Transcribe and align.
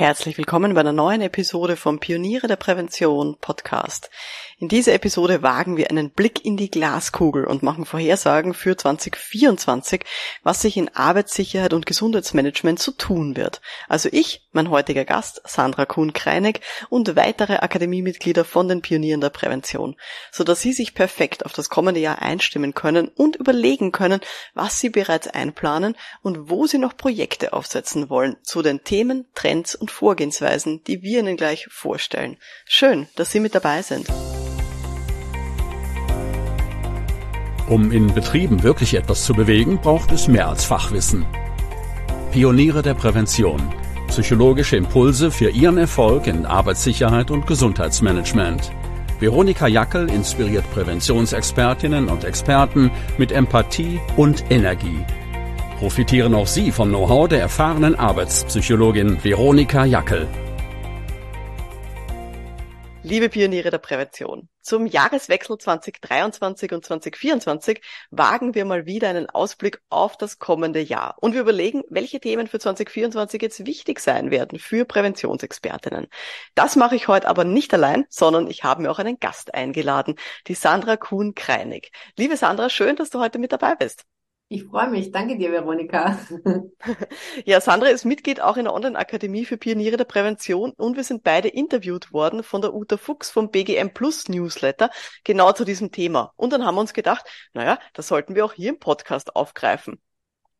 Herzlich 0.00 0.38
willkommen 0.38 0.72
bei 0.72 0.80
einer 0.80 0.94
neuen 0.94 1.20
Episode 1.20 1.76
vom 1.76 2.00
Pioniere 2.00 2.46
der 2.46 2.56
Prävention 2.56 3.36
Podcast. 3.38 4.08
In 4.60 4.68
dieser 4.68 4.94
Episode 4.94 5.42
wagen 5.42 5.76
wir 5.76 5.90
einen 5.90 6.10
Blick 6.10 6.44
in 6.44 6.58
die 6.58 6.70
Glaskugel 6.70 7.46
und 7.46 7.62
machen 7.62 7.86
Vorhersagen 7.86 8.52
für 8.52 8.76
2024, 8.76 10.04
was 10.42 10.62
sich 10.62 10.78
in 10.78 10.94
Arbeitssicherheit 10.94 11.74
und 11.74 11.84
Gesundheitsmanagement 11.84 12.78
so 12.78 12.92
tun 12.92 13.36
wird. 13.36 13.60
Also 13.88 14.08
ich, 14.12 14.46
mein 14.52 14.68
heutiger 14.70 15.04
Gast, 15.06 15.42
Sandra 15.46 15.86
Kuhn-Kreinig 15.86 16.60
und 16.88 17.16
weitere 17.16 17.56
Akademiemitglieder 17.56 18.44
von 18.46 18.68
den 18.68 18.82
Pionieren 18.82 19.20
der 19.20 19.30
Prävention, 19.30 19.96
sodass 20.30 20.60
Sie 20.62 20.72
sich 20.72 20.94
perfekt 20.94 21.44
auf 21.44 21.52
das 21.52 21.68
kommende 21.68 22.00
Jahr 22.00 22.20
einstimmen 22.20 22.74
können 22.74 23.08
und 23.08 23.36
überlegen 23.36 23.92
können, 23.92 24.20
was 24.54 24.78
Sie 24.78 24.88
bereits 24.88 25.28
einplanen 25.28 25.94
und 26.22 26.50
wo 26.50 26.66
Sie 26.66 26.78
noch 26.78 26.96
Projekte 26.96 27.52
aufsetzen 27.54 28.10
wollen 28.10 28.36
zu 28.42 28.62
den 28.62 28.84
Themen, 28.84 29.26
Trends 29.34 29.74
und 29.74 29.89
Vorgehensweisen, 29.90 30.82
die 30.84 31.02
wir 31.02 31.20
Ihnen 31.20 31.36
gleich 31.36 31.66
vorstellen. 31.70 32.36
Schön, 32.64 33.08
dass 33.16 33.30
Sie 33.30 33.40
mit 33.40 33.54
dabei 33.54 33.82
sind. 33.82 34.06
Um 37.68 37.92
in 37.92 38.12
Betrieben 38.12 38.62
wirklich 38.64 38.94
etwas 38.94 39.24
zu 39.24 39.32
bewegen, 39.32 39.80
braucht 39.80 40.10
es 40.10 40.26
mehr 40.26 40.48
als 40.48 40.64
Fachwissen. 40.64 41.24
Pioniere 42.32 42.82
der 42.82 42.94
Prävention. 42.94 43.60
Psychologische 44.08 44.76
Impulse 44.76 45.30
für 45.30 45.50
Ihren 45.50 45.78
Erfolg 45.78 46.26
in 46.26 46.46
Arbeitssicherheit 46.46 47.30
und 47.30 47.46
Gesundheitsmanagement. 47.46 48.72
Veronika 49.20 49.68
Jackel 49.68 50.10
inspiriert 50.10 50.68
Präventionsexpertinnen 50.72 52.08
und 52.08 52.24
Experten 52.24 52.90
mit 53.18 53.30
Empathie 53.30 54.00
und 54.16 54.50
Energie. 54.50 55.04
Profitieren 55.80 56.34
auch 56.34 56.46
Sie 56.46 56.72
vom 56.72 56.90
Know-how 56.90 57.26
der 57.26 57.40
erfahrenen 57.40 57.94
Arbeitspsychologin 57.94 59.24
Veronika 59.24 59.86
Jackel. 59.86 60.28
Liebe 63.02 63.30
Pioniere 63.30 63.70
der 63.70 63.78
Prävention, 63.78 64.50
zum 64.60 64.84
Jahreswechsel 64.84 65.56
2023 65.56 66.72
und 66.72 66.84
2024 66.84 67.80
wagen 68.10 68.54
wir 68.54 68.66
mal 68.66 68.84
wieder 68.84 69.08
einen 69.08 69.30
Ausblick 69.30 69.80
auf 69.88 70.18
das 70.18 70.38
kommende 70.38 70.80
Jahr 70.80 71.16
und 71.18 71.32
wir 71.32 71.40
überlegen, 71.40 71.82
welche 71.88 72.20
Themen 72.20 72.46
für 72.46 72.58
2024 72.58 73.40
jetzt 73.40 73.64
wichtig 73.64 74.00
sein 74.00 74.30
werden 74.30 74.58
für 74.58 74.84
Präventionsexpertinnen. 74.84 76.08
Das 76.54 76.76
mache 76.76 76.96
ich 76.96 77.08
heute 77.08 77.26
aber 77.26 77.44
nicht 77.44 77.72
allein, 77.72 78.04
sondern 78.10 78.48
ich 78.48 78.64
habe 78.64 78.82
mir 78.82 78.90
auch 78.90 78.98
einen 78.98 79.18
Gast 79.18 79.54
eingeladen, 79.54 80.16
die 80.46 80.54
Sandra 80.54 80.98
Kuhn-Kreinig. 80.98 81.90
Liebe 82.18 82.36
Sandra, 82.36 82.68
schön, 82.68 82.96
dass 82.96 83.08
du 83.08 83.18
heute 83.18 83.38
mit 83.38 83.52
dabei 83.52 83.76
bist. 83.76 84.04
Ich 84.52 84.64
freue 84.64 84.90
mich. 84.90 85.12
Danke 85.12 85.38
dir, 85.38 85.52
Veronika. 85.52 86.18
Ja, 87.44 87.60
Sandra 87.60 87.88
ist 87.88 88.04
Mitglied 88.04 88.40
auch 88.40 88.56
in 88.56 88.64
der 88.64 88.74
Online-Akademie 88.74 89.44
für 89.44 89.56
Pioniere 89.56 89.96
der 89.96 90.04
Prävention 90.04 90.72
und 90.72 90.96
wir 90.96 91.04
sind 91.04 91.22
beide 91.22 91.46
interviewt 91.46 92.12
worden 92.12 92.42
von 92.42 92.60
der 92.60 92.74
Uta 92.74 92.96
Fuchs 92.96 93.30
vom 93.30 93.50
BGM 93.52 93.94
Plus 93.94 94.28
Newsletter 94.28 94.90
genau 95.22 95.52
zu 95.52 95.64
diesem 95.64 95.92
Thema. 95.92 96.32
Und 96.34 96.52
dann 96.52 96.66
haben 96.66 96.74
wir 96.74 96.80
uns 96.80 96.94
gedacht, 96.94 97.24
naja, 97.52 97.78
das 97.94 98.08
sollten 98.08 98.34
wir 98.34 98.44
auch 98.44 98.52
hier 98.52 98.70
im 98.70 98.80
Podcast 98.80 99.36
aufgreifen. 99.36 100.00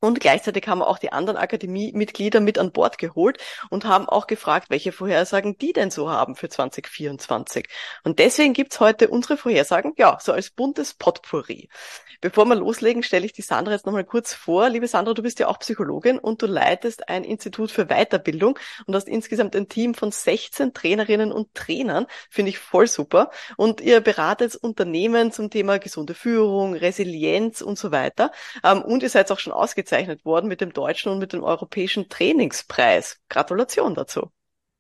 Und 0.01 0.19
gleichzeitig 0.19 0.67
haben 0.67 0.79
wir 0.79 0.87
auch 0.87 0.99
die 0.99 1.13
anderen 1.13 1.37
Akademie-Mitglieder 1.37 2.41
mit 2.41 2.59
an 2.59 2.73
Bord 2.73 2.97
geholt 2.97 3.39
und 3.69 3.85
haben 3.85 4.09
auch 4.09 4.27
gefragt, 4.27 4.71
welche 4.71 4.93
Vorhersagen 4.93 5.59
die 5.59 5.75
denn 5.75 5.91
so 5.91 6.11
haben 6.11 6.37
für 6.37 6.49
2024. 6.49 7.69
Und 8.03 8.19
deswegen 8.19 8.55
gibt's 8.55 8.81
heute 8.81 9.09
unsere 9.09 9.37
Vorhersagen, 9.37 9.93
ja, 9.99 10.19
so 10.19 10.33
als 10.33 10.51
buntes 10.51 10.95
Potpourri. 10.95 11.69
Bevor 12.23 12.47
wir 12.47 12.55
loslegen, 12.55 13.03
stelle 13.03 13.27
ich 13.27 13.35
die 13.35 13.43
Sandra 13.43 13.73
jetzt 13.73 13.85
nochmal 13.85 14.05
kurz 14.05 14.33
vor. 14.33 14.71
Liebe 14.71 14.89
Sandra, 14.89 15.13
du 15.13 15.23
bist 15.23 15.39
ja 15.39 15.49
auch 15.49 15.59
Psychologin 15.59 16.19
und 16.19 16.41
du 16.41 16.47
leitest 16.47 17.09
ein 17.11 17.25
Institut 17.25 17.71
für 17.71 17.87
Weiterbildung 17.87 18.59
und 18.87 18.95
hast 18.95 19.09
insgesamt 19.09 19.55
ein 19.55 19.69
Team 19.69 19.95
von 19.95 20.13
16 20.13 20.73
Trainerinnen 20.73 21.31
und 21.31 21.55
Trainern. 21.55 22.07
Finde 22.31 22.51
ich 22.51 22.59
voll 22.59 22.87
super. 22.87 23.31
Und 23.57 23.83
ihr 23.83 24.01
beratet 24.01 24.57
Unternehmen 24.57 25.31
zum 25.31 25.51
Thema 25.51 25.79
gesunde 25.79 26.15
Führung, 26.15 26.75
Resilienz 26.75 27.61
und 27.61 27.79
so 27.79 27.91
weiter. 27.91 28.33
Ähm, 28.65 28.83
und 28.83 29.03
ihr 29.03 29.11
seid 29.11 29.31
auch 29.31 29.39
schon 29.39 29.53
ausgezeichnet 29.53 29.90
worden 30.25 30.49
mit 30.49 30.61
dem 30.61 30.73
deutschen 30.73 31.13
und 31.13 31.19
mit 31.19 31.33
dem 31.33 31.43
europäischen 31.43 32.09
Trainingspreis. 32.09 33.19
Gratulation 33.29 33.95
dazu. 33.95 34.31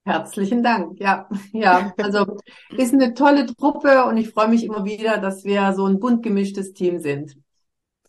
Herzlichen 0.04 0.62
Dank. 0.62 0.98
Ja, 0.98 1.28
ja, 1.52 1.92
also 1.98 2.38
ist 2.76 2.94
eine 2.94 3.14
tolle 3.14 3.46
Truppe 3.46 4.04
und 4.06 4.16
ich 4.16 4.30
freue 4.30 4.48
mich 4.48 4.64
immer 4.64 4.84
wieder, 4.84 5.18
dass 5.18 5.44
wir 5.44 5.72
so 5.74 5.86
ein 5.86 6.00
bunt 6.00 6.22
gemischtes 6.22 6.72
Team 6.72 6.98
sind. 6.98 7.36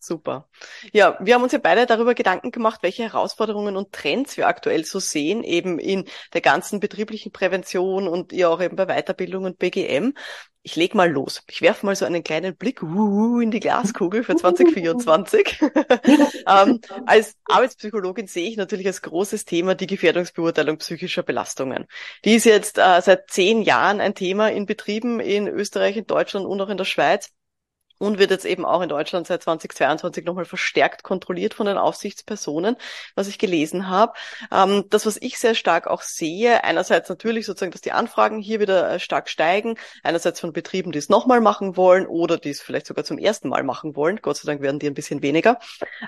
Super. 0.04 0.50
Ja, 0.94 1.16
wir 1.22 1.36
haben 1.36 1.44
uns 1.44 1.52
ja 1.52 1.60
beide 1.60 1.86
darüber 1.86 2.16
Gedanken 2.16 2.50
gemacht, 2.50 2.82
welche 2.82 3.04
Herausforderungen 3.04 3.76
und 3.76 3.92
Trends 3.92 4.36
wir 4.36 4.48
aktuell 4.48 4.84
so 4.84 4.98
sehen, 4.98 5.44
eben 5.44 5.78
in 5.78 6.06
der 6.34 6.42
ganzen 6.42 6.80
betrieblichen 6.80 7.32
Prävention 7.32 8.08
und 8.08 8.34
ja 8.34 8.50
auch 8.50 8.60
eben 8.62 8.76
bei 8.76 8.88
Weiterbildung 8.88 9.44
und 9.44 9.60
BGM. 9.60 10.16
Ich 10.64 10.76
leg 10.76 10.96
mal 10.96 11.12
los. 11.12 11.44
Ich 11.48 11.62
werfe 11.62 11.86
mal 11.86 11.96
so 11.96 12.06
einen 12.06 12.24
kleinen 12.24 12.56
Blick 12.56 12.82
uh, 12.82 13.42
in 13.42 13.52
die 13.52 13.60
Glaskugel 13.60 14.24
für 14.24 14.36
2024. 14.36 15.60
ähm, 16.48 16.82
als 17.06 17.36
Arbeitspsychologin 17.46 18.26
sehe 18.26 18.50
ich 18.50 18.58
natürlich 18.58 18.88
als 18.88 19.04
großes 19.04 19.46
Thema 19.46 19.76
die 19.76 19.88
Gefährdungsbeurteilung 19.88 20.78
psychischer 20.78 21.22
Belastungen. 21.22 21.86
Die 22.26 22.34
ist 22.34 22.46
jetzt 22.46 22.80
äh, 22.80 23.02
seit 23.02 23.30
zehn 23.30 23.62
Jahren 23.62 24.02
ein 24.02 24.16
Thema 24.16 24.50
in 24.52 24.66
Betrieben 24.66 25.20
in 25.20 25.48
Österreich, 25.48 25.96
in 25.96 26.08
Deutschland 26.08 26.48
und 26.48 26.60
auch 26.60 26.70
in 26.70 26.78
der 26.78 26.86
Schweiz 26.86 27.30
und 28.02 28.18
wird 28.18 28.32
jetzt 28.32 28.46
eben 28.46 28.66
auch 28.66 28.82
in 28.82 28.90
Deutschland 28.90 29.28
seit 29.28 29.44
2022 29.44 30.26
nochmal 30.26 30.46
verstärkt 30.46 31.04
kontrolliert 31.04 31.54
von 31.54 31.68
den 31.68 31.78
Aufsichtspersonen, 31.78 32.76
was 33.14 33.28
ich 33.28 33.38
gelesen 33.38 33.90
habe. 33.90 34.14
Ähm, 34.52 34.86
das, 34.90 35.06
was 35.06 35.18
ich 35.22 35.38
sehr 35.38 35.54
stark 35.54 35.86
auch 35.86 36.02
sehe, 36.02 36.64
einerseits 36.64 37.10
natürlich 37.10 37.46
sozusagen, 37.46 37.72
dass 37.72 37.82
die 37.82 37.92
Anfragen 37.92 38.40
hier 38.40 38.60
wieder 38.60 38.94
äh, 38.94 39.00
stark 39.00 39.30
steigen, 39.30 39.76
einerseits 40.02 40.40
von 40.40 40.52
Betrieben, 40.52 40.92
die 40.92 40.98
es 40.98 41.10
nochmal 41.10 41.42
machen 41.42 41.78
wollen 41.78 42.08
oder 42.08 42.40
die 42.40 42.50
es 42.50 42.60
vielleicht 42.60 42.88
sogar 42.88 43.06
zum 43.06 43.20
ersten 43.20 43.50
Mal 43.50 43.62
machen 43.62 43.96
wollen. 43.96 44.20
Gott 44.20 44.38
sei 44.38 44.48
Dank 44.48 44.64
werden 44.64 44.80
die 44.80 44.88
ein 44.88 44.96
bisschen 44.96 45.22
weniger. 45.22 45.60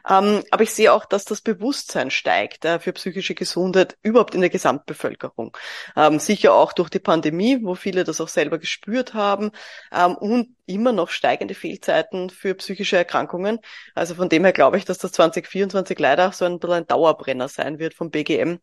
Ähm, 0.09 0.43
aber 0.49 0.63
ich 0.63 0.73
sehe 0.73 0.91
auch, 0.91 1.05
dass 1.05 1.25
das 1.25 1.41
Bewusstsein 1.41 2.09
steigt 2.09 2.65
äh, 2.65 2.79
für 2.79 2.93
psychische 2.93 3.35
Gesundheit 3.35 3.97
überhaupt 4.01 4.33
in 4.33 4.41
der 4.41 4.49
Gesamtbevölkerung. 4.49 5.55
Ähm, 5.95 6.17
sicher 6.17 6.55
auch 6.55 6.73
durch 6.73 6.89
die 6.89 6.99
Pandemie, 6.99 7.59
wo 7.61 7.75
viele 7.75 8.03
das 8.03 8.19
auch 8.19 8.29
selber 8.29 8.57
gespürt 8.57 9.13
haben 9.13 9.51
ähm, 9.91 10.15
und 10.15 10.55
immer 10.65 10.91
noch 10.91 11.09
steigende 11.09 11.53
Fehlzeiten 11.53 11.82
für 12.29 12.55
psychische 12.55 12.97
Erkrankungen. 12.97 13.59
Also 13.95 14.15
von 14.15 14.29
dem 14.29 14.43
her 14.43 14.53
glaube 14.53 14.77
ich, 14.77 14.85
dass 14.85 14.97
das 14.97 15.11
2024 15.13 15.99
leider 15.99 16.31
so 16.31 16.45
ein 16.45 16.59
bisschen 16.59 16.75
ein 16.75 16.87
Dauerbrenner 16.87 17.47
sein 17.47 17.79
wird 17.79 17.93
vom 17.93 18.11
BGM 18.11 18.59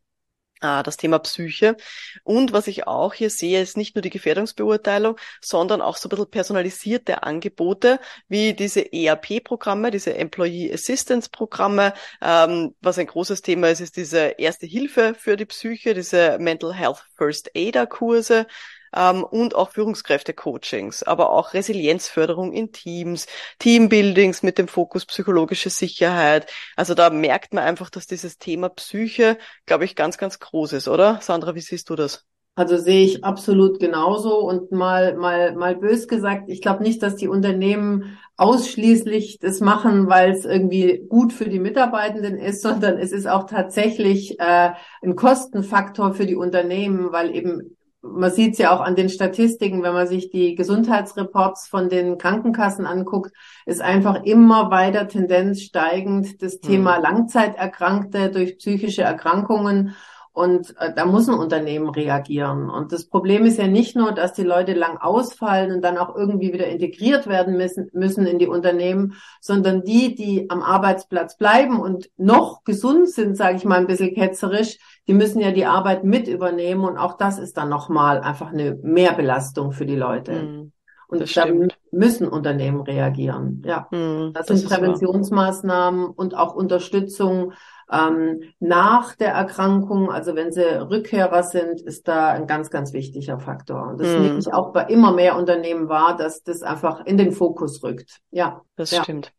äh, 0.60 0.82
das 0.82 0.96
Thema 0.96 1.18
Psyche. 1.18 1.76
Und 2.24 2.52
was 2.52 2.66
ich 2.66 2.86
auch 2.86 3.14
hier 3.14 3.30
sehe, 3.30 3.60
ist 3.60 3.76
nicht 3.76 3.94
nur 3.94 4.02
die 4.02 4.10
Gefährdungsbeurteilung, 4.10 5.16
sondern 5.40 5.80
auch 5.80 5.96
so 5.96 6.08
ein 6.08 6.10
bisschen 6.10 6.30
personalisierte 6.30 7.22
Angebote, 7.22 8.00
wie 8.28 8.54
diese 8.54 8.92
ERP-Programme, 8.92 9.90
diese 9.90 10.14
Employee 10.14 10.72
Assistance-Programme. 10.72 11.94
Ähm, 12.22 12.74
was 12.80 12.98
ein 12.98 13.06
großes 13.06 13.42
Thema 13.42 13.68
ist, 13.70 13.80
ist 13.80 13.96
diese 13.96 14.34
Erste 14.38 14.66
Hilfe 14.66 15.14
für 15.18 15.36
die 15.36 15.46
Psyche, 15.46 15.94
diese 15.94 16.38
Mental 16.38 16.72
Health 16.74 17.04
First 17.16 17.50
Aider-Kurse, 17.56 18.46
ähm, 18.94 19.24
und 19.24 19.54
auch 19.54 19.70
Führungskräfte-Coachings, 19.70 21.02
aber 21.02 21.30
auch 21.30 21.54
Resilienzförderung 21.54 22.52
in 22.52 22.72
Teams, 22.72 23.26
Teambuildings 23.58 24.42
mit 24.42 24.58
dem 24.58 24.68
Fokus 24.68 25.06
psychologische 25.06 25.70
Sicherheit. 25.70 26.50
Also 26.76 26.94
da 26.94 27.10
merkt 27.10 27.54
man 27.54 27.64
einfach, 27.64 27.90
dass 27.90 28.06
dieses 28.06 28.38
Thema 28.38 28.68
Psyche, 28.70 29.38
glaube 29.66 29.84
ich, 29.84 29.96
ganz, 29.96 30.18
ganz 30.18 30.38
groß 30.38 30.72
ist, 30.74 30.88
oder? 30.88 31.20
Sandra, 31.20 31.54
wie 31.54 31.60
siehst 31.60 31.90
du 31.90 31.96
das? 31.96 32.24
Also 32.56 32.76
sehe 32.76 33.04
ich 33.04 33.24
absolut 33.24 33.78
genauso 33.78 34.40
und 34.40 34.70
mal 34.72 35.16
mal 35.16 35.54
mal 35.54 35.76
bös 35.76 36.08
gesagt, 36.08 36.50
ich 36.50 36.60
glaube 36.60 36.82
nicht, 36.82 37.02
dass 37.02 37.16
die 37.16 37.28
Unternehmen 37.28 38.18
ausschließlich 38.36 39.38
das 39.38 39.60
machen, 39.60 40.08
weil 40.08 40.32
es 40.32 40.44
irgendwie 40.44 41.06
gut 41.08 41.32
für 41.32 41.48
die 41.48 41.60
Mitarbeitenden 41.60 42.36
ist, 42.38 42.60
sondern 42.60 42.98
es 42.98 43.12
ist 43.12 43.26
auch 43.26 43.46
tatsächlich 43.46 44.38
äh, 44.40 44.72
ein 45.02 45.16
Kostenfaktor 45.16 46.12
für 46.12 46.26
die 46.26 46.34
Unternehmen, 46.36 47.12
weil 47.12 47.34
eben 47.34 47.76
man 48.02 48.30
sieht 48.30 48.52
es 48.52 48.58
ja 48.58 48.74
auch 48.74 48.80
an 48.80 48.96
den 48.96 49.08
Statistiken, 49.08 49.82
wenn 49.82 49.92
man 49.92 50.06
sich 50.06 50.30
die 50.30 50.54
Gesundheitsreports 50.54 51.68
von 51.68 51.88
den 51.88 52.18
Krankenkassen 52.18 52.86
anguckt, 52.86 53.32
ist 53.66 53.82
einfach 53.82 54.22
immer 54.24 54.70
weiter 54.70 55.06
Tendenz 55.06 55.62
steigend 55.62 56.42
das 56.42 56.60
Thema 56.60 56.96
hm. 56.96 57.02
Langzeiterkrankte 57.02 58.30
durch 58.30 58.58
psychische 58.58 59.02
Erkrankungen. 59.02 59.94
Und 60.32 60.76
äh, 60.78 60.94
da 60.94 61.06
muss 61.06 61.28
ein 61.28 61.34
Unternehmen 61.34 61.88
reagieren. 61.88 62.70
Und 62.70 62.92
das 62.92 63.06
Problem 63.06 63.46
ist 63.46 63.58
ja 63.58 63.66
nicht 63.66 63.96
nur, 63.96 64.12
dass 64.12 64.32
die 64.32 64.44
Leute 64.44 64.74
lang 64.74 64.96
ausfallen 64.96 65.72
und 65.72 65.82
dann 65.82 65.98
auch 65.98 66.14
irgendwie 66.14 66.52
wieder 66.52 66.66
integriert 66.66 67.26
werden 67.26 67.56
müssen, 67.56 67.90
müssen 67.92 68.26
in 68.26 68.38
die 68.38 68.46
Unternehmen, 68.46 69.14
sondern 69.40 69.82
die, 69.82 70.14
die 70.14 70.48
am 70.48 70.62
Arbeitsplatz 70.62 71.36
bleiben 71.36 71.80
und 71.80 72.10
noch 72.16 72.62
gesund 72.62 73.08
sind, 73.08 73.36
sage 73.36 73.56
ich 73.56 73.64
mal 73.64 73.78
ein 73.78 73.88
bisschen 73.88 74.14
ketzerisch, 74.14 74.78
die 75.08 75.14
müssen 75.14 75.40
ja 75.40 75.50
die 75.50 75.66
Arbeit 75.66 76.04
mit 76.04 76.28
übernehmen. 76.28 76.84
Und 76.84 76.96
auch 76.96 77.16
das 77.16 77.38
ist 77.40 77.56
dann 77.56 77.68
nochmal 77.68 78.20
einfach 78.20 78.52
eine 78.52 78.78
Mehrbelastung 78.82 79.72
für 79.72 79.86
die 79.86 79.96
Leute. 79.96 80.32
Mhm. 80.32 80.72
Und 81.08 81.36
dann 81.36 81.72
müssen 81.90 82.28
Unternehmen 82.28 82.82
reagieren. 82.82 83.62
Ja, 83.66 83.88
mm, 83.90 84.32
das, 84.32 84.46
das 84.46 84.60
sind 84.60 84.70
Präventionsmaßnahmen 84.70 86.04
wahr. 86.04 86.12
und 86.14 86.36
auch 86.36 86.54
Unterstützung 86.54 87.52
Ähm, 87.92 88.42
nach 88.60 89.16
der 89.16 89.32
Erkrankung, 89.32 90.10
also 90.10 90.36
wenn 90.36 90.52
sie 90.52 90.62
Rückkehrer 90.62 91.42
sind, 91.42 91.80
ist 91.80 92.06
da 92.06 92.28
ein 92.28 92.46
ganz, 92.46 92.70
ganz 92.70 92.92
wichtiger 92.92 93.38
Faktor. 93.38 93.88
Und 93.88 94.00
das 94.00 94.08
mm. 94.08 94.20
nehme 94.20 94.38
ich 94.38 94.52
auch 94.52 94.72
bei 94.72 94.84
immer 94.84 95.12
mehr 95.12 95.36
Unternehmen 95.36 95.88
wahr, 95.88 96.16
dass 96.16 96.42
das 96.42 96.62
einfach 96.62 97.04
in 97.04 97.16
den 97.16 97.32
Fokus 97.32 97.82
rückt. 97.82 98.20
Ja. 98.30 98.62
Das 98.80 98.92
ja. 98.92 99.02
stimmt. 99.02 99.30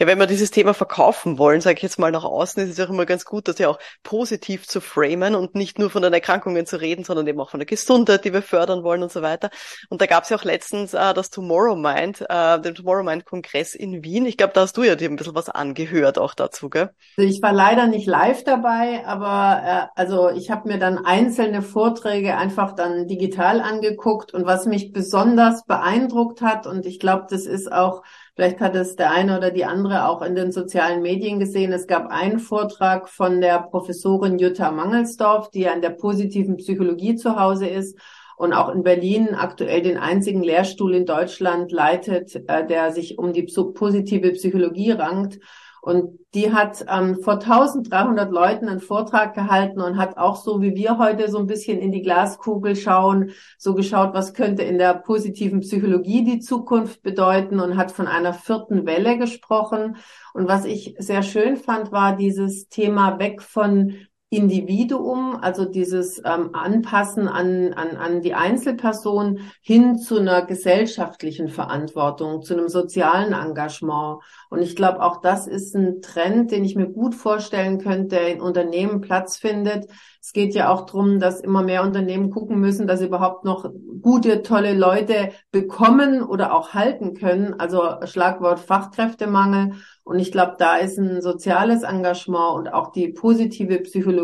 Ja, 0.00 0.06
wenn 0.08 0.18
wir 0.18 0.26
dieses 0.26 0.50
Thema 0.50 0.74
verkaufen 0.74 1.38
wollen, 1.38 1.60
sage 1.60 1.76
ich 1.76 1.82
jetzt 1.82 1.98
mal 1.98 2.10
nach 2.10 2.24
außen, 2.24 2.60
ist 2.62 2.70
es 2.70 2.84
auch 2.84 2.90
immer 2.90 3.06
ganz 3.06 3.24
gut, 3.24 3.46
das 3.46 3.58
ja 3.58 3.68
auch 3.68 3.78
positiv 4.02 4.66
zu 4.66 4.80
framen 4.80 5.36
und 5.36 5.54
nicht 5.54 5.78
nur 5.78 5.90
von 5.90 6.02
den 6.02 6.12
Erkrankungen 6.12 6.66
zu 6.66 6.80
reden, 6.80 7.04
sondern 7.04 7.26
eben 7.28 7.38
auch 7.38 7.50
von 7.50 7.60
der 7.60 7.66
Gesundheit, 7.66 8.24
die 8.24 8.32
wir 8.32 8.42
fördern 8.42 8.82
wollen 8.82 9.04
und 9.04 9.12
so 9.12 9.22
weiter. 9.22 9.50
Und 9.90 10.00
da 10.00 10.06
gab 10.06 10.24
es 10.24 10.30
ja 10.30 10.38
auch 10.38 10.44
letztens 10.44 10.94
äh, 10.94 11.14
das 11.14 11.30
Tomorrow 11.30 11.76
Mind, 11.76 12.24
äh, 12.28 12.60
den 12.60 12.74
Tomorrow 12.74 13.04
Mind 13.04 13.26
Kongress 13.26 13.76
in 13.76 14.02
Wien. 14.02 14.26
Ich 14.26 14.36
glaube, 14.38 14.54
da 14.54 14.62
hast 14.62 14.76
du 14.76 14.82
ja 14.82 14.96
dir 14.96 15.08
ein 15.08 15.14
bisschen 15.14 15.36
was 15.36 15.48
angehört 15.48 16.18
auch 16.18 16.34
dazu, 16.34 16.68
gell? 16.68 16.90
Also 17.16 17.30
ich 17.30 17.42
war 17.42 17.52
leider 17.52 17.86
nicht 17.86 18.06
live 18.06 18.42
dabei, 18.42 19.06
aber 19.06 19.62
äh, 19.64 20.00
also 20.00 20.30
ich 20.30 20.50
habe 20.50 20.66
mir 20.66 20.78
dann 20.78 20.98
einzelne 21.04 21.62
Vorträge 21.62 22.36
einfach 22.36 22.74
dann 22.74 23.06
digital 23.06 23.60
angeguckt 23.60 24.34
und 24.34 24.46
was 24.46 24.66
mich 24.66 24.92
besonders 24.92 25.64
beeindruckt 25.66 26.40
hat 26.40 26.66
und 26.66 26.86
ich 26.86 26.98
glaube, 26.98 27.26
das 27.28 27.46
ist 27.46 27.70
auch 27.70 28.02
Vielleicht 28.40 28.60
hat 28.60 28.74
es 28.74 28.96
der 28.96 29.10
eine 29.10 29.36
oder 29.36 29.50
die 29.50 29.66
andere 29.66 30.08
auch 30.08 30.22
in 30.22 30.34
den 30.34 30.50
sozialen 30.50 31.02
Medien 31.02 31.38
gesehen. 31.38 31.74
Es 31.74 31.86
gab 31.86 32.06
einen 32.06 32.38
Vortrag 32.38 33.10
von 33.10 33.42
der 33.42 33.60
Professorin 33.60 34.38
Jutta 34.38 34.70
Mangelsdorf, 34.70 35.50
die 35.50 35.68
an 35.68 35.82
der 35.82 35.90
positiven 35.90 36.56
Psychologie 36.56 37.16
zu 37.16 37.38
Hause 37.38 37.66
ist 37.66 37.98
und 38.38 38.54
auch 38.54 38.70
in 38.70 38.82
Berlin 38.82 39.34
aktuell 39.34 39.82
den 39.82 39.98
einzigen 39.98 40.42
Lehrstuhl 40.42 40.94
in 40.94 41.04
Deutschland 41.04 41.70
leitet, 41.70 42.34
äh, 42.48 42.66
der 42.66 42.92
sich 42.92 43.18
um 43.18 43.34
die 43.34 43.42
positive 43.42 44.30
Psychologie 44.30 44.92
rankt. 44.92 45.38
Und 45.82 46.18
die 46.34 46.52
hat 46.52 46.84
ähm, 46.88 47.20
vor 47.22 47.34
1300 47.34 48.30
Leuten 48.30 48.68
einen 48.68 48.80
Vortrag 48.80 49.34
gehalten 49.34 49.80
und 49.80 49.96
hat 49.96 50.18
auch 50.18 50.36
so 50.36 50.60
wie 50.60 50.74
wir 50.74 50.98
heute 50.98 51.30
so 51.30 51.38
ein 51.38 51.46
bisschen 51.46 51.78
in 51.78 51.90
die 51.90 52.02
Glaskugel 52.02 52.76
schauen, 52.76 53.30
so 53.58 53.74
geschaut, 53.74 54.12
was 54.12 54.34
könnte 54.34 54.62
in 54.62 54.78
der 54.78 54.94
positiven 54.94 55.60
Psychologie 55.60 56.24
die 56.24 56.40
Zukunft 56.40 57.02
bedeuten 57.02 57.60
und 57.60 57.76
hat 57.76 57.92
von 57.92 58.06
einer 58.06 58.34
vierten 58.34 58.86
Welle 58.86 59.18
gesprochen. 59.18 59.96
Und 60.34 60.48
was 60.48 60.64
ich 60.64 60.94
sehr 60.98 61.22
schön 61.22 61.56
fand, 61.56 61.92
war 61.92 62.16
dieses 62.16 62.68
Thema 62.68 63.18
weg 63.18 63.42
von 63.42 63.94
Individuum, 64.32 65.36
also 65.40 65.64
dieses 65.64 66.18
ähm, 66.24 66.50
Anpassen 66.52 67.26
an, 67.26 67.72
an, 67.72 67.96
an 67.96 68.22
die 68.22 68.34
Einzelperson 68.34 69.40
hin 69.60 69.98
zu 69.98 70.20
einer 70.20 70.46
gesellschaftlichen 70.46 71.48
Verantwortung, 71.48 72.42
zu 72.42 72.54
einem 72.54 72.68
sozialen 72.68 73.32
Engagement. 73.32 74.22
Und 74.48 74.62
ich 74.62 74.76
glaube, 74.76 75.02
auch 75.02 75.20
das 75.20 75.48
ist 75.48 75.74
ein 75.74 76.00
Trend, 76.00 76.52
den 76.52 76.64
ich 76.64 76.76
mir 76.76 76.86
gut 76.86 77.16
vorstellen 77.16 77.78
könnte, 77.78 78.16
der 78.16 78.28
in 78.28 78.40
Unternehmen 78.40 79.00
Platz 79.00 79.36
findet. 79.36 79.88
Es 80.22 80.32
geht 80.32 80.54
ja 80.54 80.68
auch 80.68 80.86
darum, 80.86 81.18
dass 81.18 81.40
immer 81.40 81.62
mehr 81.62 81.82
Unternehmen 81.82 82.30
gucken 82.30 82.60
müssen, 82.60 82.86
dass 82.86 83.00
sie 83.00 83.06
überhaupt 83.06 83.44
noch 83.44 83.68
gute, 84.00 84.42
tolle 84.42 84.74
Leute 84.74 85.30
bekommen 85.50 86.22
oder 86.22 86.54
auch 86.54 86.72
halten 86.74 87.14
können. 87.14 87.58
Also 87.58 87.82
Schlagwort 88.04 88.60
Fachkräftemangel. 88.60 89.72
Und 90.04 90.18
ich 90.18 90.30
glaube, 90.30 90.56
da 90.58 90.76
ist 90.76 90.98
ein 90.98 91.22
soziales 91.22 91.82
Engagement 91.82 92.54
und 92.54 92.72
auch 92.72 92.92
die 92.92 93.08
positive 93.08 93.78
Psychologie 93.80 94.19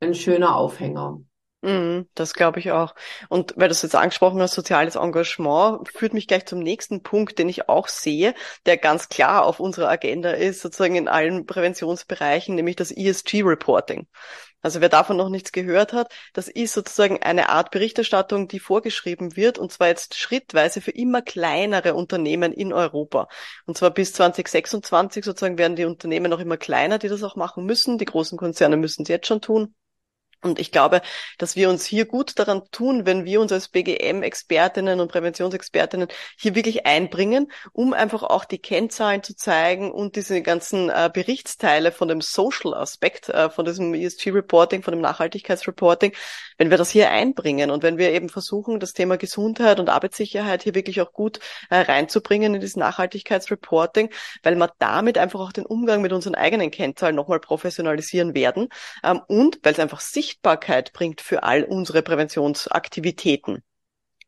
ein 0.00 0.14
schöner 0.14 0.56
Aufhänger. 0.56 1.20
Mhm, 1.62 2.08
das 2.14 2.34
glaube 2.34 2.58
ich 2.58 2.72
auch. 2.72 2.94
Und 3.28 3.54
weil 3.56 3.68
du 3.68 3.72
es 3.72 3.82
jetzt 3.82 3.94
angesprochen 3.94 4.42
hast, 4.42 4.54
soziales 4.54 4.96
Engagement, 4.96 5.88
führt 5.88 6.12
mich 6.12 6.26
gleich 6.26 6.44
zum 6.44 6.58
nächsten 6.58 7.04
Punkt, 7.04 7.38
den 7.38 7.48
ich 7.48 7.68
auch 7.68 7.86
sehe, 7.86 8.34
der 8.66 8.76
ganz 8.78 9.08
klar 9.08 9.46
auf 9.46 9.60
unserer 9.60 9.88
Agenda 9.88 10.32
ist, 10.32 10.60
sozusagen 10.60 10.96
in 10.96 11.06
allen 11.06 11.46
Präventionsbereichen, 11.46 12.56
nämlich 12.56 12.74
das 12.74 12.90
ESG-Reporting. 12.90 14.08
Also 14.62 14.80
wer 14.80 14.88
davon 14.88 15.16
noch 15.16 15.28
nichts 15.28 15.52
gehört 15.52 15.92
hat, 15.92 16.12
das 16.32 16.48
ist 16.48 16.72
sozusagen 16.72 17.22
eine 17.22 17.48
Art 17.48 17.70
Berichterstattung, 17.70 18.48
die 18.48 18.60
vorgeschrieben 18.60 19.36
wird, 19.36 19.58
und 19.58 19.72
zwar 19.72 19.88
jetzt 19.88 20.14
schrittweise 20.14 20.80
für 20.80 20.92
immer 20.92 21.20
kleinere 21.20 21.94
Unternehmen 21.94 22.52
in 22.52 22.72
Europa. 22.72 23.28
Und 23.66 23.76
zwar 23.76 23.90
bis 23.90 24.12
2026 24.12 25.24
sozusagen 25.24 25.58
werden 25.58 25.76
die 25.76 25.84
Unternehmen 25.84 26.30
noch 26.30 26.40
immer 26.40 26.56
kleiner, 26.56 26.98
die 26.98 27.08
das 27.08 27.22
auch 27.22 27.36
machen 27.36 27.66
müssen. 27.66 27.98
Die 27.98 28.04
großen 28.04 28.38
Konzerne 28.38 28.76
müssen 28.76 29.02
es 29.02 29.08
jetzt 29.08 29.26
schon 29.26 29.40
tun. 29.40 29.74
Und 30.42 30.58
ich 30.58 30.72
glaube, 30.72 31.02
dass 31.38 31.54
wir 31.54 31.70
uns 31.70 31.84
hier 31.84 32.04
gut 32.04 32.36
daran 32.38 32.62
tun, 32.72 33.06
wenn 33.06 33.24
wir 33.24 33.40
uns 33.40 33.52
als 33.52 33.68
BGM-Expertinnen 33.68 34.98
und 34.98 35.10
Präventionsexpertinnen 35.12 36.08
hier 36.36 36.56
wirklich 36.56 36.84
einbringen, 36.84 37.52
um 37.72 37.92
einfach 37.92 38.24
auch 38.24 38.44
die 38.44 38.58
Kennzahlen 38.58 39.22
zu 39.22 39.36
zeigen 39.36 39.92
und 39.92 40.16
diese 40.16 40.42
ganzen 40.42 40.90
äh, 40.90 41.10
Berichtsteile 41.12 41.92
von 41.92 42.08
dem 42.08 42.20
Social-Aspekt, 42.20 43.28
äh, 43.28 43.50
von 43.50 43.64
diesem 43.64 43.94
ESG-Reporting, 43.94 44.82
von 44.82 44.92
dem 44.92 45.00
Nachhaltigkeitsreporting, 45.00 46.12
wenn 46.58 46.70
wir 46.70 46.76
das 46.78 46.90
hier 46.90 47.12
einbringen 47.12 47.70
und 47.70 47.84
wenn 47.84 47.96
wir 47.96 48.10
eben 48.10 48.28
versuchen, 48.28 48.80
das 48.80 48.94
Thema 48.94 49.18
Gesundheit 49.18 49.78
und 49.78 49.90
Arbeitssicherheit 49.90 50.64
hier 50.64 50.74
wirklich 50.74 51.00
auch 51.00 51.12
gut 51.12 51.38
äh, 51.70 51.76
reinzubringen 51.76 52.54
in 52.54 52.60
dieses 52.60 52.76
Nachhaltigkeitsreporting, 52.76 54.10
weil 54.42 54.56
wir 54.56 54.72
damit 54.80 55.18
einfach 55.18 55.38
auch 55.38 55.52
den 55.52 55.66
Umgang 55.66 56.02
mit 56.02 56.12
unseren 56.12 56.34
eigenen 56.34 56.72
Kennzahlen 56.72 57.14
nochmal 57.14 57.38
professionalisieren 57.38 58.34
werden 58.34 58.70
ähm, 59.04 59.20
und 59.28 59.60
weil 59.62 59.72
es 59.72 59.78
einfach 59.78 60.00
sicher 60.00 60.31
Sichtbarkeit 60.32 60.94
bringt 60.94 61.20
für 61.20 61.42
all 61.42 61.62
unsere 61.62 62.00
Präventionsaktivitäten. 62.00 63.62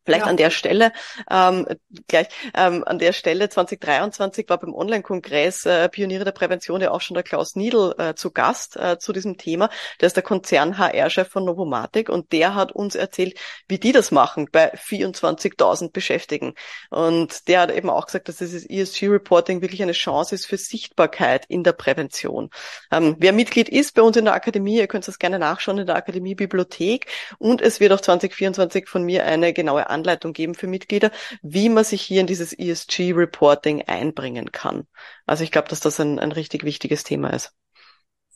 Vielleicht 0.05 0.25
ja. 0.25 0.29
an 0.29 0.37
der 0.37 0.51
Stelle, 0.51 0.91
ähm, 1.29 1.67
gleich 2.07 2.27
ähm, 2.53 2.83
an 2.85 2.99
der 2.99 3.11
Stelle 3.11 3.49
2023 3.49 4.47
war 4.47 4.59
beim 4.59 4.73
Online-Kongress 4.73 5.65
äh, 5.65 5.89
Pioniere 5.89 6.25
der 6.25 6.31
Prävention 6.31 6.79
ja 6.81 6.91
auch 6.91 7.01
schon 7.01 7.15
der 7.15 7.23
Klaus 7.23 7.55
Niedl 7.55 7.95
äh, 7.97 8.13
zu 8.13 8.31
Gast 8.31 8.77
äh, 8.77 8.99
zu 8.99 9.13
diesem 9.13 9.37
Thema. 9.37 9.69
Der 9.99 10.07
ist 10.07 10.15
der 10.15 10.23
Konzern-HR-Chef 10.23 11.27
von 11.27 11.45
Novomatic 11.45 12.09
und 12.09 12.31
der 12.31 12.53
hat 12.53 12.71
uns 12.71 12.95
erzählt, 12.95 13.37
wie 13.67 13.79
die 13.79 13.91
das 13.91 14.11
machen 14.11 14.47
bei 14.51 14.73
24.000 14.75 15.91
Beschäftigten. 15.91 16.53
Und 16.89 17.47
der 17.47 17.61
hat 17.61 17.71
eben 17.71 17.89
auch 17.89 18.05
gesagt, 18.05 18.29
dass 18.29 18.37
dieses 18.37 18.69
ESG-Reporting 18.69 19.61
wirklich 19.61 19.81
eine 19.81 19.93
Chance 19.93 20.35
ist 20.35 20.45
für 20.45 20.57
Sichtbarkeit 20.57 21.45
in 21.47 21.63
der 21.63 21.73
Prävention. 21.73 22.49
Ähm, 22.91 23.15
wer 23.19 23.33
Mitglied 23.33 23.69
ist 23.69 23.95
bei 23.95 24.03
uns 24.03 24.17
in 24.17 24.25
der 24.25 24.35
Akademie, 24.35 24.77
ihr 24.77 24.87
könnt 24.87 25.07
das 25.07 25.19
gerne 25.19 25.39
nachschauen 25.39 25.79
in 25.79 25.87
der 25.87 25.95
Akademie 25.95 26.35
Bibliothek 26.35 27.07
und 27.39 27.61
es 27.61 27.79
wird 27.79 27.91
auch 27.91 28.01
2024 28.01 28.87
von 28.87 29.03
mir 29.03 29.25
eine 29.25 29.53
genaue 29.53 29.89
Anleitung 29.95 30.33
geben 30.33 30.53
für 30.53 30.67
Mitglieder, 30.67 31.11
wie 31.41 31.69
man 31.69 31.83
sich 31.83 32.03
hier 32.03 32.21
in 32.21 32.27
dieses 32.27 32.53
ESG-Reporting 32.53 33.83
einbringen 33.87 34.51
kann. 34.51 34.85
Also 35.25 35.43
ich 35.43 35.51
glaube, 35.51 35.69
dass 35.69 35.79
das 35.79 35.99
ein, 35.99 36.19
ein 36.19 36.31
richtig 36.31 36.63
wichtiges 36.63 37.03
Thema 37.03 37.31
ist. 37.31 37.55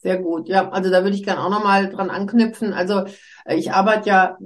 Sehr 0.02 0.18
gut. 0.18 0.48
Ja, 0.48 0.70
also 0.70 0.90
da 0.90 1.04
würde 1.04 1.16
ich 1.18 1.26
gerne 1.26 1.44
auch 1.44 1.50
nochmal 1.50 1.90
dran 1.90 2.10
anknüpfen. 2.10 2.72
Also 2.72 3.04
äh, 3.44 3.56
ich 3.58 3.74
arbeite 3.74 4.08
ja 4.08 4.38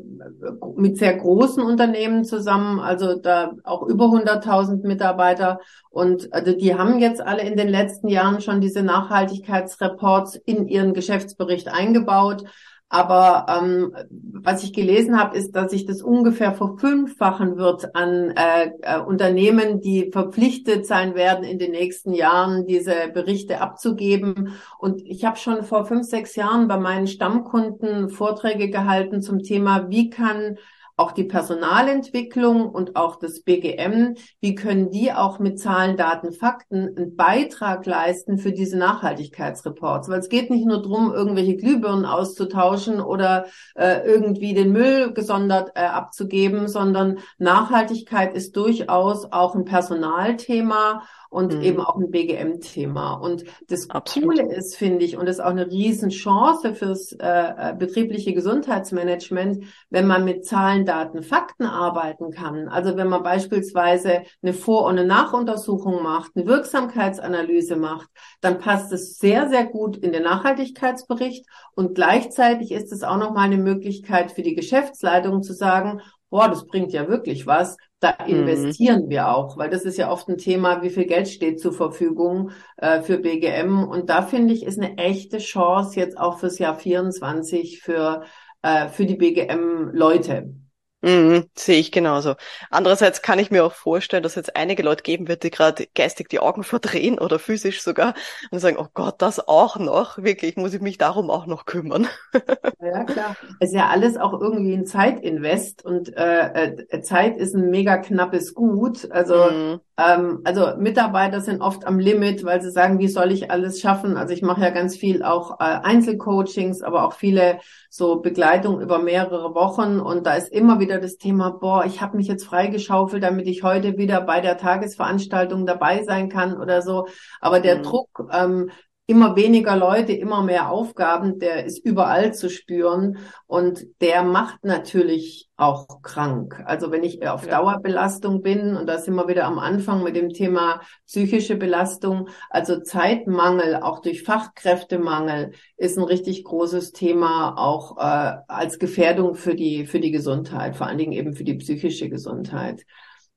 mit 0.75 0.97
sehr 0.97 1.15
großen 1.15 1.61
Unternehmen 1.61 2.25
zusammen, 2.25 2.79
also 2.79 3.19
da 3.19 3.51
auch 3.63 3.83
über 3.83 4.05
100.000 4.05 4.87
Mitarbeiter. 4.87 5.59
Und 5.91 6.33
also 6.33 6.53
die 6.53 6.73
haben 6.73 6.97
jetzt 6.97 7.21
alle 7.21 7.43
in 7.43 7.55
den 7.55 7.67
letzten 7.69 8.07
Jahren 8.07 8.41
schon 8.41 8.61
diese 8.61 8.81
Nachhaltigkeitsreports 8.81 10.37
in 10.37 10.67
ihren 10.67 10.95
Geschäftsbericht 10.95 11.67
eingebaut. 11.67 12.45
Aber 12.93 13.47
ähm, 13.49 13.95
was 14.11 14.63
ich 14.63 14.71
gelesen 14.71 15.19
habe, 15.19 15.35
ist, 15.35 15.53
dass 15.55 15.71
sich 15.71 15.87
das 15.87 16.03
ungefähr 16.03 16.53
verfünffachen 16.53 17.57
wird 17.57 17.95
an 17.95 18.35
äh, 18.37 18.69
äh, 18.83 18.99
Unternehmen, 18.99 19.81
die 19.81 20.11
verpflichtet 20.11 20.85
sein 20.85 21.15
werden, 21.15 21.43
in 21.43 21.57
den 21.57 21.71
nächsten 21.71 22.13
Jahren 22.13 22.67
diese 22.67 22.93
Berichte 23.11 23.61
abzugeben. 23.61 24.53
Und 24.77 25.01
ich 25.01 25.25
habe 25.25 25.37
schon 25.37 25.63
vor 25.63 25.85
fünf, 25.85 26.05
sechs 26.05 26.35
Jahren 26.35 26.67
bei 26.67 26.77
meinen 26.77 27.07
Stammkunden 27.07 28.09
Vorträge 28.09 28.69
gehalten 28.69 29.23
zum 29.23 29.41
Thema, 29.41 29.89
wie 29.89 30.11
kann 30.11 30.59
auch 30.95 31.11
die 31.11 31.23
Personalentwicklung 31.23 32.69
und 32.69 32.95
auch 32.95 33.15
das 33.15 33.41
BGM, 33.41 34.15
wie 34.41 34.55
können 34.55 34.91
die 34.91 35.11
auch 35.11 35.39
mit 35.39 35.59
Zahlen, 35.59 35.97
Daten, 35.97 36.33
Fakten 36.33 36.95
einen 36.95 37.15
Beitrag 37.15 37.85
leisten 37.85 38.37
für 38.37 38.51
diese 38.51 38.77
Nachhaltigkeitsreports? 38.77 40.09
Weil 40.09 40.19
es 40.19 40.29
geht 40.29 40.51
nicht 40.51 40.65
nur 40.65 40.81
darum, 40.81 41.11
irgendwelche 41.11 41.55
Glühbirnen 41.55 42.05
auszutauschen 42.05 43.01
oder 43.01 43.45
äh, 43.75 44.05
irgendwie 44.05 44.53
den 44.53 44.71
Müll 44.71 45.13
gesondert 45.13 45.71
äh, 45.75 45.81
abzugeben, 45.81 46.67
sondern 46.67 47.19
Nachhaltigkeit 47.39 48.35
ist 48.35 48.55
durchaus 48.55 49.31
auch 49.31 49.55
ein 49.55 49.65
Personalthema 49.65 51.03
und 51.33 51.55
mhm. 51.55 51.61
eben 51.63 51.81
auch 51.81 51.95
ein 51.95 52.11
BGM-Thema. 52.11 53.15
Und 53.15 53.43
das 53.67 53.89
Absolut. 53.89 54.37
Coole 54.37 54.55
ist, 54.55 54.75
finde 54.75 55.03
ich, 55.03 55.17
und 55.17 55.25
das 55.25 55.37
ist 55.37 55.43
auch 55.43 55.49
eine 55.49 55.65
Riesenchance 55.65 56.75
fürs 56.75 57.11
äh, 57.13 57.17
äh, 57.25 57.75
betriebliche 57.77 58.33
Gesundheitsmanagement, 58.33 59.65
wenn 59.89 60.05
man 60.05 60.25
mit 60.25 60.45
Zahlen, 60.45 60.85
Daten, 60.85 61.23
Fakten 61.23 61.65
arbeiten 61.65 62.31
kann. 62.31 62.69
Also 62.69 62.97
wenn 62.97 63.07
man 63.07 63.23
beispielsweise 63.23 64.21
eine 64.43 64.53
Vor- 64.53 64.85
und 64.85 64.99
eine 64.99 65.07
Nachuntersuchung 65.07 66.03
macht, 66.03 66.33
eine 66.35 66.45
Wirksamkeitsanalyse 66.45 67.77
macht, 67.77 68.09
dann 68.41 68.59
passt 68.59 68.93
es 68.93 69.17
sehr, 69.17 69.49
sehr 69.49 69.65
gut 69.65 69.97
in 69.97 70.13
den 70.13 70.23
Nachhaltigkeitsbericht 70.23 71.47
und 71.73 71.95
gleichzeitig 71.95 72.71
ist 72.71 72.91
es 72.91 73.03
auch 73.03 73.17
nochmal 73.17 73.45
eine 73.45 73.57
Möglichkeit 73.57 74.31
für 74.31 74.43
die 74.43 74.53
Geschäftsleitung 74.53 75.41
zu 75.41 75.53
sagen, 75.53 75.99
boah, 76.29 76.47
das 76.47 76.65
bringt 76.65 76.93
ja 76.93 77.07
wirklich 77.07 77.45
was, 77.45 77.77
da 78.03 78.17
mhm. 78.25 78.47
investieren 78.47 79.05
mhm. 79.05 79.09
wir 79.09 79.29
auch, 79.29 79.57
weil 79.57 79.69
das 79.69 79.83
ist 79.83 79.97
ja 79.97 80.11
oft 80.11 80.27
ein 80.29 80.37
Thema, 80.37 80.81
wie 80.81 80.89
viel 80.89 81.05
Geld 81.05 81.27
steht 81.27 81.59
zur 81.59 81.73
Verfügung 81.73 82.51
äh, 82.77 83.01
für 83.01 83.17
BGM. 83.17 83.83
Und 83.83 84.09
da 84.09 84.21
finde 84.21 84.53
ich, 84.53 84.65
ist 84.65 84.79
eine 84.79 84.97
echte 84.97 85.37
Chance 85.37 85.99
jetzt 85.99 86.17
auch 86.17 86.39
fürs 86.39 86.59
Jahr 86.59 86.75
24 86.75 87.81
für, 87.81 88.23
äh, 88.61 88.87
für 88.89 89.05
die 89.05 89.15
BGM-Leute. 89.15 90.62
Mhm, 91.05 91.49
sehe 91.53 91.79
ich 91.79 91.91
genauso. 91.91 92.35
Andererseits 92.69 93.21
kann 93.21 93.37
ich 93.37 93.51
mir 93.51 93.65
auch 93.65 93.73
vorstellen, 93.73 94.23
dass 94.23 94.33
es 94.33 94.47
jetzt 94.47 94.55
einige 94.55 94.83
Leute 94.83 95.03
geben 95.03 95.27
wird, 95.27 95.43
die 95.43 95.51
gerade 95.51 95.85
geistig 95.95 96.29
die 96.29 96.39
Augen 96.39 96.63
verdrehen 96.63 97.19
oder 97.19 97.39
physisch 97.39 97.81
sogar 97.81 98.13
und 98.51 98.59
sagen, 98.59 98.77
oh 98.79 98.87
Gott, 98.93 99.15
das 99.21 99.45
auch 99.45 99.75
noch. 99.77 100.17
Wirklich, 100.17 100.55
muss 100.55 100.73
ich 100.73 100.79
mich 100.79 100.97
darum 100.97 101.29
auch 101.29 101.45
noch 101.45 101.65
kümmern. 101.65 102.07
Ja, 102.85 103.05
klar. 103.05 103.37
Es 103.61 103.69
ist 103.69 103.75
ja 103.75 103.87
alles 103.87 104.17
auch 104.17 104.33
irgendwie 104.33 104.73
ein 104.73 104.85
Zeitinvest 104.85 105.85
und 105.85 106.15
äh, 106.17 106.73
äh, 106.73 107.01
Zeit 107.01 107.37
ist 107.37 107.55
ein 107.55 107.69
mega 107.69 107.95
knappes 107.95 108.53
Gut. 108.53 109.09
Also 109.09 109.35
mhm. 109.35 109.79
ähm, 109.97 110.41
also 110.43 110.75
Mitarbeiter 110.77 111.39
sind 111.39 111.61
oft 111.61 111.87
am 111.87 111.97
Limit, 111.97 112.43
weil 112.43 112.61
sie 112.61 112.71
sagen, 112.71 112.99
wie 112.99 113.07
soll 113.07 113.31
ich 113.31 113.49
alles 113.51 113.79
schaffen? 113.79 114.17
Also 114.17 114.33
ich 114.33 114.41
mache 114.41 114.61
ja 114.61 114.69
ganz 114.69 114.97
viel 114.97 115.23
auch 115.23 115.61
äh, 115.61 115.63
Einzelcoachings, 115.63 116.81
aber 116.81 117.05
auch 117.05 117.13
viele 117.13 117.59
so 117.89 118.17
Begleitung 118.17 118.81
über 118.81 118.99
mehrere 118.99 119.55
Wochen 119.55 120.01
und 120.01 120.25
da 120.25 120.33
ist 120.33 120.51
immer 120.51 120.79
wieder 120.81 120.92
das 120.99 121.17
Thema, 121.17 121.51
boah, 121.51 121.85
ich 121.85 122.01
habe 122.01 122.17
mich 122.17 122.27
jetzt 122.27 122.45
freigeschaufelt, 122.45 123.23
damit 123.23 123.47
ich 123.47 123.63
heute 123.63 123.97
wieder 123.97 124.21
bei 124.21 124.41
der 124.41 124.57
Tagesveranstaltung 124.57 125.65
dabei 125.65 126.03
sein 126.03 126.29
kann 126.29 126.57
oder 126.57 126.81
so. 126.81 127.07
Aber 127.39 127.59
der 127.59 127.77
mhm. 127.77 127.83
Druck, 127.83 128.29
ähm, 128.31 128.69
immer 129.13 129.35
weniger 129.35 129.75
Leute, 129.77 130.11
immer 130.11 130.41
mehr 130.41 130.71
Aufgaben, 130.71 131.37
der 131.37 131.65
ist 131.65 131.77
überall 131.77 132.33
zu 132.33 132.49
spüren 132.49 133.19
und 133.45 133.85
der 134.01 134.23
macht 134.23 134.63
natürlich 134.63 135.51
auch 135.55 136.01
krank. 136.01 136.63
Also 136.65 136.89
wenn 136.89 137.03
ich 137.03 137.27
auf 137.27 137.45
Dauerbelastung 137.45 138.41
bin 138.41 138.75
und 138.75 138.87
da 138.87 138.97
sind 138.97 139.13
wir 139.13 139.27
wieder 139.27 139.45
am 139.45 139.59
Anfang 139.59 140.01
mit 140.01 140.15
dem 140.15 140.29
Thema 140.29 140.81
psychische 141.05 141.57
Belastung, 141.57 142.27
also 142.49 142.79
Zeitmangel, 142.81 143.75
auch 143.75 144.01
durch 144.01 144.23
Fachkräftemangel, 144.23 145.51
ist 145.77 145.99
ein 145.99 146.05
richtig 146.05 146.43
großes 146.43 146.91
Thema 146.91 147.53
auch 147.55 147.97
äh, 147.97 148.37
als 148.47 148.79
Gefährdung 148.79 149.35
für 149.35 149.53
die 149.53 149.85
für 149.85 149.99
die 149.99 150.09
Gesundheit, 150.09 150.75
vor 150.75 150.87
allen 150.87 150.97
Dingen 150.97 151.11
eben 151.11 151.33
für 151.35 151.43
die 151.43 151.53
psychische 151.53 152.09
Gesundheit. 152.09 152.83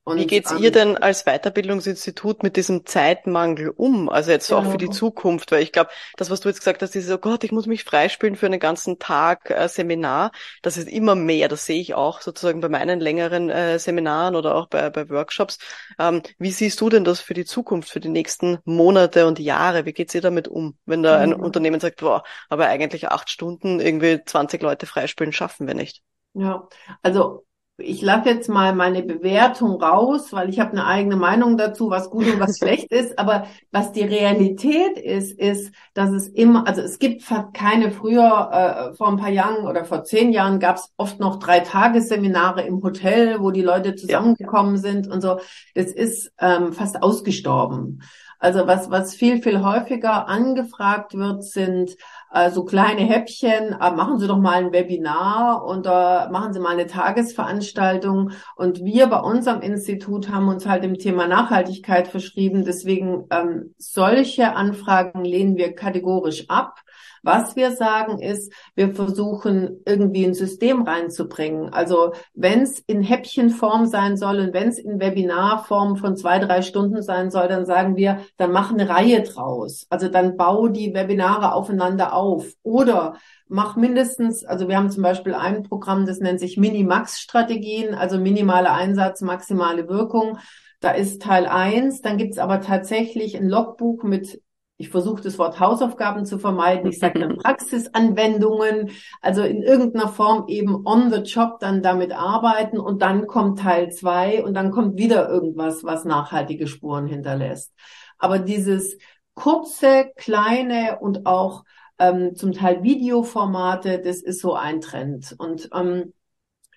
Und, 0.07 0.19
Wie 0.19 0.27
geht's 0.29 0.53
ähm, 0.53 0.59
ihr 0.59 0.71
denn 0.71 0.97
als 0.97 1.25
Weiterbildungsinstitut 1.25 2.45
mit 2.45 2.57
diesem 2.57 2.87
Zeitmangel 2.87 3.71
um? 3.71 4.09
Also 4.09 4.31
jetzt 4.31 4.51
genau. 4.51 4.61
auch 4.61 4.71
für 4.71 4.79
die 4.79 4.85
genau. 4.85 4.97
Zukunft, 4.97 5.51
weil 5.51 5.65
ich 5.65 5.73
glaube, 5.73 5.91
das, 6.17 6.31
was 6.31 6.39
du 6.39 6.49
jetzt 6.49 6.61
gesagt 6.61 6.81
hast, 6.81 6.95
dieses, 6.95 7.13
oh 7.13 7.19
Gott, 7.19 7.43
ich 7.43 7.51
muss 7.51 7.67
mich 7.67 7.83
freispielen 7.83 8.37
für 8.37 8.47
einen 8.47 8.61
ganzen 8.61 9.01
Tag 9.01 9.51
äh, 9.51 9.69
Seminar, 9.69 10.31
das 10.63 10.77
ist 10.77 10.89
immer 10.89 11.17
mehr. 11.17 11.49
Das 11.49 11.67
sehe 11.67 11.81
ich 11.81 11.95
auch 11.95 12.21
sozusagen 12.21 12.61
bei 12.61 12.69
meinen 12.69 13.01
längeren 13.01 13.51
äh, 13.51 13.81
Seminaren 13.81 14.37
oder 14.37 14.55
auch 14.55 14.69
bei, 14.69 14.91
bei 14.91 15.11
Workshops. 15.11 15.59
Ähm, 15.99 16.23
wie 16.39 16.53
siehst 16.53 16.81
du 16.81 16.89
denn 16.89 17.03
das 17.03 17.19
für 17.19 17.35
die 17.35 17.45
Zukunft, 17.45 17.91
für 17.91 17.99
die 17.99 18.09
nächsten 18.09 18.59
Monate 18.65 19.27
und 19.27 19.41
Jahre? 19.41 19.87
Wie 19.87 19.93
geht's 19.93 20.15
ihr 20.15 20.21
damit 20.21 20.47
um, 20.47 20.79
wenn 20.87 21.03
da 21.03 21.19
ein 21.19 21.31
mhm. 21.31 21.41
Unternehmen 21.41 21.81
sagt, 21.81 21.99
boah, 21.99 22.23
aber 22.49 22.69
eigentlich 22.69 23.09
acht 23.09 23.29
Stunden 23.29 23.81
irgendwie 23.81 24.21
20 24.25 24.63
Leute 24.63 24.87
freispielen 24.87 25.33
schaffen 25.33 25.67
wir 25.67 25.75
nicht? 25.75 26.05
Ja, 26.35 26.69
also 27.03 27.45
ich 27.79 28.01
lasse 28.01 28.31
jetzt 28.31 28.49
mal 28.49 28.75
meine 28.75 29.03
Bewertung 29.03 29.83
raus, 29.83 30.33
weil 30.33 30.49
ich 30.49 30.61
habe 30.61 30.71
eine 30.73 30.87
eigene 30.87 31.17
Meinung 31.17 31.59
dazu, 31.59 31.91
was 31.91 32.09
gut 32.09 32.27
und 32.27 32.41
was 32.41 32.59
schlecht 32.59 32.91
ist. 32.91 33.19
Aber 33.19 33.47
was 33.71 33.93
die 33.93 34.03
Realität 34.03 34.99
ist, 34.99 35.39
ist, 35.39 35.73
dass 35.93 36.11
es 36.11 36.29
immer, 36.29 36.67
also 36.67 36.81
es 36.81 36.99
gibt 36.99 37.23
keine 37.53 37.91
früher, 37.91 38.91
äh, 38.93 38.95
vor 38.95 39.09
ein 39.09 39.19
paar 39.19 39.31
Jahren 39.31 39.67
oder 39.67 39.85
vor 39.85 40.05
zehn 40.05 40.33
Jahren 40.33 40.59
gab 40.59 40.77
es 40.77 40.93
oft 40.97 41.21
noch 41.21 41.39
drei 41.39 41.61
Tagesseminare 41.61 42.63
im 42.63 42.83
Hotel, 42.83 43.41
wo 43.41 43.51
die 43.51 43.63
Leute 43.63 43.95
zusammengekommen 43.95 44.79
sind 44.79 45.07
und 45.07 45.21
so. 45.21 45.39
Das 45.75 45.87
ist 45.87 46.33
ähm, 46.41 46.73
fast 46.73 47.03
ausgestorben. 47.03 48.01
Also 48.39 48.67
was, 48.67 48.91
was 48.91 49.15
viel, 49.15 49.41
viel 49.41 49.63
häufiger 49.63 50.29
angefragt 50.29 51.15
wird, 51.15 51.45
sind 51.45 51.97
äh, 52.33 52.51
so 52.51 52.65
kleine 52.65 53.03
Häppchen. 53.03 53.73
Äh, 53.73 53.91
machen 53.93 54.19
Sie 54.19 54.29
doch 54.29 54.39
mal 54.39 54.55
ein 54.55 54.73
Webinar 54.73 55.65
und 55.65 55.87
äh, 55.87 56.29
machen 56.31 56.53
Sie 56.53 56.61
mal 56.61 56.73
eine 56.73 56.87
Tagesveranstaltung. 56.87 58.33
Und 58.57 58.85
wir 58.85 59.07
bei 59.07 59.21
unserem 59.21 59.63
Institut 59.63 60.31
haben 60.31 60.49
uns 60.49 60.67
halt 60.67 60.85
dem 60.85 60.99
Thema 60.99 61.27
Nachhaltigkeit 61.27 62.09
verschrieben. 62.09 62.65
Deswegen 62.65 63.27
ähm, 63.31 63.75
solche 63.79 64.55
Anfragen 64.55 65.25
lehnen 65.25 65.57
wir 65.57 65.75
kategorisch 65.75 66.49
ab. 66.49 66.81
Was 67.27 67.57
wir 67.57 67.73
sagen 67.73 68.21
ist, 68.21 68.53
wir 68.77 68.95
versuchen 68.95 69.83
irgendwie 69.85 70.25
ein 70.25 70.33
System 70.33 70.83
reinzubringen. 70.83 71.73
Also 71.73 72.13
wenn 72.35 72.61
es 72.61 72.79
in 72.87 73.03
Häppchenform 73.03 73.87
sein 73.87 74.17
soll 74.17 74.39
und 74.39 74.55
wenn 74.55 74.69
es 74.69 74.79
in 74.79 75.01
Webinarform 75.01 75.97
von 75.97 76.17
zwei, 76.17 76.39
drei 76.39 76.63
Stunden 76.63 77.03
sein 77.03 77.33
soll, 77.33 77.49
dann 77.49 77.67
sagen 77.67 77.97
wir, 77.97 78.21
dann 78.37 78.53
mach 78.53 78.73
eine 78.73 78.89
Reihe 78.89 79.25
draus. 79.25 79.89
Also 79.91 80.07
dann 80.07 80.37
bau 80.37 80.69
die 80.69 80.95
Webinare 80.95 81.53
aufeinander 81.53 82.15
auf. 82.15 82.47
Oder 82.63 83.17
mach 83.49 83.75
mindestens, 83.75 84.45
also 84.45 84.69
wir 84.69 84.77
haben 84.77 84.93
zum 84.93 85.03
Beispiel 85.03 85.35
ein 85.35 85.65
Programm, 85.65 86.07
das 86.07 86.21
nennt 86.21 86.39
sich 86.39 86.57
Minimax-Strategien, 86.57 87.97
also 87.97 88.19
minimaler 88.19 88.73
Einsatz, 88.73 89.21
maximale 89.21 89.89
Wirkung. 89.89 90.39
Da 90.79 90.93
ist 90.93 91.23
Teil 91.23 91.47
eins. 91.47 92.03
dann 92.03 92.19
gibt's 92.19 92.39
aber 92.39 92.61
tatsächlich 92.61 93.37
ein 93.37 93.49
Logbuch 93.49 94.05
mit 94.05 94.41
ich 94.79 94.91
versuche 94.91 95.23
das 95.23 95.39
Wort 95.39 95.59
Hausaufgaben 95.59 96.27
zu 96.27 96.39
vermeiden. 96.39 96.91
Ich 96.91 96.99
sage 96.99 97.19
dann 97.19 97.37
Praxisanwendungen, 97.43 98.91
also 99.23 99.43
in 99.43 99.63
irgendeiner 99.63 100.09
Form 100.09 100.49
eben 100.49 100.87
on 100.87 101.11
the 101.11 101.21
job 101.21 101.61
dann 101.61 101.83
damit 101.83 102.13
arbeiten 102.13 102.79
und 102.79 103.01
dann 103.01 103.27
kommt 103.27 103.61
Teil 103.61 103.91
zwei 103.91 104.45
und 104.45 104.55
dann 104.55 104.71
kommt 104.71 104.99
wieder 104.99 105.29
irgendwas, 105.29 105.83
was 105.85 106.05
nachhaltige 106.05 106.67
Spuren 106.67 107.07
hinterlässt. 107.07 107.73
Aber 108.19 108.39
dieses 108.39 108.99
kurze, 109.35 110.11
kleine 110.17 110.99
und 111.01 111.27
auch 111.27 111.65
ähm, 111.99 112.35
zum 112.35 112.53
Teil 112.53 112.83
Videoformate, 112.83 114.01
das 114.01 114.23
ist 114.23 114.41
so 114.41 114.55
ein 114.55 114.81
Trend. 114.81 115.35
Und 115.39 115.71
ähm, 115.75 116.13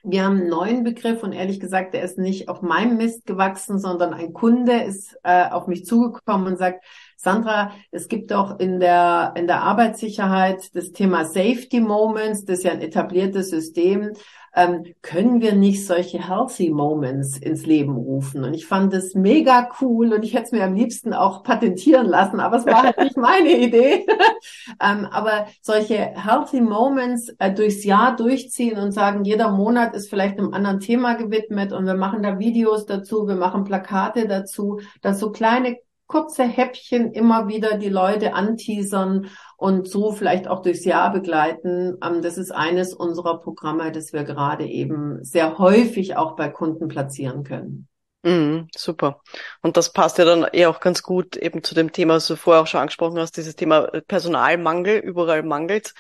wir 0.04 0.24
haben 0.24 0.38
einen 0.38 0.50
neuen 0.50 0.84
Begriff 0.84 1.24
und 1.24 1.34
ehrlich 1.34 1.60
gesagt, 1.60 1.94
der 1.94 2.04
ist 2.04 2.18
nicht 2.18 2.48
auf 2.48 2.62
meinem 2.62 2.98
Mist 2.98 3.26
gewachsen, 3.26 3.80
sondern 3.80 4.14
ein 4.14 4.34
Kunde 4.34 4.82
ist 4.84 5.18
äh, 5.24 5.50
auf 5.50 5.68
mich 5.68 5.86
zugekommen 5.86 6.48
und 6.48 6.58
sagt, 6.58 6.84
Sandra, 7.16 7.74
es 7.92 8.08
gibt 8.08 8.32
doch 8.32 8.60
in 8.60 8.80
der, 8.80 9.34
in 9.36 9.48
der 9.48 9.62
Arbeitssicherheit 9.62 10.74
das 10.74 10.94
Thema 10.94 11.26
Safety 11.26 11.82
Moments, 11.82 12.46
das 12.46 12.60
ist 12.60 12.64
ja 12.64 12.72
ein 12.72 12.82
etabliertes 12.82 13.50
System. 13.50 14.14
Ähm, 14.56 14.84
können 15.02 15.42
wir 15.42 15.54
nicht 15.54 15.86
solche 15.86 16.28
Healthy 16.28 16.70
Moments 16.70 17.38
ins 17.38 17.66
Leben 17.66 17.96
rufen? 17.96 18.44
Und 18.44 18.54
ich 18.54 18.66
fand 18.66 18.94
das 18.94 19.14
mega 19.14 19.70
cool 19.82 20.14
und 20.14 20.24
ich 20.24 20.34
hätte 20.34 20.46
es 20.46 20.52
mir 20.52 20.64
am 20.64 20.76
liebsten 20.76 21.14
auch 21.14 21.44
patentieren 21.44 22.08
lassen, 22.08 22.40
aber 22.40 22.58
es 22.58 22.66
war 22.66 22.84
halt 22.84 22.98
nicht 22.98 23.18
meine 23.18 23.52
Idee. 23.52 24.06
ähm, 24.82 25.06
aber 25.12 25.48
solche 25.62 25.96
Healthy 25.96 26.62
Moments 26.62 27.30
äh, 27.40 27.54
durchs 27.54 27.84
Jahr 27.84 28.16
durchziehen 28.16 28.80
und 28.80 28.92
sagen, 28.92 29.24
jeder 29.24 29.52
Monat 29.52 29.96
ist 29.96 30.10
vielleicht 30.10 30.38
einem 30.38 30.54
anderen 30.54 30.80
Thema 30.80 31.14
gewidmet 31.14 31.72
und 31.72 31.86
wir 31.86 31.96
machen 31.96 32.24
da 32.24 32.40
Videos 32.40 32.86
dazu, 32.86 33.28
wir 33.28 33.36
machen 33.36 33.64
Plakate 33.64 34.28
dazu, 34.28 34.80
dass 35.02 35.20
so 35.20 35.32
kleine 35.32 35.78
kurze 36.10 36.44
Häppchen 36.44 37.14
immer 37.14 37.48
wieder 37.48 37.78
die 37.78 37.88
Leute 37.88 38.34
anteasern 38.34 39.30
und 39.58 39.88
so 39.88 40.12
vielleicht 40.12 40.48
auch 40.48 40.64
durchs 40.64 40.84
Jahr 40.84 41.14
begleiten. 41.14 41.98
Ähm, 42.04 42.22
das 42.22 42.38
ist 42.38 42.52
eines 42.52 42.94
unserer 42.94 43.40
Programme, 43.40 43.92
das 43.92 44.12
wir 44.12 44.24
gerade 44.24 44.66
eben 44.66 45.24
sehr 45.24 45.60
häufig 45.60 46.18
auch 46.18 46.36
bei 46.36 46.50
Kunden 46.50 46.88
platzieren 46.88 47.44
können. 47.44 47.88
Mm, 48.24 48.68
super. 48.76 49.22
Und 49.62 49.78
das 49.78 49.94
passt 49.94 50.18
ja 50.18 50.26
dann 50.26 50.48
eh 50.52 50.66
auch 50.66 50.80
ganz 50.80 51.04
gut 51.04 51.38
eben 51.38 51.64
zu 51.64 51.76
dem 51.76 51.92
Thema, 51.92 52.16
was 52.16 52.28
du 52.28 52.36
vorher 52.36 52.64
auch 52.64 52.68
schon 52.68 52.82
angesprochen 52.82 53.20
hast, 53.20 53.38
dieses 53.38 53.56
Thema 53.56 53.84
Personalmangel, 54.08 54.98
überall 54.98 55.44
mangelt 55.44 55.94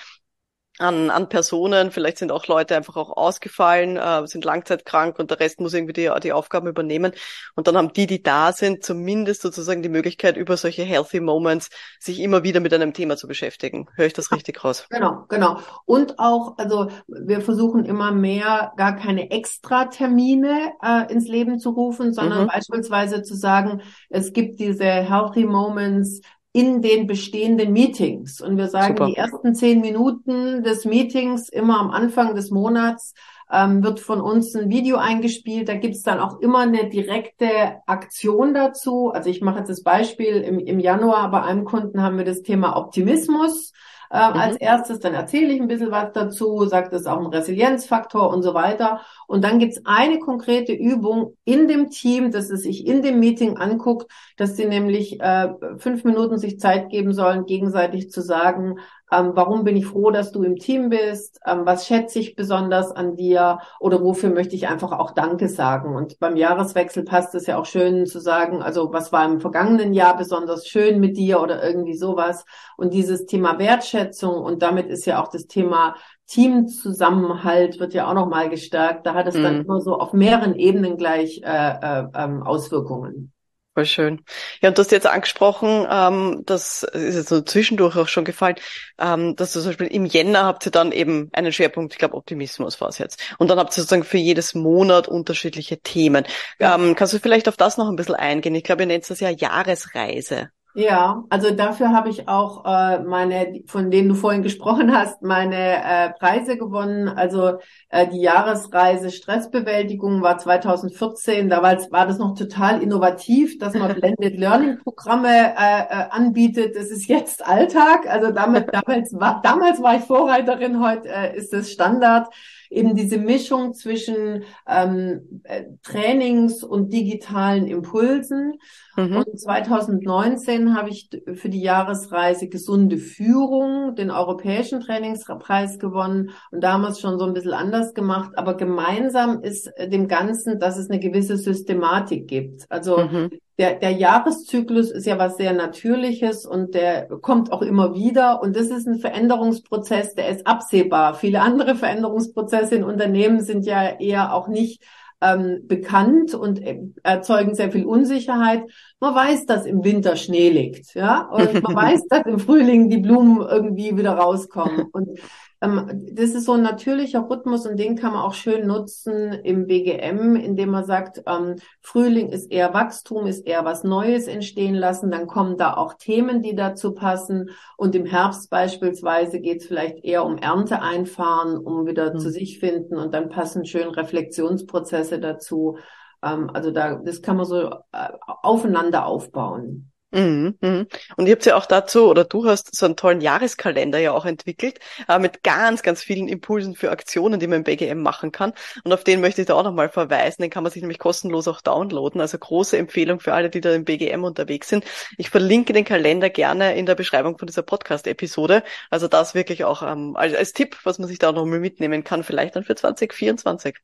an, 0.79 1.09
an 1.09 1.29
Personen. 1.29 1.91
Vielleicht 1.91 2.17
sind 2.17 2.31
auch 2.31 2.47
Leute 2.47 2.75
einfach 2.75 2.95
auch 2.95 3.15
ausgefallen, 3.15 3.97
äh, 3.97 4.25
sind 4.27 4.45
langzeitkrank 4.45 5.19
und 5.19 5.29
der 5.29 5.39
Rest 5.39 5.59
muss 5.59 5.73
irgendwie 5.73 5.93
die, 5.93 6.09
die 6.23 6.33
Aufgaben 6.33 6.67
übernehmen. 6.67 7.11
Und 7.55 7.67
dann 7.67 7.77
haben 7.77 7.93
die, 7.93 8.07
die 8.07 8.23
da 8.23 8.51
sind, 8.53 8.83
zumindest 8.83 9.41
sozusagen 9.41 9.83
die 9.83 9.89
Möglichkeit, 9.89 10.37
über 10.37 10.57
solche 10.57 10.83
Healthy 10.83 11.19
Moments 11.19 11.69
sich 11.99 12.19
immer 12.19 12.43
wieder 12.43 12.59
mit 12.59 12.73
einem 12.73 12.93
Thema 12.93 13.17
zu 13.17 13.27
beschäftigen. 13.27 13.87
Höre 13.95 14.07
ich 14.07 14.13
das 14.13 14.31
richtig 14.31 14.63
raus? 14.63 14.87
Genau, 14.89 15.25
genau. 15.27 15.59
Und 15.85 16.17
auch, 16.19 16.57
also 16.57 16.89
wir 17.07 17.41
versuchen 17.41 17.85
immer 17.85 18.11
mehr 18.11 18.71
gar 18.77 18.95
keine 18.95 19.31
Extra-Termine 19.31 20.73
äh, 20.81 21.11
ins 21.11 21.27
Leben 21.27 21.59
zu 21.59 21.71
rufen, 21.71 22.13
sondern 22.13 22.43
mhm. 22.43 22.47
beispielsweise 22.47 23.21
zu 23.21 23.35
sagen, 23.35 23.81
es 24.09 24.33
gibt 24.33 24.59
diese 24.59 24.85
Healthy 24.85 25.45
Moments 25.45 26.21
in 26.51 26.81
den 26.81 27.05
bestehenden 27.05 27.73
Meetings. 27.73 28.41
Und 28.41 28.57
wir 28.57 28.67
sagen, 28.67 28.97
Super. 28.97 29.07
die 29.07 29.15
ersten 29.15 29.53
zehn 29.53 29.81
Minuten 29.81 30.63
des 30.63 30.85
Meetings 30.85 31.49
immer 31.49 31.79
am 31.79 31.91
Anfang 31.91 32.35
des 32.35 32.49
Monats 32.49 33.13
ähm, 33.51 33.83
wird 33.83 33.99
von 33.99 34.19
uns 34.19 34.55
ein 34.55 34.69
Video 34.69 34.97
eingespielt. 34.97 35.69
Da 35.69 35.75
gibt's 35.75 36.01
dann 36.01 36.19
auch 36.19 36.39
immer 36.39 36.59
eine 36.59 36.89
direkte 36.89 37.81
Aktion 37.85 38.53
dazu. 38.53 39.11
Also 39.11 39.29
ich 39.29 39.41
mache 39.41 39.59
jetzt 39.59 39.69
das 39.69 39.83
Beispiel, 39.83 40.37
im, 40.37 40.59
im 40.59 40.79
Januar 40.79 41.29
bei 41.29 41.41
einem 41.41 41.65
Kunden 41.65 42.01
haben 42.01 42.17
wir 42.17 42.25
das 42.25 42.41
Thema 42.41 42.77
Optimismus. 42.77 43.73
Äh, 44.09 44.29
mhm. 44.29 44.39
als 44.39 44.55
erstes. 44.57 44.99
Dann 44.99 45.13
erzähle 45.13 45.53
ich 45.53 45.61
ein 45.61 45.67
bisschen 45.67 45.91
was 45.91 46.11
dazu, 46.13 46.65
das 46.69 46.91
ist 46.91 47.07
auch 47.07 47.19
ein 47.19 47.27
Resilienzfaktor 47.27 48.29
und 48.29 48.43
so 48.43 48.53
weiter. 48.53 49.01
Und 49.27 49.43
dann 49.43 49.59
gibt's 49.59 49.81
eine 49.85 50.19
konkrete 50.19 50.73
Übung 50.73 51.35
in 51.45 51.67
dem 51.67 51.89
Team, 51.89 52.31
dass 52.31 52.49
es 52.49 52.63
sich 52.63 52.85
in 52.85 53.01
dem 53.01 53.19
Meeting 53.19 53.57
anguckt, 53.57 54.11
dass 54.37 54.55
sie 54.55 54.65
nämlich 54.65 55.19
äh, 55.21 55.49
fünf 55.77 56.03
Minuten 56.03 56.37
sich 56.37 56.59
Zeit 56.59 56.89
geben 56.89 57.13
sollen, 57.13 57.45
gegenseitig 57.45 58.11
zu 58.11 58.21
sagen, 58.21 58.79
ähm, 59.11 59.31
warum 59.33 59.63
bin 59.63 59.75
ich 59.75 59.87
froh, 59.87 60.11
dass 60.11 60.31
du 60.31 60.43
im 60.43 60.57
Team 60.57 60.89
bist? 60.89 61.39
Ähm, 61.45 61.61
was 61.65 61.87
schätze 61.87 62.19
ich 62.19 62.35
besonders 62.35 62.91
an 62.91 63.15
dir? 63.15 63.59
Oder 63.79 64.03
wofür 64.03 64.29
möchte 64.29 64.55
ich 64.55 64.67
einfach 64.67 64.91
auch 64.91 65.11
Danke 65.11 65.49
sagen? 65.49 65.95
Und 65.95 66.19
beim 66.19 66.35
Jahreswechsel 66.35 67.03
passt 67.03 67.33
es 67.35 67.47
ja 67.47 67.57
auch 67.57 67.65
schön 67.65 68.05
zu 68.05 68.19
sagen, 68.19 68.61
also 68.61 68.93
was 68.93 69.11
war 69.11 69.25
im 69.25 69.39
vergangenen 69.39 69.93
Jahr 69.93 70.15
besonders 70.15 70.67
schön 70.67 70.99
mit 70.99 71.17
dir 71.17 71.41
oder 71.41 71.63
irgendwie 71.63 71.95
sowas. 71.95 72.45
Und 72.77 72.93
dieses 72.93 73.25
Thema 73.25 73.57
Wertschätzung 73.57 74.35
und 74.43 74.61
damit 74.61 74.87
ist 74.87 75.05
ja 75.05 75.21
auch 75.21 75.29
das 75.29 75.47
Thema 75.47 75.95
Teamzusammenhalt 76.27 77.79
wird 77.79 77.95
ja 77.95 78.07
auch 78.07 78.13
nochmal 78.13 78.49
gestärkt. 78.49 79.07
Da 79.07 79.15
hat 79.15 79.27
es 79.27 79.35
mhm. 79.35 79.43
dann 79.43 79.61
immer 79.61 79.81
so 79.81 79.95
auf 79.95 80.13
mehreren 80.13 80.53
Ebenen 80.53 80.95
gleich 80.95 81.41
äh, 81.43 81.47
äh, 81.49 82.05
ähm, 82.15 82.43
Auswirkungen. 82.43 83.33
Voll 83.79 83.85
schön. 83.85 84.25
Ja, 84.61 84.67
und 84.67 84.77
du 84.77 84.81
hast 84.81 84.91
jetzt 84.91 85.07
angesprochen, 85.07 85.87
ähm, 85.89 86.43
das 86.45 86.83
ist 86.83 87.15
jetzt 87.15 87.29
so 87.29 87.39
zwischendurch 87.39 87.95
auch 87.95 88.09
schon 88.09 88.25
gefallen, 88.25 88.57
ähm, 88.99 89.37
dass 89.37 89.53
du 89.53 89.61
zum 89.61 89.69
Beispiel 89.69 89.87
im 89.87 90.05
Jänner 90.05 90.43
habt 90.43 90.65
ihr 90.65 90.71
dann 90.73 90.91
eben 90.91 91.29
einen 91.31 91.53
Schwerpunkt, 91.53 91.93
ich 91.93 91.97
glaube 91.97 92.15
Optimismus 92.15 92.81
war 92.81 92.89
es 92.89 92.97
jetzt. 92.97 93.21
Und 93.37 93.47
dann 93.49 93.57
habt 93.57 93.71
ihr 93.71 93.75
sozusagen 93.81 94.03
für 94.03 94.17
jedes 94.17 94.53
Monat 94.53 95.07
unterschiedliche 95.07 95.79
Themen. 95.79 96.25
Ähm, 96.59 96.93
kannst 96.95 97.13
du 97.13 97.19
vielleicht 97.19 97.47
auf 97.47 97.55
das 97.55 97.77
noch 97.77 97.87
ein 97.87 97.95
bisschen 97.95 98.15
eingehen? 98.15 98.53
Ich 98.53 98.65
glaube, 98.65 98.83
ihr 98.83 98.87
nennt 98.87 99.09
das 99.09 99.21
ja 99.21 99.29
Jahresreise. 99.29 100.49
Ja, 100.75 101.23
also 101.29 101.49
dafür 101.49 101.89
habe 101.93 102.09
ich 102.09 102.27
auch 102.27 102.63
äh, 102.63 102.99
meine, 102.99 103.63
von 103.65 103.89
denen 103.89 104.09
du 104.09 104.15
vorhin 104.15 104.43
gesprochen 104.43 104.95
hast, 104.95 105.21
meine 105.23 105.83
äh, 105.83 106.11
Preise 106.11 106.57
gewonnen. 106.57 107.09
Also 107.09 107.57
äh, 107.89 108.07
die 108.07 108.21
Jahresreise 108.21 109.09
Stressbewältigung 109.09 110.21
war 110.21 110.37
2014. 110.37 111.49
Da 111.49 111.63
war, 111.63 111.75
war 111.91 112.05
das 112.05 112.19
noch 112.19 112.35
total 112.35 112.83
innovativ, 112.83 113.57
dass 113.57 113.73
man 113.73 113.95
Blended 113.99 114.37
Learning 114.37 114.77
Programme 114.77 115.55
äh, 115.57 115.81
äh, 115.89 116.09
anbietet. 116.11 116.75
Das 116.75 116.87
ist 116.87 117.07
jetzt 117.07 117.45
Alltag. 117.45 118.07
Also 118.07 118.31
damit, 118.31 118.67
damals, 118.71 119.13
war, 119.13 119.41
damals 119.41 119.81
war 119.81 119.97
ich 119.97 120.03
Vorreiterin, 120.03 120.79
heute 120.81 121.09
äh, 121.09 121.35
ist 121.35 121.51
es 121.53 121.71
Standard 121.71 122.27
eben 122.69 122.95
diese 122.95 123.17
Mischung 123.17 123.73
zwischen 123.73 124.43
ähm, 124.67 125.41
äh, 125.43 125.63
Trainings 125.83 126.63
und 126.63 126.93
digitalen 126.93 127.67
Impulsen. 127.67 128.59
Mhm. 128.99 129.17
Und 129.17 129.39
2019 129.39 130.75
habe 130.75 130.89
ich 130.89 131.09
für 131.33 131.49
die 131.49 131.61
Jahresreise 131.61 132.49
Gesunde 132.49 132.97
Führung 132.97 133.95
den 133.95 134.11
Europäischen 134.11 134.81
Trainingspreis 134.81 135.79
gewonnen 135.79 136.31
und 136.51 136.63
damals 136.63 136.99
schon 136.99 137.17
so 137.17 137.25
ein 137.25 137.33
bisschen 137.33 137.53
anders 137.53 137.93
gemacht. 137.93 138.31
Aber 138.35 138.55
gemeinsam 138.55 139.41
ist 139.41 139.71
dem 139.79 140.07
Ganzen, 140.07 140.59
dass 140.59 140.77
es 140.77 140.89
eine 140.89 140.99
gewisse 140.99 141.37
Systematik 141.37 142.27
gibt. 142.27 142.65
Also 142.69 142.97
mhm 142.97 143.29
der, 143.59 143.75
der 143.75 143.91
Jahreszyklus 143.91 144.89
ist 144.89 145.05
ja 145.05 145.19
was 145.19 145.35
sehr 145.35 145.51
Natürliches 145.51 146.45
und 146.45 146.75
der 146.75 147.07
kommt 147.07 147.51
auch 147.51 147.61
immer 147.61 147.93
wieder. 147.93 148.41
Und 148.41 148.55
das 148.55 148.67
ist 148.67 148.87
ein 148.87 148.99
Veränderungsprozess, 148.99 150.15
der 150.15 150.29
ist 150.29 150.47
absehbar. 150.47 151.13
Viele 151.15 151.41
andere 151.41 151.75
Veränderungsprozesse 151.75 152.75
in 152.75 152.85
Unternehmen 152.85 153.41
sind 153.41 153.65
ja 153.65 153.99
eher 153.99 154.33
auch 154.33 154.47
nicht 154.47 154.81
ähm, 155.19 155.67
bekannt 155.67 156.33
und 156.33 156.65
äh, 156.65 156.79
erzeugen 157.03 157.53
sehr 157.53 157.69
viel 157.69 157.85
Unsicherheit. 157.85 158.63
Man 158.99 159.15
weiß, 159.15 159.45
dass 159.45 159.65
im 159.65 159.83
Winter 159.83 160.15
Schnee 160.17 160.49
liegt, 160.49 160.93
ja, 160.93 161.29
und 161.29 161.63
man 161.63 161.75
weiß, 161.75 162.07
dass 162.09 162.25
im 162.25 162.39
Frühling 162.39 162.89
die 162.89 162.97
Blumen 162.97 163.41
irgendwie 163.41 163.95
wieder 163.95 164.13
rauskommen. 164.13 164.87
Und 164.91 165.19
ähm, 165.61 166.07
das 166.13 166.31
ist 166.31 166.45
so 166.45 166.53
ein 166.53 166.61
natürlicher 166.61 167.29
Rhythmus 167.29 167.65
und 167.65 167.77
den 167.77 167.95
kann 167.95 168.13
man 168.13 168.23
auch 168.23 168.33
schön 168.33 168.65
nutzen 168.65 169.33
im 169.33 169.67
BGM, 169.67 170.35
indem 170.35 170.69
man 170.69 170.85
sagt, 170.85 171.23
ähm, 171.27 171.55
Frühling 171.81 172.29
ist 172.29 172.51
eher 172.51 172.73
Wachstum, 172.73 173.25
ist 173.25 173.45
eher 173.45 173.65
was 173.65 173.83
Neues 173.83 174.27
entstehen 174.27 174.75
lassen, 174.75 175.11
dann 175.11 175.27
kommen 175.27 175.57
da 175.57 175.73
auch 175.73 175.95
Themen, 175.95 176.41
die 176.41 176.55
dazu 176.55 176.93
passen 176.93 177.49
und 177.75 177.93
im 177.95 178.05
Herbst 178.05 178.49
beispielsweise 178.49 179.41
geht 179.41 179.61
es 179.61 179.67
vielleicht 179.67 180.03
eher 180.05 180.25
um 180.25 180.37
Ernte 180.37 180.81
einfahren, 180.81 181.57
um 181.57 181.85
wieder 181.85 182.13
mhm. 182.13 182.19
zu 182.19 182.31
sich 182.31 182.59
finden 182.59 182.97
und 182.97 183.13
dann 183.13 183.29
passen 183.29 183.65
schön 183.65 183.89
Reflexionsprozesse 183.89 185.19
dazu. 185.19 185.77
Ähm, 186.23 186.49
also 186.53 186.71
da, 186.71 186.95
das 186.95 187.21
kann 187.21 187.37
man 187.37 187.45
so 187.45 187.69
äh, 187.91 188.09
aufeinander 188.25 189.05
aufbauen. 189.05 189.91
Mhm, 190.11 190.57
mhm. 190.61 190.87
Und 191.17 191.27
ihr 191.27 191.33
habt 191.33 191.45
ja 191.45 191.55
auch 191.55 191.67
dazu, 191.67 192.09
oder 192.09 192.25
du 192.25 192.47
hast 192.47 192.75
so 192.75 192.87
einen 192.87 192.95
tollen 192.95 193.21
Jahreskalender 193.21 193.99
ja 193.99 194.11
auch 194.11 194.25
entwickelt, 194.25 194.79
äh, 195.07 195.19
mit 195.19 195.43
ganz, 195.43 195.83
ganz 195.83 196.01
vielen 196.01 196.27
Impulsen 196.27 196.75
für 196.75 196.89
Aktionen, 196.89 197.39
die 197.39 197.45
man 197.45 197.59
im 197.59 197.63
BGM 197.63 198.01
machen 198.01 198.31
kann. 198.31 198.53
Und 198.83 198.91
auf 198.91 199.03
den 199.03 199.21
möchte 199.21 199.41
ich 199.41 199.47
da 199.47 199.53
auch 199.53 199.63
nochmal 199.63 199.89
verweisen. 199.89 200.41
Den 200.41 200.49
kann 200.49 200.63
man 200.63 200.71
sich 200.71 200.81
nämlich 200.81 200.97
kostenlos 200.97 201.47
auch 201.47 201.61
downloaden. 201.61 202.21
Also 202.21 202.39
große 202.39 202.75
Empfehlung 202.75 203.19
für 203.19 203.33
alle, 203.33 203.51
die 203.51 203.61
da 203.61 203.71
im 203.71 203.85
BGM 203.85 204.23
unterwegs 204.23 204.67
sind. 204.67 204.83
Ich 205.17 205.29
verlinke 205.29 205.73
den 205.73 205.85
Kalender 205.85 206.31
gerne 206.31 206.75
in 206.75 206.87
der 206.87 206.95
Beschreibung 206.95 207.37
von 207.37 207.45
dieser 207.45 207.61
Podcast-Episode. 207.61 208.63
Also 208.89 209.07
das 209.07 209.35
wirklich 209.35 209.63
auch 209.63 209.83
ähm, 209.83 210.15
als, 210.15 210.33
als 210.33 210.53
Tipp, 210.53 210.77
was 210.85 210.97
man 210.97 211.07
sich 211.07 211.19
da 211.19 211.31
nochmal 211.31 211.59
mitnehmen 211.59 212.03
kann, 212.03 212.23
vielleicht 212.23 212.55
dann 212.55 212.63
für 212.63 212.75
2024. 212.75 213.75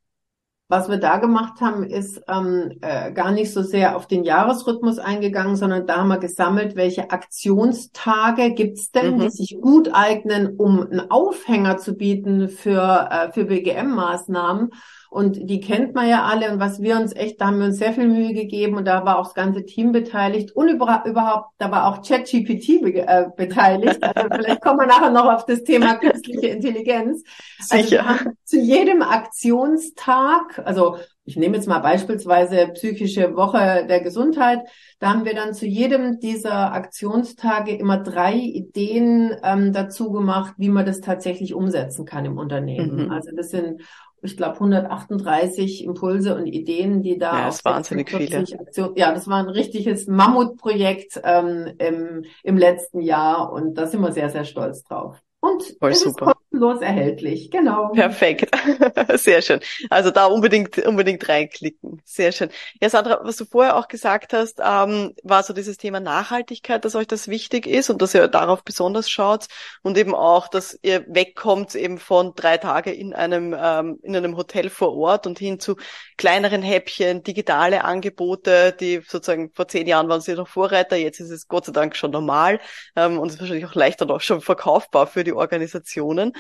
Was 0.68 0.90
wir 0.90 0.98
da 0.98 1.18
gemacht 1.18 1.62
haben, 1.62 1.84
ist 1.84 2.22
ähm, 2.28 2.80
äh, 2.82 3.12
gar 3.12 3.32
nicht 3.32 3.54
so 3.54 3.62
sehr 3.62 3.96
auf 3.96 4.08
den 4.08 4.24
Jahresrhythmus 4.24 4.98
eingegangen, 4.98 5.56
sondern 5.56 5.86
da 5.86 5.98
haben 5.98 6.08
wir 6.08 6.18
gesammelt, 6.18 6.76
welche 6.76 7.12
Aktionstage 7.12 8.52
gibt's 8.54 8.92
denn, 8.92 9.18
mhm. 9.18 9.20
die 9.20 9.30
sich 9.30 9.58
gut 9.62 9.92
eignen, 9.94 10.56
um 10.58 10.82
einen 10.82 11.12
Aufhänger 11.12 11.78
zu 11.78 11.94
bieten 11.94 12.50
für, 12.50 13.10
äh, 13.12 13.32
für 13.32 13.46
BGM-Maßnahmen. 13.46 14.70
Und 15.16 15.50
die 15.50 15.62
kennt 15.62 15.96
man 15.96 16.10
ja 16.10 16.24
alle. 16.24 16.52
Und 16.52 16.60
was 16.60 16.82
wir 16.82 16.98
uns 16.98 17.16
echt, 17.16 17.40
da 17.40 17.46
haben 17.46 17.60
wir 17.60 17.68
uns 17.68 17.78
sehr 17.78 17.94
viel 17.94 18.06
Mühe 18.06 18.34
gegeben 18.34 18.76
und 18.76 18.84
da 18.84 19.06
war 19.06 19.18
auch 19.18 19.28
das 19.28 19.34
ganze 19.34 19.66
Team 19.66 19.94
beteiligt. 19.94 20.52
Und 20.52 20.68
überhaupt, 20.68 21.08
da 21.58 21.72
war 21.72 21.88
auch 21.88 22.06
ChatGPT 22.06 22.82
be 22.82 23.08
äh, 23.08 23.28
beteiligt. 23.34 24.04
Also 24.04 24.28
vielleicht 24.36 24.60
kommen 24.60 24.82
wir 24.82 24.88
nachher 24.88 25.12
noch 25.12 25.32
auf 25.32 25.46
das 25.46 25.64
Thema 25.64 25.96
künstliche 25.96 26.48
Intelligenz. 26.48 27.24
Also 27.70 27.84
Sicher. 27.86 28.06
Also 28.06 28.26
zu 28.44 28.60
jedem 28.60 29.02
Aktionstag, 29.02 30.62
also 30.66 30.98
ich 31.24 31.38
nehme 31.38 31.56
jetzt 31.56 31.68
mal 31.70 31.80
beispielsweise 31.80 32.68
psychische 32.74 33.38
Woche 33.38 33.86
der 33.88 34.02
Gesundheit. 34.02 34.60
Da 35.00 35.12
haben 35.12 35.24
wir 35.24 35.34
dann 35.34 35.54
zu 35.54 35.66
jedem 35.66 36.20
dieser 36.20 36.74
Aktionstage 36.74 37.74
immer 37.74 38.00
drei 38.00 38.34
Ideen 38.34 39.34
ähm, 39.44 39.72
dazu 39.72 40.12
gemacht, 40.12 40.56
wie 40.58 40.70
man 40.70 40.86
das 40.86 41.00
tatsächlich 41.00 41.54
umsetzen 41.54 42.06
kann 42.06 42.26
im 42.26 42.38
Unternehmen. 42.38 43.06
Mhm. 43.06 43.12
Also 43.12 43.32
das 43.34 43.50
sind 43.50 43.80
ich 44.26 44.38
glaube, 44.38 44.56
138 44.56 45.84
Impulse 45.84 46.36
und 46.36 46.46
Ideen, 46.46 47.02
die 47.02 47.18
da 47.18 47.40
ja, 47.40 47.46
das 47.46 47.64
wahnsinnig 47.64 48.10
viele. 48.10 48.40
Aktionen, 48.40 48.96
ja, 48.96 49.14
das 49.14 49.28
war 49.28 49.38
ein 49.38 49.50
richtiges 49.50 50.08
Mammutprojekt 50.08 51.22
ähm, 51.24 51.74
im, 51.78 52.26
im 52.44 52.58
letzten 52.58 53.02
Jahr 53.02 53.52
und 53.52 53.76
da 53.76 53.88
sind 53.88 54.02
wir 54.02 54.12
sehr, 54.12 54.30
sehr 54.30 54.46
stolz 54.46 54.84
drauf. 54.84 55.22
Und 55.40 55.76
Voll 55.80 55.92
es 55.92 56.02
super. 56.02 56.35
Kostenlos 56.56 56.82
erhältlich, 56.82 57.52
genau. 57.52 57.90
Perfekt, 57.90 58.56
sehr 59.16 59.42
schön. 59.42 59.60
Also 59.90 60.12
da 60.12 60.26
unbedingt 60.26 60.78
unbedingt 60.86 61.28
reinklicken, 61.28 62.02
sehr 62.06 62.32
schön. 62.32 62.50
Ja, 62.82 62.90
Sandra, 62.90 63.20
was 63.24 63.38
du 63.38 63.46
vorher 63.46 63.78
auch 63.78 63.88
gesagt 63.88 64.34
hast, 64.34 64.60
ähm, 64.64 65.14
war 65.24 65.44
so 65.44 65.54
dieses 65.54 65.78
Thema 65.78 66.00
Nachhaltigkeit, 66.00 66.84
dass 66.86 66.96
euch 66.96 67.08
das 67.08 67.28
wichtig 67.28 67.68
ist 67.68 67.90
und 67.90 68.02
dass 68.02 68.14
ihr 68.14 68.28
darauf 68.28 68.64
besonders 68.64 69.10
schaut 69.10 69.48
und 69.82 69.98
eben 69.98 70.16
auch, 70.16 70.48
dass 70.48 70.78
ihr 70.82 71.06
wegkommt 71.08 71.76
eben 71.76 71.98
von 71.98 72.34
drei 72.36 72.58
Tage 72.58 72.92
in 72.92 73.14
einem 73.14 73.56
ähm, 73.58 74.00
in 74.04 74.16
einem 74.16 74.38
Hotel 74.38 74.70
vor 74.70 74.96
Ort 74.96 75.28
und 75.28 75.40
hin 75.40 75.60
zu 75.60 75.76
kleineren 76.18 76.62
Häppchen, 76.62 77.24
digitale 77.24 77.84
Angebote, 77.84 78.76
die 78.80 79.02
sozusagen 79.06 79.52
vor 79.54 79.68
zehn 79.68 79.88
Jahren 79.88 80.08
waren 80.10 80.22
sie 80.22 80.34
noch 80.34 80.48
Vorreiter, 80.48 80.96
jetzt 80.96 81.20
ist 81.20 81.32
es 81.32 81.48
Gott 81.48 81.66
sei 81.66 81.72
Dank 81.72 81.96
schon 81.96 82.12
normal 82.12 82.60
ähm, 82.96 83.20
und 83.20 83.30
ist 83.30 83.40
wahrscheinlich 83.40 83.66
auch 83.66 83.76
leichter 83.76 84.06
noch 84.06 84.22
schon 84.22 84.42
verkaufbar 84.42 85.08
für 85.08 85.24
die 85.24 85.34
Organisationen. 85.34 86.34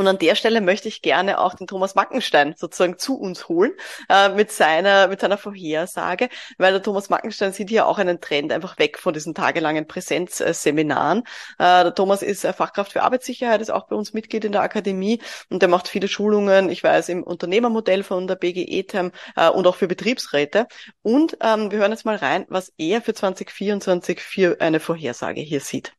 Und 0.00 0.08
an 0.08 0.16
der 0.16 0.34
Stelle 0.34 0.62
möchte 0.62 0.88
ich 0.88 1.02
gerne 1.02 1.38
auch 1.38 1.52
den 1.52 1.66
Thomas 1.66 1.94
Mackenstein 1.94 2.54
sozusagen 2.56 2.96
zu 2.96 3.20
uns 3.20 3.50
holen 3.50 3.72
äh, 4.08 4.30
mit 4.30 4.50
seiner 4.50 5.08
mit 5.08 5.20
seiner 5.20 5.36
Vorhersage, 5.36 6.30
weil 6.56 6.72
der 6.72 6.82
Thomas 6.82 7.10
Mackenstein 7.10 7.52
sieht 7.52 7.68
hier 7.68 7.86
auch 7.86 7.98
einen 7.98 8.18
Trend 8.18 8.50
einfach 8.50 8.78
weg 8.78 8.98
von 8.98 9.12
diesen 9.12 9.34
tagelangen 9.34 9.86
Präsenzseminaren. 9.86 11.24
Äh, 11.58 11.84
der 11.84 11.94
Thomas 11.94 12.22
ist 12.22 12.46
Fachkraft 12.46 12.92
für 12.92 13.02
Arbeitssicherheit, 13.02 13.60
ist 13.60 13.70
auch 13.70 13.88
bei 13.88 13.94
uns 13.94 14.14
Mitglied 14.14 14.46
in 14.46 14.52
der 14.52 14.62
Akademie 14.62 15.20
und 15.50 15.60
der 15.60 15.68
macht 15.68 15.86
viele 15.86 16.08
Schulungen, 16.08 16.70
ich 16.70 16.82
weiß, 16.82 17.10
im 17.10 17.22
Unternehmermodell 17.22 18.02
von 18.02 18.26
der 18.26 18.36
BGE-TEM 18.36 19.12
äh, 19.36 19.50
und 19.50 19.66
auch 19.66 19.76
für 19.76 19.86
Betriebsräte. 19.86 20.66
Und 21.02 21.36
ähm, 21.42 21.70
wir 21.70 21.78
hören 21.78 21.92
jetzt 21.92 22.06
mal 22.06 22.16
rein, 22.16 22.46
was 22.48 22.72
er 22.78 23.02
für 23.02 23.12
2024 23.12 24.22
für 24.22 24.62
eine 24.62 24.80
Vorhersage 24.80 25.42
hier 25.42 25.60
sieht. 25.60 25.92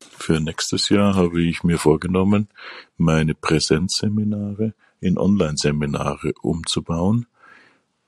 Für 0.00 0.40
nächstes 0.40 0.88
Jahr 0.88 1.14
habe 1.14 1.42
ich 1.42 1.62
mir 1.62 1.78
vorgenommen, 1.78 2.48
meine 2.96 3.34
Präsenzseminare 3.34 4.74
in 5.00 5.18
Online-Seminare 5.18 6.32
umzubauen, 6.42 7.26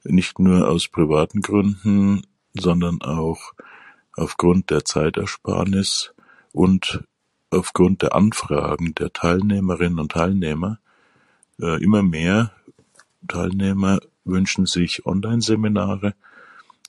nicht 0.04 0.38
nur 0.38 0.68
aus 0.68 0.88
privaten 0.88 1.40
Gründen, 1.40 2.22
sondern 2.54 3.02
auch 3.02 3.52
aufgrund 4.16 4.70
der 4.70 4.84
Zeitersparnis 4.84 6.12
und 6.52 7.04
aufgrund 7.50 8.02
der 8.02 8.14
Anfragen 8.14 8.94
der 8.94 9.12
Teilnehmerinnen 9.12 10.00
und 10.00 10.12
Teilnehmer 10.12 10.78
äh, 11.60 11.82
immer 11.82 12.02
mehr 12.02 12.52
Teilnehmer 13.26 14.00
wünschen 14.24 14.66
sich 14.66 15.06
Online-Seminare, 15.06 16.14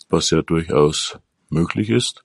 was 0.10 0.30
ja 0.30 0.42
durchaus 0.42 1.18
möglich 1.50 1.90
ist. 1.90 2.24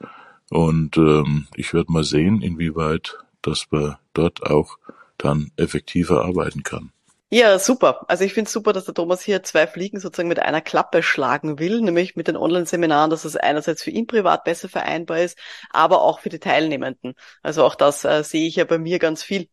Und 0.55 0.97
ähm, 0.99 1.49
ich 1.57 1.75
werde 1.75 1.91
mal 1.91 2.05
sehen, 2.05 2.41
inwieweit 2.41 3.19
dass 3.43 3.67
man 3.73 3.97
dort 4.13 4.49
auch 4.49 4.79
dann 5.19 5.51
effektiver 5.57 6.25
arbeiten 6.25 6.63
kann. 6.63 6.93
Ja, 7.29 7.59
super. 7.59 8.05
Also 8.07 8.23
ich 8.23 8.35
finde 8.35 8.47
es 8.47 8.53
super, 8.53 8.73
dass 8.73 8.85
der 8.85 8.95
Thomas 8.95 9.21
hier 9.21 9.43
zwei 9.43 9.67
Fliegen 9.67 9.99
sozusagen 9.99 10.29
mit 10.29 10.39
einer 10.39 10.61
Klappe 10.61 11.03
schlagen 11.03 11.59
will, 11.59 11.81
nämlich 11.81 12.15
mit 12.15 12.29
den 12.29 12.37
Online-Seminaren, 12.37 13.11
dass 13.11 13.25
es 13.25 13.35
einerseits 13.35 13.83
für 13.83 13.91
ihn 13.91 14.07
privat 14.07 14.45
besser 14.45 14.69
vereinbar 14.69 15.19
ist, 15.19 15.37
aber 15.71 16.03
auch 16.03 16.21
für 16.21 16.29
die 16.29 16.39
Teilnehmenden. 16.39 17.15
Also 17.43 17.65
auch 17.65 17.75
das 17.75 18.05
äh, 18.05 18.23
sehe 18.23 18.47
ich 18.47 18.55
ja 18.55 18.65
bei 18.65 18.79
mir 18.79 19.01
ganz 19.01 19.25
viel 19.25 19.49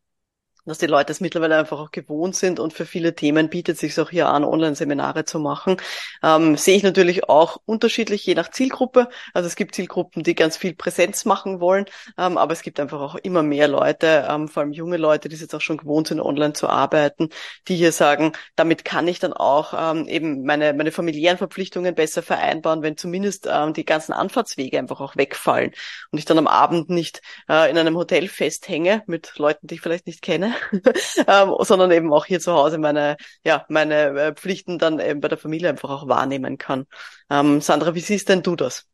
dass 0.66 0.78
die 0.78 0.86
Leute 0.86 1.12
es 1.12 1.22
mittlerweile 1.22 1.58
einfach 1.58 1.80
auch 1.80 1.92
gewohnt 1.92 2.36
sind 2.36 2.60
und 2.60 2.74
für 2.74 2.86
viele 2.86 3.16
Themen 3.16 3.50
bietet 3.50 3.78
sich 3.80 4.00
auch 4.00 4.12
hier 4.12 4.30
an, 4.30 4.44
Online-Seminare 4.44 5.26
zu 5.26 5.40
machen. 5.40 5.78
Ähm, 6.22 6.56
sehe 6.56 6.78
ich 6.78 6.84
natürlich 6.84 7.28
auch 7.30 7.58
unterschiedlich, 7.66 8.26
je 8.26 8.36
nach 8.36 8.52
Zielgruppe. 8.52 9.10
Also 9.34 9.48
es 9.48 9.56
gibt 9.56 9.74
Zielgruppen, 9.74 10.24
die 10.24 10.36
ganz 10.36 10.58
viel 10.58 10.76
Präsenz 10.76 11.26
machen 11.26 11.60
wollen, 11.60 11.86
ähm, 12.18 12.38
aber 12.38 12.54
es 12.54 12.62
gibt 12.62 12.80
einfach 12.80 13.02
auch 13.02 13.16
immer 13.16 13.42
mehr 13.42 13.68
Leute, 13.68 14.28
ähm, 14.30 14.48
vor 14.48 14.62
allem 14.62 14.72
junge 14.72 14.98
Leute, 14.98 15.30
die 15.30 15.36
es 15.36 15.42
jetzt 15.42 15.56
auch 15.56 15.62
schon 15.62 15.78
gewohnt 15.78 16.08
sind, 16.08 16.20
online 16.22 16.54
zu 16.54 16.70
arbeiten, 16.70 17.30
die 17.68 17.76
hier 17.76 17.92
sagen, 17.92 18.34
damit 18.56 18.86
kann 18.86 19.08
ich 19.08 19.20
dann 19.20 19.34
auch 19.34 19.74
ähm, 19.76 20.08
eben 20.08 20.44
meine, 20.44 20.74
meine 20.74 20.92
familiären 20.92 21.40
Verpflichtungen 21.40 21.96
besser 21.96 22.22
vereinbaren, 22.22 22.84
wenn 22.84 22.98
zumindest 22.98 23.48
ähm, 23.52 23.74
die 23.74 23.86
ganzen 23.86 24.14
Anfahrtswege 24.14 24.78
einfach 24.78 25.02
auch 25.02 25.16
wegfallen 25.16 25.72
und 26.12 26.20
ich 26.20 26.26
dann 26.26 26.38
am 26.38 26.48
Abend 26.48 26.90
nicht 26.90 27.22
äh, 27.50 27.70
in 27.72 27.78
einem 27.78 27.98
Hotel 27.98 28.28
festhänge 28.28 29.02
mit 29.08 29.38
Leuten, 29.38 29.66
die 29.68 29.76
ich 29.76 29.82
vielleicht 29.82 30.06
nicht 30.06 30.22
kenne 30.22 30.51
ähm, 31.28 31.56
sondern 31.60 31.92
eben 31.92 32.14
auch 32.14 32.26
hier 32.26 32.40
zu 32.40 32.54
Hause 32.54 32.78
meine, 32.78 33.18
ja, 33.44 33.66
meine 33.70 33.96
äh, 33.96 34.34
Pflichten 34.34 34.78
dann 34.78 35.00
eben 35.00 35.22
bei 35.22 35.28
der 35.28 35.38
Familie 35.38 35.70
einfach 35.70 35.90
auch 35.90 36.08
wahrnehmen 36.08 36.58
kann. 36.58 36.86
Ähm, 37.30 37.62
Sandra, 37.62 37.96
wie 37.96 38.00
siehst 38.00 38.30
denn 38.30 38.44
du 38.44 38.56
das? 38.56 38.88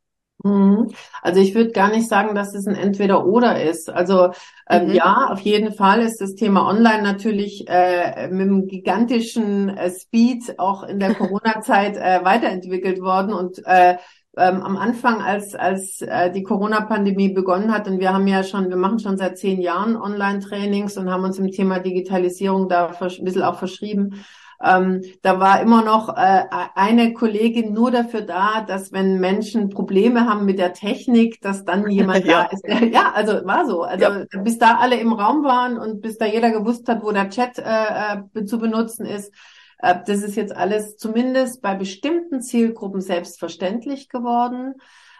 Mhm. 0.44 0.92
Also 1.20 1.40
ich 1.40 1.54
würde 1.54 1.72
gar 1.72 1.90
nicht 1.90 2.08
sagen, 2.08 2.34
dass 2.34 2.54
es 2.54 2.66
ein 2.66 2.76
Entweder-Oder 2.76 3.62
ist. 3.62 3.90
Also 3.90 4.30
ähm, 4.70 4.88
mhm. 4.88 4.94
ja, 4.94 5.28
auf 5.30 5.40
jeden 5.40 5.74
Fall 5.74 6.00
ist 6.00 6.20
das 6.20 6.34
Thema 6.34 6.68
Online 6.68 7.02
natürlich 7.02 7.66
äh, 7.68 8.28
mit 8.28 8.42
einem 8.42 8.66
gigantischen 8.68 9.76
äh, 9.76 9.90
Speed 9.90 10.58
auch 10.58 10.84
in 10.84 11.00
der 11.00 11.14
Corona-Zeit 11.14 11.96
äh, 11.96 12.24
weiterentwickelt 12.24 13.00
worden 13.00 13.32
und 13.32 13.60
äh, 13.64 13.96
ähm, 14.36 14.62
am 14.62 14.76
Anfang, 14.76 15.20
als, 15.20 15.54
als 15.54 16.02
äh, 16.02 16.30
die 16.30 16.42
Corona-Pandemie 16.42 17.30
begonnen 17.30 17.72
hat, 17.72 17.88
und 17.88 17.98
wir 17.98 18.12
haben 18.12 18.26
ja 18.26 18.42
schon, 18.42 18.68
wir 18.68 18.76
machen 18.76 18.98
schon 18.98 19.16
seit 19.16 19.38
zehn 19.38 19.60
Jahren 19.60 19.96
Online-Trainings 19.96 20.96
und 20.96 21.10
haben 21.10 21.24
uns 21.24 21.38
im 21.38 21.50
Thema 21.50 21.78
Digitalisierung 21.78 22.68
da 22.68 22.88
ein 22.88 23.24
bisschen 23.24 23.42
auch 23.42 23.58
verschrieben. 23.58 24.24
Ähm, 24.60 25.02
da 25.22 25.38
war 25.38 25.60
immer 25.60 25.84
noch 25.84 26.08
äh, 26.16 26.42
eine 26.74 27.14
Kollegin 27.14 27.72
nur 27.72 27.92
dafür 27.92 28.22
da, 28.22 28.62
dass 28.62 28.92
wenn 28.92 29.20
Menschen 29.20 29.68
Probleme 29.68 30.28
haben 30.28 30.46
mit 30.46 30.58
der 30.58 30.72
Technik, 30.72 31.40
dass 31.40 31.64
dann 31.64 31.88
jemand 31.90 32.24
ja. 32.24 32.44
da 32.44 32.50
ist. 32.50 32.92
ja, 32.92 33.12
also 33.14 33.46
war 33.46 33.66
so. 33.66 33.82
Also 33.82 34.04
ja. 34.04 34.24
bis 34.42 34.58
da 34.58 34.78
alle 34.78 34.96
im 34.96 35.12
Raum 35.12 35.44
waren 35.44 35.78
und 35.78 36.00
bis 36.00 36.18
da 36.18 36.26
jeder 36.26 36.50
gewusst 36.50 36.88
hat, 36.88 37.02
wo 37.02 37.12
der 37.12 37.30
Chat 37.30 37.58
äh, 37.58 38.42
äh 38.42 38.44
zu 38.44 38.58
benutzen 38.58 39.06
ist, 39.06 39.32
das 39.80 40.22
ist 40.22 40.36
jetzt 40.36 40.54
alles 40.54 40.96
zumindest 40.96 41.62
bei 41.62 41.74
bestimmten 41.74 42.42
Zielgruppen 42.42 43.00
selbstverständlich 43.00 44.08
geworden. 44.08 44.74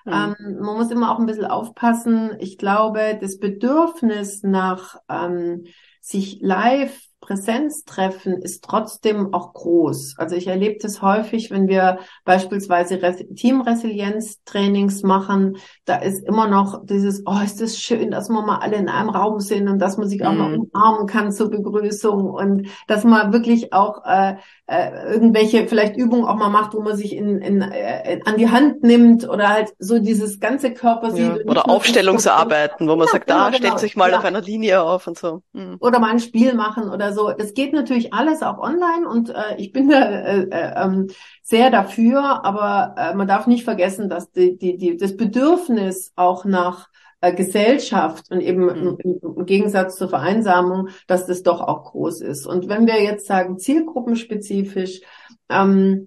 Mhm. 0.04 0.12
Ähm, 0.12 0.58
man 0.60 0.76
muss 0.76 0.90
immer 0.90 1.12
auch 1.12 1.18
ein 1.18 1.26
bisschen 1.26 1.46
aufpassen. 1.46 2.36
Ich 2.38 2.58
glaube, 2.58 3.18
das 3.20 3.38
Bedürfnis 3.38 4.42
nach 4.42 4.96
ähm, 5.08 5.64
sich 6.00 6.38
live 6.40 7.07
Präsenztreffen 7.28 8.40
ist 8.40 8.64
trotzdem 8.64 9.34
auch 9.34 9.52
groß. 9.52 10.14
Also 10.16 10.34
ich 10.34 10.46
erlebe 10.46 10.78
das 10.80 11.02
häufig, 11.02 11.50
wenn 11.50 11.68
wir 11.68 11.98
beispielsweise 12.24 12.98
Teamresilienz-Trainings 12.98 15.02
machen, 15.02 15.58
da 15.84 15.96
ist 15.96 16.26
immer 16.26 16.48
noch 16.48 16.86
dieses, 16.86 17.24
oh, 17.26 17.38
ist 17.44 17.60
das 17.60 17.78
schön, 17.78 18.10
dass 18.10 18.30
wir 18.30 18.40
mal 18.40 18.60
alle 18.60 18.76
in 18.76 18.88
einem 18.88 19.10
Raum 19.10 19.40
sind 19.40 19.68
und 19.68 19.78
dass 19.78 19.98
man 19.98 20.08
sich 20.08 20.24
auch 20.24 20.32
mm. 20.32 20.38
mal 20.38 20.56
mhm. 20.56 20.70
umarmen 20.72 21.06
kann 21.06 21.30
zur 21.30 21.50
Begrüßung 21.50 22.30
und 22.30 22.68
dass 22.86 23.04
man 23.04 23.30
wirklich 23.30 23.74
auch 23.74 24.06
äh, 24.06 24.36
äh, 24.66 25.12
irgendwelche 25.12 25.66
vielleicht 25.66 25.96
Übungen 25.96 26.24
auch 26.24 26.36
mal 26.36 26.48
macht, 26.48 26.72
wo 26.72 26.80
man 26.80 26.96
sich 26.96 27.14
in, 27.14 27.42
in, 27.42 27.60
äh, 27.60 28.20
an 28.24 28.38
die 28.38 28.50
Hand 28.50 28.82
nimmt 28.82 29.28
oder 29.28 29.50
halt 29.50 29.74
so 29.78 29.98
dieses 29.98 30.40
ganze 30.40 30.72
Körper 30.72 31.08
ja. 31.08 31.34
sieht. 31.34 31.48
Oder 31.48 31.68
Aufstellungsarbeiten, 31.68 32.88
wo 32.88 32.96
man 32.96 33.06
ja, 33.06 33.12
sagt, 33.12 33.26
genau, 33.26 33.38
da 33.38 33.46
genau. 33.46 33.58
stellt 33.58 33.80
sich 33.80 33.96
mal 33.96 34.10
ja. 34.10 34.18
auf 34.18 34.24
einer 34.24 34.40
Linie 34.40 34.82
auf 34.82 35.06
und 35.06 35.18
so. 35.18 35.42
Mhm. 35.52 35.76
Oder 35.80 35.98
mal 35.98 36.10
ein 36.10 36.20
Spiel 36.20 36.54
machen 36.54 36.90
oder 36.90 37.12
so 37.12 37.17
so, 37.18 37.30
es 37.30 37.52
geht 37.52 37.72
natürlich 37.72 38.14
alles 38.14 38.42
auch 38.42 38.58
online 38.58 39.08
und 39.08 39.30
äh, 39.30 39.56
ich 39.56 39.72
bin 39.72 39.88
da 39.88 40.02
äh, 40.02 40.42
äh, 40.42 40.84
ähm, 40.84 41.08
sehr 41.42 41.70
dafür, 41.70 42.44
aber 42.44 42.94
äh, 42.96 43.14
man 43.16 43.26
darf 43.26 43.48
nicht 43.48 43.64
vergessen, 43.64 44.08
dass 44.08 44.30
die, 44.30 44.56
die, 44.56 44.76
die, 44.76 44.96
das 44.96 45.16
Bedürfnis 45.16 46.12
auch 46.14 46.44
nach 46.44 46.88
äh, 47.20 47.34
Gesellschaft 47.34 48.30
und 48.30 48.40
eben 48.40 48.66
mhm. 48.66 48.98
im, 49.02 49.20
im, 49.36 49.46
Gegensatz 49.46 49.96
zur 49.96 50.08
Vereinsamung, 50.08 50.90
dass 51.08 51.26
das 51.26 51.42
doch 51.42 51.60
auch 51.60 51.90
groß 51.90 52.20
ist. 52.20 52.46
Und 52.46 52.68
wenn 52.68 52.86
wir 52.86 53.02
jetzt 53.02 53.26
sagen, 53.26 53.58
zielgruppenspezifisch, 53.58 55.00
ähm, 55.48 56.06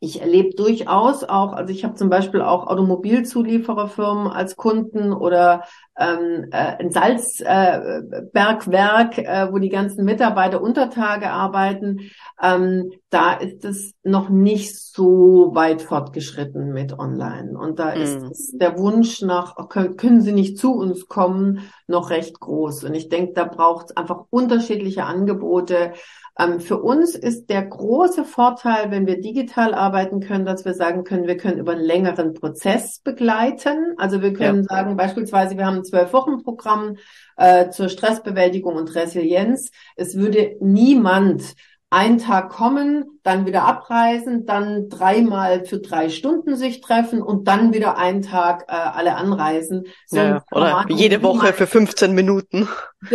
ich 0.00 0.22
erlebe 0.22 0.54
durchaus 0.54 1.24
auch, 1.24 1.52
also 1.52 1.72
ich 1.72 1.84
habe 1.84 1.94
zum 1.94 2.08
Beispiel 2.08 2.40
auch 2.40 2.68
Automobilzuliefererfirmen 2.68 4.28
als 4.28 4.56
Kunden 4.56 5.12
oder 5.12 5.64
ähm, 5.98 6.46
äh, 6.52 6.76
ein 6.78 6.90
Salzbergwerk, 6.90 9.18
äh, 9.18 9.22
äh, 9.22 9.52
wo 9.52 9.58
die 9.58 9.68
ganzen 9.68 10.04
Mitarbeiter 10.04 10.62
Untertage 10.62 11.30
arbeiten. 11.30 12.10
Ähm, 12.40 12.92
da 13.10 13.34
ist 13.34 13.64
es 13.64 13.94
noch 14.04 14.28
nicht 14.28 14.76
so 14.76 15.50
weit 15.54 15.82
fortgeschritten 15.82 16.72
mit 16.72 16.98
Online. 16.98 17.58
Und 17.58 17.78
da 17.78 17.90
ist 17.90 18.20
mhm. 18.20 18.58
der 18.58 18.78
Wunsch 18.78 19.22
nach, 19.22 19.68
können, 19.68 19.96
können 19.96 20.20
Sie 20.20 20.32
nicht 20.32 20.58
zu 20.58 20.74
uns 20.74 21.08
kommen, 21.08 21.60
noch 21.86 22.10
recht 22.10 22.38
groß. 22.38 22.84
Und 22.84 22.94
ich 22.94 23.08
denke, 23.08 23.32
da 23.34 23.44
braucht 23.44 23.90
es 23.90 23.96
einfach 23.96 24.24
unterschiedliche 24.30 25.04
Angebote. 25.04 25.92
Ähm, 26.38 26.60
für 26.60 26.80
uns 26.80 27.16
ist 27.16 27.50
der 27.50 27.62
große 27.62 28.24
Vorteil, 28.24 28.90
wenn 28.90 29.06
wir 29.06 29.20
digital 29.20 29.74
arbeiten 29.74 30.20
können, 30.20 30.46
dass 30.46 30.64
wir 30.64 30.74
sagen 30.74 31.02
können, 31.02 31.26
wir 31.26 31.36
können 31.36 31.58
über 31.58 31.72
einen 31.72 31.80
längeren 31.80 32.34
Prozess 32.34 33.00
begleiten. 33.00 33.94
Also 33.96 34.22
wir 34.22 34.32
können 34.32 34.66
ja. 34.68 34.76
sagen, 34.76 34.96
beispielsweise, 34.96 35.56
wir 35.56 35.66
haben 35.66 35.78
Zwölf-Wochen-Programm 35.88 36.96
äh, 37.36 37.70
zur 37.70 37.88
Stressbewältigung 37.88 38.76
und 38.76 38.94
Resilienz. 38.94 39.70
Es 39.96 40.16
würde 40.16 40.56
niemand 40.60 41.54
einen 41.90 42.18
Tag 42.18 42.50
kommen, 42.50 43.18
dann 43.22 43.46
wieder 43.46 43.64
abreisen, 43.64 44.44
dann 44.44 44.90
dreimal 44.90 45.64
für 45.64 45.78
drei 45.78 46.10
Stunden 46.10 46.54
sich 46.54 46.82
treffen 46.82 47.22
und 47.22 47.48
dann 47.48 47.72
wieder 47.72 47.96
einen 47.96 48.20
Tag 48.20 48.66
äh, 48.68 48.72
alle 48.72 49.16
anreisen. 49.16 49.84
So 50.06 50.18
ja, 50.18 50.44
oder 50.50 50.84
jede 50.88 51.22
Woche 51.22 51.52
für 51.54 51.66
15 51.66 52.14
Minuten. 52.14 52.68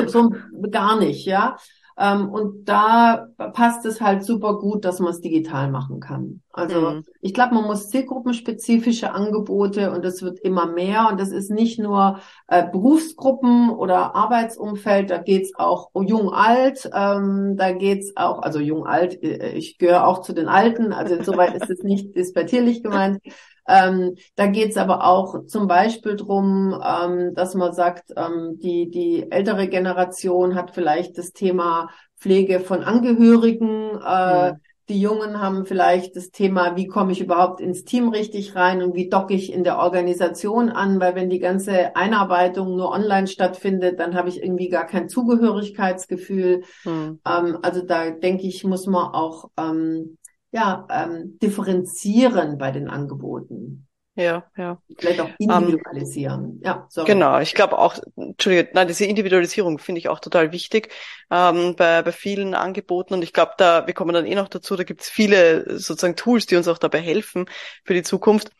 So 0.07 0.33
gar 0.71 0.97
nicht, 0.97 1.25
ja. 1.25 1.57
Ähm, 1.97 2.29
und 2.29 2.65
da 2.67 3.27
passt 3.53 3.85
es 3.85 4.01
halt 4.01 4.23
super 4.23 4.57
gut, 4.57 4.85
dass 4.85 4.99
man 4.99 5.11
es 5.11 5.21
digital 5.21 5.69
machen 5.69 5.99
kann. 5.99 6.41
Also 6.51 6.81
mhm. 6.81 7.05
ich 7.21 7.33
glaube, 7.33 7.55
man 7.55 7.65
muss 7.65 7.89
zielgruppenspezifische 7.89 9.11
Angebote 9.11 9.91
und 9.91 10.05
es 10.05 10.21
wird 10.21 10.39
immer 10.39 10.65
mehr. 10.65 11.07
Und 11.09 11.19
das 11.19 11.31
ist 11.31 11.49
nicht 11.51 11.79
nur 11.79 12.19
äh, 12.47 12.63
Berufsgruppen 12.69 13.69
oder 13.69 14.15
Arbeitsumfeld, 14.15 15.09
da 15.09 15.17
geht's 15.17 15.51
auch 15.55 15.89
jung-alt, 15.95 16.89
ähm, 16.93 17.55
da 17.57 17.71
geht's 17.71 18.13
auch, 18.15 18.41
also 18.41 18.59
jung-alt, 18.59 19.21
äh, 19.23 19.53
ich 19.53 19.77
gehöre 19.77 20.07
auch 20.07 20.21
zu 20.21 20.33
den 20.33 20.47
Alten, 20.47 20.93
also 20.93 21.15
insoweit 21.15 21.55
ist 21.55 21.69
es 21.69 21.83
nicht 21.83 22.15
dispertierlich 22.15 22.83
gemeint. 22.83 23.19
Ähm, 23.67 24.15
da 24.35 24.47
geht 24.47 24.71
es 24.71 24.77
aber 24.77 25.05
auch 25.05 25.45
zum 25.45 25.67
Beispiel 25.67 26.15
drum, 26.15 26.79
ähm, 26.83 27.33
dass 27.33 27.55
man 27.55 27.73
sagt, 27.73 28.11
ähm, 28.15 28.59
die, 28.61 28.89
die 28.89 29.31
ältere 29.31 29.67
Generation 29.67 30.55
hat 30.55 30.71
vielleicht 30.71 31.17
das 31.17 31.31
Thema 31.31 31.89
Pflege 32.17 32.59
von 32.59 32.83
Angehörigen. 32.83 33.99
Äh, 34.05 34.51
mhm. 34.51 34.57
Die 34.89 34.99
Jungen 34.99 35.39
haben 35.39 35.65
vielleicht 35.65 36.17
das 36.17 36.29
Thema, 36.29 36.75
wie 36.75 36.87
komme 36.87 37.13
ich 37.13 37.21
überhaupt 37.21 37.61
ins 37.61 37.85
Team 37.85 38.09
richtig 38.09 38.53
rein 38.55 38.83
und 38.83 38.95
wie 38.95 39.07
docke 39.07 39.33
ich 39.33 39.53
in 39.53 39.63
der 39.63 39.79
Organisation 39.79 40.69
an, 40.69 40.99
weil 40.99 41.15
wenn 41.15 41.29
die 41.29 41.39
ganze 41.39 41.95
Einarbeitung 41.95 42.75
nur 42.75 42.91
online 42.91 43.27
stattfindet, 43.27 43.97
dann 43.97 44.13
habe 44.13 44.27
ich 44.27 44.43
irgendwie 44.43 44.67
gar 44.67 44.85
kein 44.85 45.07
Zugehörigkeitsgefühl. 45.07 46.63
Mhm. 46.83 47.19
Ähm, 47.25 47.57
also 47.61 47.81
da 47.81 48.11
denke 48.11 48.45
ich, 48.45 48.65
muss 48.65 48.85
man 48.85 49.13
auch 49.13 49.49
ähm, 49.55 50.17
ja, 50.53 50.87
ähm, 50.89 51.37
differenzieren 51.41 52.57
bei 52.57 52.71
den 52.71 52.87
Angeboten. 52.87 53.87
Ja, 54.15 54.45
ja. 54.55 54.79
Vielleicht 54.99 55.19
auch 55.21 55.29
ähm, 55.29 55.35
individualisieren. 55.39 56.43
Um, 56.43 56.61
ja, 56.63 56.85
sorry. 56.89 57.07
Genau, 57.11 57.39
ich 57.39 57.55
glaube 57.55 57.79
auch, 57.79 57.97
Entschuldige, 58.15 58.69
nein, 58.73 58.87
diese 58.87 59.05
Individualisierung 59.05 59.79
finde 59.79 59.97
ich 59.99 60.07
auch 60.07 60.19
total 60.19 60.51
wichtig 60.51 60.93
ähm, 61.31 61.75
bei, 61.75 62.03
bei 62.03 62.11
vielen 62.11 62.53
Angeboten. 62.53 63.15
Und 63.15 63.23
ich 63.23 63.33
glaube, 63.33 63.53
da, 63.57 63.87
wir 63.87 63.95
kommen 63.95 64.13
dann 64.13 64.27
eh 64.27 64.35
noch 64.35 64.49
dazu, 64.49 64.75
da 64.75 64.83
gibt 64.83 65.01
es 65.01 65.09
viele 65.09 65.79
sozusagen 65.79 66.15
Tools, 66.15 66.45
die 66.45 66.55
uns 66.55 66.67
auch 66.67 66.77
dabei 66.77 67.01
helfen 67.01 67.49
für 67.83 67.95
die 67.95 68.03
Zukunft. 68.03 68.51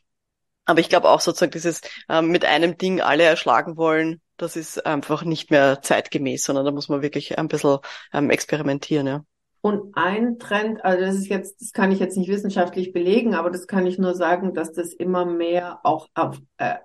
Aber 0.65 0.79
ich 0.79 0.89
glaube 0.89 1.09
auch 1.09 1.21
sozusagen 1.21 1.51
dieses 1.51 1.81
ähm, 2.09 2.29
mit 2.29 2.45
einem 2.45 2.77
Ding 2.77 3.01
alle 3.01 3.23
erschlagen 3.23 3.77
wollen, 3.77 4.21
Das 4.37 4.55
ist 4.55 4.85
einfach 4.85 5.23
nicht 5.23 5.51
mehr 5.51 5.81
zeitgemäß, 5.81 6.43
sondern 6.43 6.65
da 6.65 6.71
muss 6.71 6.89
man 6.89 7.01
wirklich 7.01 7.37
ein 7.37 7.47
bisschen 7.47 7.77
ähm, 8.13 8.29
experimentieren, 8.31 9.07
ja. 9.07 9.25
Und 9.65 9.95
ein 9.95 10.39
Trend, 10.39 10.83
also 10.83 11.05
das 11.05 11.15
ist 11.15 11.29
jetzt, 11.29 11.61
das 11.61 11.71
kann 11.71 11.89
ich 11.89 11.99
jetzt 11.99 12.17
nicht 12.17 12.29
wissenschaftlich 12.29 12.91
belegen, 12.91 13.33
aber 13.33 13.49
das 13.49 13.65
kann 13.65 13.85
ich 13.87 13.97
nur 13.97 14.13
sagen, 14.13 14.53
dass 14.53 14.73
das 14.73 14.91
immer 14.91 15.25
mehr 15.25 15.79
auch 15.83 16.09
äh, 16.17 16.31
äh, 16.57 16.75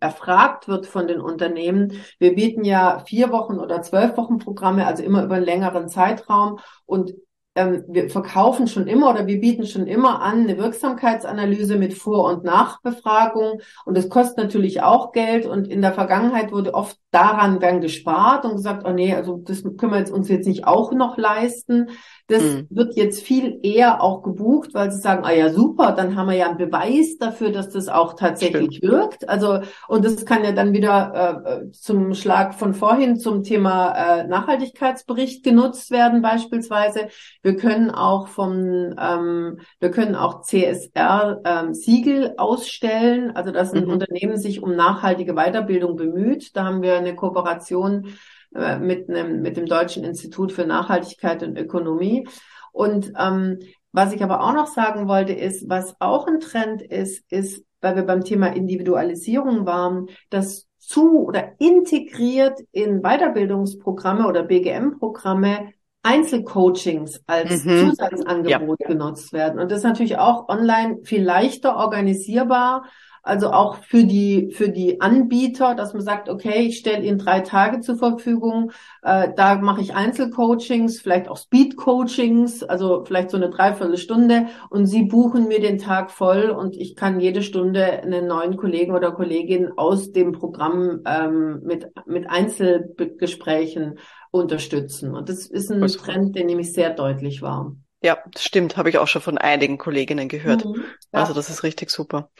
erfragt 0.00 0.66
wird 0.66 0.86
von 0.86 1.06
den 1.06 1.20
Unternehmen. 1.20 1.92
Wir 2.18 2.34
bieten 2.34 2.64
ja 2.64 3.04
vier 3.06 3.30
Wochen 3.30 3.60
oder 3.60 3.82
zwölf 3.82 4.16
Wochen 4.16 4.38
Programme, 4.38 4.84
also 4.84 5.04
immer 5.04 5.22
über 5.22 5.36
einen 5.36 5.44
längeren 5.44 5.88
Zeitraum. 5.88 6.58
Und 6.86 7.14
ähm, 7.54 7.84
wir 7.86 8.10
verkaufen 8.10 8.66
schon 8.66 8.88
immer 8.88 9.10
oder 9.10 9.28
wir 9.28 9.40
bieten 9.40 9.64
schon 9.64 9.86
immer 9.86 10.20
an 10.20 10.40
eine 10.40 10.58
Wirksamkeitsanalyse 10.58 11.76
mit 11.76 11.94
Vor- 11.94 12.24
und 12.24 12.42
Nachbefragung. 12.42 13.60
Und 13.84 13.96
das 13.96 14.08
kostet 14.08 14.38
natürlich 14.38 14.82
auch 14.82 15.12
Geld. 15.12 15.46
Und 15.46 15.68
in 15.68 15.82
der 15.82 15.92
Vergangenheit 15.92 16.50
wurde 16.50 16.74
oft 16.74 16.98
daran 17.10 17.58
dann 17.58 17.80
gespart 17.80 18.44
und 18.44 18.56
gesagt, 18.56 18.86
oh 18.86 18.92
nee, 18.92 19.14
also 19.14 19.38
das 19.38 19.62
können 19.62 19.92
wir 19.92 19.98
jetzt 19.98 20.12
uns 20.12 20.28
jetzt 20.28 20.46
nicht 20.46 20.66
auch 20.66 20.92
noch 20.92 21.16
leisten. 21.16 21.88
Das 22.26 22.42
mhm. 22.42 22.66
wird 22.68 22.96
jetzt 22.96 23.22
viel 23.22 23.58
eher 23.62 24.02
auch 24.02 24.22
gebucht, 24.22 24.74
weil 24.74 24.90
sie 24.90 25.00
sagen, 25.00 25.24
ah 25.24 25.32
ja, 25.32 25.48
super, 25.48 25.92
dann 25.92 26.16
haben 26.16 26.28
wir 26.28 26.36
ja 26.36 26.48
einen 26.48 26.58
Beweis 26.58 27.16
dafür, 27.18 27.50
dass 27.50 27.70
das 27.70 27.88
auch 27.88 28.12
tatsächlich 28.12 28.76
Stimmt. 28.76 28.92
wirkt. 28.92 29.28
Also, 29.30 29.60
und 29.88 30.04
das 30.04 30.26
kann 30.26 30.44
ja 30.44 30.52
dann 30.52 30.74
wieder 30.74 31.62
äh, 31.64 31.70
zum 31.72 32.12
Schlag 32.12 32.54
von 32.54 32.74
vorhin 32.74 33.16
zum 33.16 33.42
Thema 33.42 33.92
äh, 34.18 34.26
Nachhaltigkeitsbericht 34.26 35.42
genutzt 35.42 35.90
werden, 35.90 36.20
beispielsweise. 36.20 37.08
Wir 37.42 37.56
können 37.56 37.90
auch 37.90 38.28
vom, 38.28 38.94
ähm, 39.00 39.60
wir 39.80 39.90
können 39.90 40.14
auch 40.14 40.42
CSR 40.42 41.40
ähm, 41.46 41.72
Siegel 41.72 42.34
ausstellen, 42.36 43.34
also 43.34 43.50
dass 43.50 43.72
ein 43.72 43.84
mhm. 43.84 43.92
Unternehmen 43.92 44.36
sich 44.36 44.62
um 44.62 44.76
nachhaltige 44.76 45.32
Weiterbildung 45.32 45.96
bemüht. 45.96 46.54
Da 46.54 46.64
haben 46.64 46.82
wir 46.82 46.97
eine 46.98 47.16
Kooperation 47.16 48.14
äh, 48.54 48.78
mit, 48.78 49.08
einem, 49.08 49.42
mit 49.42 49.56
dem 49.56 49.66
Deutschen 49.66 50.04
Institut 50.04 50.52
für 50.52 50.66
Nachhaltigkeit 50.66 51.42
und 51.42 51.58
Ökonomie. 51.58 52.28
Und 52.72 53.12
ähm, 53.18 53.58
was 53.92 54.12
ich 54.12 54.22
aber 54.22 54.42
auch 54.42 54.54
noch 54.54 54.66
sagen 54.68 55.08
wollte, 55.08 55.32
ist, 55.32 55.68
was 55.68 55.96
auch 56.00 56.26
ein 56.26 56.40
Trend 56.40 56.82
ist, 56.82 57.30
ist, 57.32 57.64
weil 57.80 57.96
wir 57.96 58.04
beim 58.04 58.24
Thema 58.24 58.48
Individualisierung 58.48 59.66
waren, 59.66 60.06
dass 60.30 60.68
zu 60.78 61.26
oder 61.26 61.52
integriert 61.58 62.58
in 62.72 63.02
Weiterbildungsprogramme 63.02 64.26
oder 64.26 64.42
BGM-Programme 64.42 65.72
Einzelcoachings 66.02 67.20
als 67.26 67.64
mhm. 67.64 67.90
Zusatzangebot 67.90 68.80
ja. 68.80 68.88
genutzt 68.88 69.32
werden. 69.32 69.60
Und 69.60 69.70
das 69.70 69.78
ist 69.78 69.84
natürlich 69.84 70.16
auch 70.16 70.48
online 70.48 70.98
viel 71.02 71.22
leichter 71.22 71.76
organisierbar 71.76 72.84
also 73.22 73.50
auch 73.50 73.76
für 73.76 74.04
die, 74.04 74.50
für 74.52 74.68
die 74.68 75.00
Anbieter, 75.00 75.74
dass 75.74 75.92
man 75.92 76.02
sagt, 76.02 76.28
okay, 76.28 76.66
ich 76.66 76.78
stelle 76.78 77.04
Ihnen 77.04 77.18
drei 77.18 77.40
Tage 77.40 77.80
zur 77.80 77.96
Verfügung, 77.96 78.72
äh, 79.02 79.28
da 79.36 79.56
mache 79.56 79.80
ich 79.80 79.94
Einzelcoachings, 79.94 81.00
vielleicht 81.00 81.28
auch 81.28 81.36
Speedcoachings, 81.36 82.62
also 82.62 83.04
vielleicht 83.04 83.30
so 83.30 83.36
eine 83.36 83.50
Dreiviertelstunde 83.50 84.46
und 84.70 84.86
Sie 84.86 85.04
buchen 85.04 85.48
mir 85.48 85.60
den 85.60 85.78
Tag 85.78 86.10
voll 86.10 86.50
und 86.50 86.76
ich 86.76 86.96
kann 86.96 87.20
jede 87.20 87.42
Stunde 87.42 87.84
einen 87.84 88.26
neuen 88.26 88.56
Kollegen 88.56 88.94
oder 88.94 89.12
Kollegin 89.12 89.72
aus 89.76 90.12
dem 90.12 90.32
Programm 90.32 91.02
ähm, 91.06 91.60
mit, 91.64 91.86
mit 92.06 92.28
Einzelgesprächen 92.28 93.98
unterstützen. 94.30 95.14
Und 95.14 95.28
das 95.28 95.46
ist 95.46 95.70
ein 95.70 95.86
Trend, 95.86 96.36
der 96.36 96.44
nämlich 96.44 96.72
sehr 96.72 96.90
deutlich 96.90 97.42
war. 97.42 97.74
Ja, 98.00 98.22
stimmt, 98.36 98.76
habe 98.76 98.90
ich 98.90 98.98
auch 98.98 99.08
schon 99.08 99.22
von 99.22 99.38
einigen 99.38 99.76
Kolleginnen 99.76 100.28
gehört. 100.28 100.64
Mhm, 100.64 100.84
ja. 101.12 101.20
Also 101.20 101.34
das 101.34 101.50
ist 101.50 101.64
richtig 101.64 101.90
super. 101.90 102.30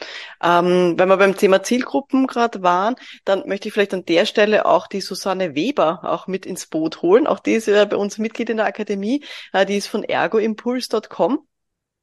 Ähm, 0.41 0.93
wenn 0.97 1.09
wir 1.09 1.17
beim 1.17 1.35
Thema 1.35 1.63
Zielgruppen 1.63 2.27
gerade 2.27 2.63
waren, 2.63 2.95
dann 3.25 3.45
möchte 3.45 3.67
ich 3.67 3.73
vielleicht 3.73 3.93
an 3.93 4.05
der 4.05 4.25
Stelle 4.25 4.65
auch 4.65 4.87
die 4.87 5.01
Susanne 5.01 5.55
Weber 5.55 5.99
auch 6.03 6.27
mit 6.27 6.45
ins 6.45 6.67
Boot 6.67 7.01
holen. 7.01 7.27
Auch 7.27 7.39
die 7.39 7.53
ist 7.53 7.67
ja 7.67 7.83
bei 7.83 7.97
uns 7.97 8.17
Mitglied 8.17 8.49
in 8.49 8.57
der 8.57 8.67
Akademie. 8.67 9.25
Äh, 9.51 9.65
die 9.65 9.75
ist 9.75 9.87
von 9.87 10.03
ergoimpuls.com. 10.03 11.45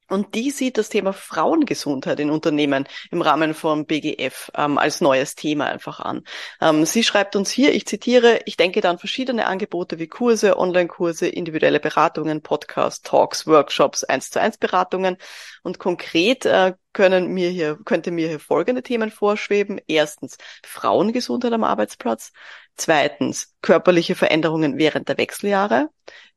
Und 0.08 0.34
die 0.34 0.50
sieht 0.50 0.78
das 0.78 0.88
Thema 0.88 1.12
Frauengesundheit 1.12 2.20
in 2.20 2.30
Unternehmen 2.30 2.86
im 3.10 3.22
Rahmen 3.22 3.54
von 3.54 3.86
BGF 3.86 4.50
ähm, 4.56 4.78
als 4.78 5.00
neues 5.00 5.34
Thema 5.34 5.66
einfach 5.66 6.00
an. 6.00 6.22
Ähm, 6.60 6.84
sie 6.86 7.02
schreibt 7.02 7.34
uns 7.34 7.50
hier, 7.50 7.74
ich 7.74 7.86
zitiere, 7.86 8.40
ich 8.46 8.56
denke 8.56 8.80
dann 8.80 8.98
verschiedene 8.98 9.46
Angebote 9.46 9.98
wie 9.98 10.06
Kurse, 10.06 10.58
Online-Kurse, 10.58 11.26
individuelle 11.26 11.80
Beratungen, 11.80 12.40
Podcasts, 12.42 13.02
Talks, 13.02 13.46
Workshops, 13.46 14.04
eins 14.04 14.30
zu 14.30 14.40
eins 14.40 14.58
Beratungen. 14.58 15.16
Und 15.62 15.78
konkret 15.78 16.46
äh, 16.46 16.74
können 16.92 17.28
mir 17.28 17.50
hier, 17.50 17.78
könnte 17.84 18.10
mir 18.10 18.28
hier 18.28 18.40
folgende 18.40 18.82
Themen 18.82 19.10
vorschweben. 19.10 19.80
Erstens, 19.88 20.38
Frauengesundheit 20.64 21.52
am 21.52 21.64
Arbeitsplatz. 21.64 22.32
Zweitens, 22.76 23.54
körperliche 23.62 24.14
Veränderungen 24.14 24.78
während 24.78 25.08
der 25.08 25.18
Wechseljahre. 25.18 25.88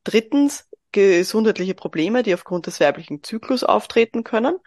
Drittens, 0.03 0.67
gesundheitliche 0.91 1.75
Probleme, 1.75 2.23
die 2.23 2.33
aufgrund 2.33 2.67
des 2.67 2.79
weiblichen 2.79 3.23
Zyklus 3.23 3.63
auftreten 3.63 4.23
können. 4.23 4.57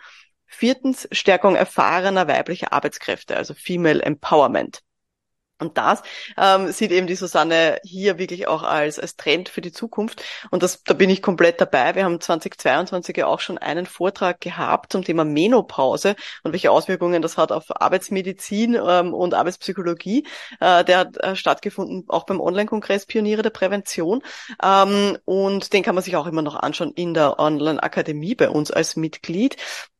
Viertens, 0.46 1.08
Stärkung 1.12 1.56
erfahrener 1.56 2.28
weiblicher 2.28 2.72
Arbeitskräfte, 2.72 3.36
also 3.36 3.54
Female 3.54 4.02
Empowerment. 4.02 4.82
Und 5.62 5.78
das 5.78 6.02
ähm, 6.36 6.70
sieht 6.72 6.90
eben 6.90 7.06
die 7.06 7.14
Susanne 7.14 7.78
hier 7.84 8.18
wirklich 8.18 8.48
auch 8.48 8.62
als, 8.62 8.98
als 8.98 9.16
Trend 9.16 9.48
für 9.48 9.60
die 9.60 9.72
Zukunft. 9.72 10.22
Und 10.50 10.62
das, 10.62 10.82
da 10.82 10.92
bin 10.92 11.08
ich 11.08 11.22
komplett 11.22 11.60
dabei. 11.60 11.94
Wir 11.94 12.04
haben 12.04 12.20
2022 12.20 13.16
ja 13.16 13.26
auch 13.26 13.40
schon 13.40 13.58
einen 13.58 13.86
Vortrag 13.86 14.40
gehabt 14.40 14.92
zum 14.92 15.04
Thema 15.04 15.24
Menopause 15.24 16.16
und 16.42 16.52
welche 16.52 16.70
Auswirkungen 16.70 17.22
das 17.22 17.38
hat 17.38 17.52
auf 17.52 17.64
Arbeitsmedizin 17.68 18.74
ähm, 18.74 19.14
und 19.14 19.34
Arbeitspsychologie. 19.34 20.26
Äh, 20.60 20.84
der 20.84 20.98
hat 20.98 21.16
äh, 21.18 21.36
stattgefunden 21.36 22.04
auch 22.08 22.24
beim 22.24 22.40
Online-Kongress 22.40 23.06
Pioniere 23.06 23.42
der 23.42 23.50
Prävention. 23.50 24.22
Ähm, 24.62 25.16
und 25.24 25.72
den 25.72 25.82
kann 25.82 25.94
man 25.94 26.02
sich 26.02 26.16
auch 26.16 26.26
immer 26.26 26.42
noch 26.42 26.56
anschauen 26.56 26.92
in 26.94 27.14
der 27.14 27.38
Online-Akademie 27.38 28.34
bei 28.34 28.50
uns 28.50 28.70
als 28.70 28.96
Mitglied. 28.96 29.56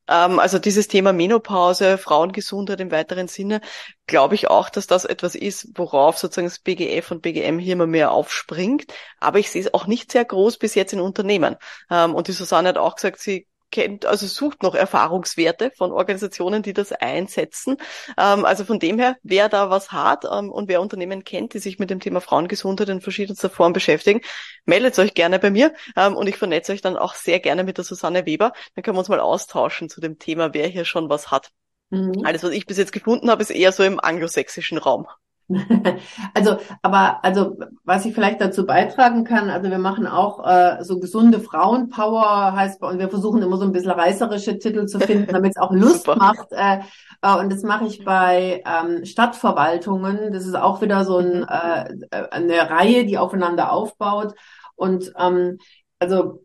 Ähm, 0.08 0.38
also 0.38 0.58
dieses 0.58 0.88
Thema 0.88 1.12
Menopause, 1.12 1.98
Frauengesundheit 1.98 2.80
im 2.80 2.90
weiteren 2.90 3.28
Sinne, 3.28 3.60
glaube 4.06 4.34
ich 4.34 4.48
auch, 4.48 4.68
dass 4.70 4.86
das 4.86 5.04
etwas 5.04 5.34
ist, 5.34 5.68
worauf 5.76 6.18
sozusagen 6.18 6.48
das 6.48 6.58
BGF 6.58 7.10
und 7.10 7.22
BGM 7.22 7.58
hier 7.58 7.74
immer 7.74 7.86
mehr 7.86 8.12
aufspringt. 8.12 8.86
Aber 9.20 9.38
ich 9.38 9.50
sehe 9.50 9.62
es 9.62 9.74
auch 9.74 9.86
nicht 9.86 10.12
sehr 10.12 10.24
groß 10.24 10.58
bis 10.58 10.74
jetzt 10.74 10.92
in 10.92 11.00
Unternehmen. 11.00 11.56
Ähm, 11.90 12.14
und 12.14 12.28
die 12.28 12.32
Susanne 12.32 12.70
hat 12.70 12.78
auch 12.78 12.96
gesagt, 12.96 13.20
sie 13.20 13.46
kennt, 13.72 14.06
also 14.06 14.26
sucht 14.28 14.62
noch 14.62 14.76
Erfahrungswerte 14.76 15.72
von 15.76 15.90
Organisationen, 15.90 16.62
die 16.62 16.72
das 16.72 16.92
einsetzen. 16.92 17.76
Ähm, 18.16 18.44
also 18.44 18.64
von 18.64 18.78
dem 18.78 19.00
her, 19.00 19.16
wer 19.24 19.48
da 19.48 19.70
was 19.70 19.90
hat 19.90 20.24
ähm, 20.30 20.50
und 20.50 20.68
wer 20.68 20.80
Unternehmen 20.80 21.24
kennt, 21.24 21.54
die 21.54 21.58
sich 21.58 21.80
mit 21.80 21.90
dem 21.90 21.98
Thema 21.98 22.20
Frauengesundheit 22.20 22.88
in 22.88 23.00
verschiedenster 23.00 23.50
Form 23.50 23.72
beschäftigen, 23.72 24.20
meldet 24.64 24.96
euch 25.00 25.14
gerne 25.14 25.40
bei 25.40 25.50
mir 25.50 25.74
ähm, 25.96 26.14
und 26.16 26.28
ich 26.28 26.36
vernetze 26.36 26.72
euch 26.72 26.82
dann 26.82 26.96
auch 26.96 27.14
sehr 27.14 27.40
gerne 27.40 27.64
mit 27.64 27.78
der 27.78 27.84
Susanne 27.84 28.26
Weber. 28.26 28.52
Dann 28.76 28.84
können 28.84 28.96
wir 28.96 29.00
uns 29.00 29.08
mal 29.08 29.18
austauschen 29.18 29.88
zu 29.88 30.00
dem 30.00 30.20
Thema, 30.20 30.54
wer 30.54 30.68
hier 30.68 30.84
schon 30.84 31.08
was 31.08 31.32
hat. 31.32 31.50
Mhm. 31.90 32.24
Alles, 32.24 32.44
was 32.44 32.52
ich 32.52 32.66
bis 32.66 32.78
jetzt 32.78 32.92
gefunden 32.92 33.30
habe, 33.30 33.42
ist 33.42 33.50
eher 33.50 33.72
so 33.72 33.82
im 33.82 33.98
anglosächsischen 33.98 34.78
Raum. 34.78 35.06
Also, 36.34 36.56
aber 36.82 37.24
also 37.24 37.56
was 37.84 38.04
ich 38.04 38.14
vielleicht 38.14 38.40
dazu 38.40 38.64
beitragen 38.64 39.24
kann, 39.24 39.50
also 39.50 39.70
wir 39.70 39.78
machen 39.78 40.06
auch 40.06 40.46
äh, 40.46 40.82
so 40.82 40.98
gesunde 40.98 41.40
Frauenpower, 41.40 42.52
heißt 42.54 42.80
bei 42.80 42.88
uns, 42.88 42.98
wir 42.98 43.08
versuchen 43.08 43.42
immer 43.42 43.56
so 43.56 43.64
ein 43.64 43.72
bisschen 43.72 43.90
reißerische 43.90 44.58
Titel 44.58 44.86
zu 44.86 44.98
finden, 45.00 45.26
damit 45.32 45.52
es 45.52 45.62
auch 45.62 45.72
Lust 45.72 46.06
macht. 46.06 46.52
Äh, 46.52 46.80
äh, 47.22 47.36
und 47.36 47.52
das 47.52 47.62
mache 47.62 47.86
ich 47.86 48.04
bei 48.04 48.62
ähm, 48.66 49.04
Stadtverwaltungen. 49.04 50.32
Das 50.32 50.46
ist 50.46 50.56
auch 50.56 50.80
wieder 50.80 51.04
so 51.04 51.18
ein, 51.18 51.40
mhm. 51.40 52.04
äh, 52.10 52.28
eine 52.30 52.70
Reihe, 52.70 53.04
die 53.04 53.18
aufeinander 53.18 53.72
aufbaut. 53.72 54.34
Und 54.74 55.12
ähm, 55.18 55.58
also 55.98 56.44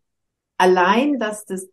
allein, 0.57 1.19
dass 1.19 1.45
das 1.45 1.67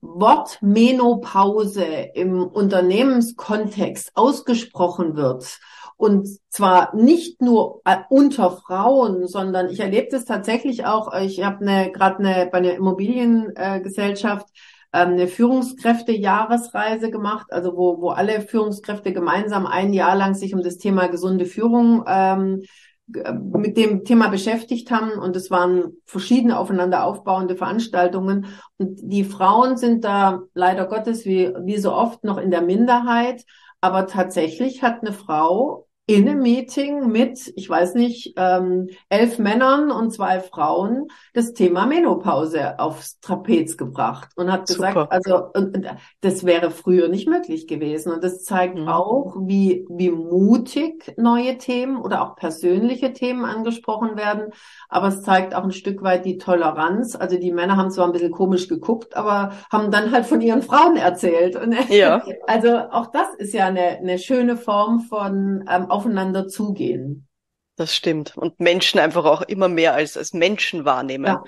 Wort 0.00 0.58
Menopause 0.60 1.84
im 1.84 2.42
Unternehmenskontext 2.46 4.12
ausgesprochen 4.14 5.16
wird 5.16 5.58
und 6.02 6.26
zwar 6.48 6.96
nicht 6.96 7.40
nur 7.40 7.80
äh, 7.84 7.98
unter 8.10 8.50
Frauen, 8.50 9.28
sondern 9.28 9.70
ich 9.70 9.78
erlebe 9.78 10.08
das 10.10 10.24
tatsächlich 10.24 10.84
auch. 10.84 11.14
Ich 11.20 11.44
habe 11.44 11.60
eine 11.60 11.92
gerade 11.92 12.18
eine 12.18 12.48
bei 12.50 12.58
einer 12.58 12.74
Immobiliengesellschaft 12.74 14.48
äh, 14.90 14.98
eine 14.98 15.28
Führungskräfte-Jahresreise 15.28 17.12
gemacht, 17.12 17.52
also 17.52 17.76
wo, 17.76 18.00
wo 18.00 18.08
alle 18.08 18.40
Führungskräfte 18.40 19.12
gemeinsam 19.12 19.64
ein 19.64 19.92
Jahr 19.92 20.16
lang 20.16 20.34
sich 20.34 20.56
um 20.56 20.62
das 20.64 20.76
Thema 20.78 21.06
gesunde 21.06 21.46
Führung 21.46 22.02
ähm, 22.08 22.62
mit 23.06 23.76
dem 23.76 24.02
Thema 24.04 24.26
beschäftigt 24.26 24.90
haben. 24.90 25.12
Und 25.12 25.36
es 25.36 25.52
waren 25.52 25.98
verschiedene 26.04 26.58
aufeinander 26.58 27.04
aufbauende 27.04 27.54
Veranstaltungen. 27.54 28.46
Und 28.76 28.98
die 29.04 29.22
Frauen 29.22 29.76
sind 29.76 30.02
da 30.02 30.40
leider 30.52 30.86
Gottes 30.86 31.26
wie, 31.26 31.52
wie 31.62 31.78
so 31.78 31.92
oft 31.92 32.24
noch 32.24 32.38
in 32.38 32.50
der 32.50 32.62
Minderheit, 32.62 33.44
aber 33.80 34.08
tatsächlich 34.08 34.82
hat 34.82 35.02
eine 35.02 35.12
Frau 35.12 35.86
in 36.06 36.28
einem 36.28 36.40
Meeting 36.40 37.12
mit, 37.12 37.52
ich 37.54 37.70
weiß 37.70 37.94
nicht, 37.94 38.34
ähm, 38.36 38.88
elf 39.08 39.38
Männern 39.38 39.92
und 39.92 40.10
zwei 40.12 40.40
Frauen 40.40 41.06
das 41.32 41.52
Thema 41.52 41.86
Menopause 41.86 42.80
aufs 42.80 43.20
Trapez 43.20 43.76
gebracht 43.76 44.30
und 44.34 44.50
hat 44.50 44.66
gesagt, 44.66 44.94
Super. 44.94 45.12
also 45.12 45.44
und, 45.54 45.76
und 45.76 45.86
das 46.20 46.44
wäre 46.44 46.72
früher 46.72 47.08
nicht 47.08 47.28
möglich 47.28 47.68
gewesen. 47.68 48.12
Und 48.12 48.24
das 48.24 48.42
zeigt 48.42 48.78
mhm. 48.78 48.88
auch, 48.88 49.36
wie, 49.46 49.86
wie 49.88 50.10
mutig 50.10 51.14
neue 51.16 51.56
Themen 51.58 51.96
oder 51.96 52.22
auch 52.22 52.34
persönliche 52.34 53.12
Themen 53.12 53.44
angesprochen 53.44 54.16
werden. 54.16 54.52
Aber 54.88 55.06
es 55.06 55.22
zeigt 55.22 55.54
auch 55.54 55.62
ein 55.62 55.72
Stück 55.72 56.02
weit 56.02 56.24
die 56.24 56.36
Toleranz. 56.36 57.14
Also 57.14 57.38
die 57.38 57.52
Männer 57.52 57.76
haben 57.76 57.92
zwar 57.92 58.06
ein 58.06 58.12
bisschen 58.12 58.32
komisch 58.32 58.66
geguckt, 58.66 59.16
aber 59.16 59.52
haben 59.70 59.92
dann 59.92 60.10
halt 60.10 60.26
von 60.26 60.40
ihren 60.40 60.62
Frauen 60.62 60.96
erzählt. 60.96 61.54
Und 61.54 61.76
ja. 61.90 62.24
also 62.48 62.76
auch 62.90 63.06
das 63.12 63.32
ist 63.38 63.54
ja 63.54 63.66
eine, 63.66 63.98
eine 63.98 64.18
schöne 64.18 64.56
Form 64.56 64.98
von 64.98 65.64
ähm, 65.70 65.91
aufeinander 65.92 66.48
zugehen. 66.48 67.28
Das 67.76 67.94
stimmt. 67.94 68.36
Und 68.36 68.60
Menschen 68.60 69.00
einfach 69.00 69.24
auch 69.24 69.42
immer 69.42 69.68
mehr 69.68 69.94
als, 69.94 70.16
als 70.16 70.32
Menschen 70.32 70.84
wahrnehmen. 70.84 71.26
Ja. 71.26 71.44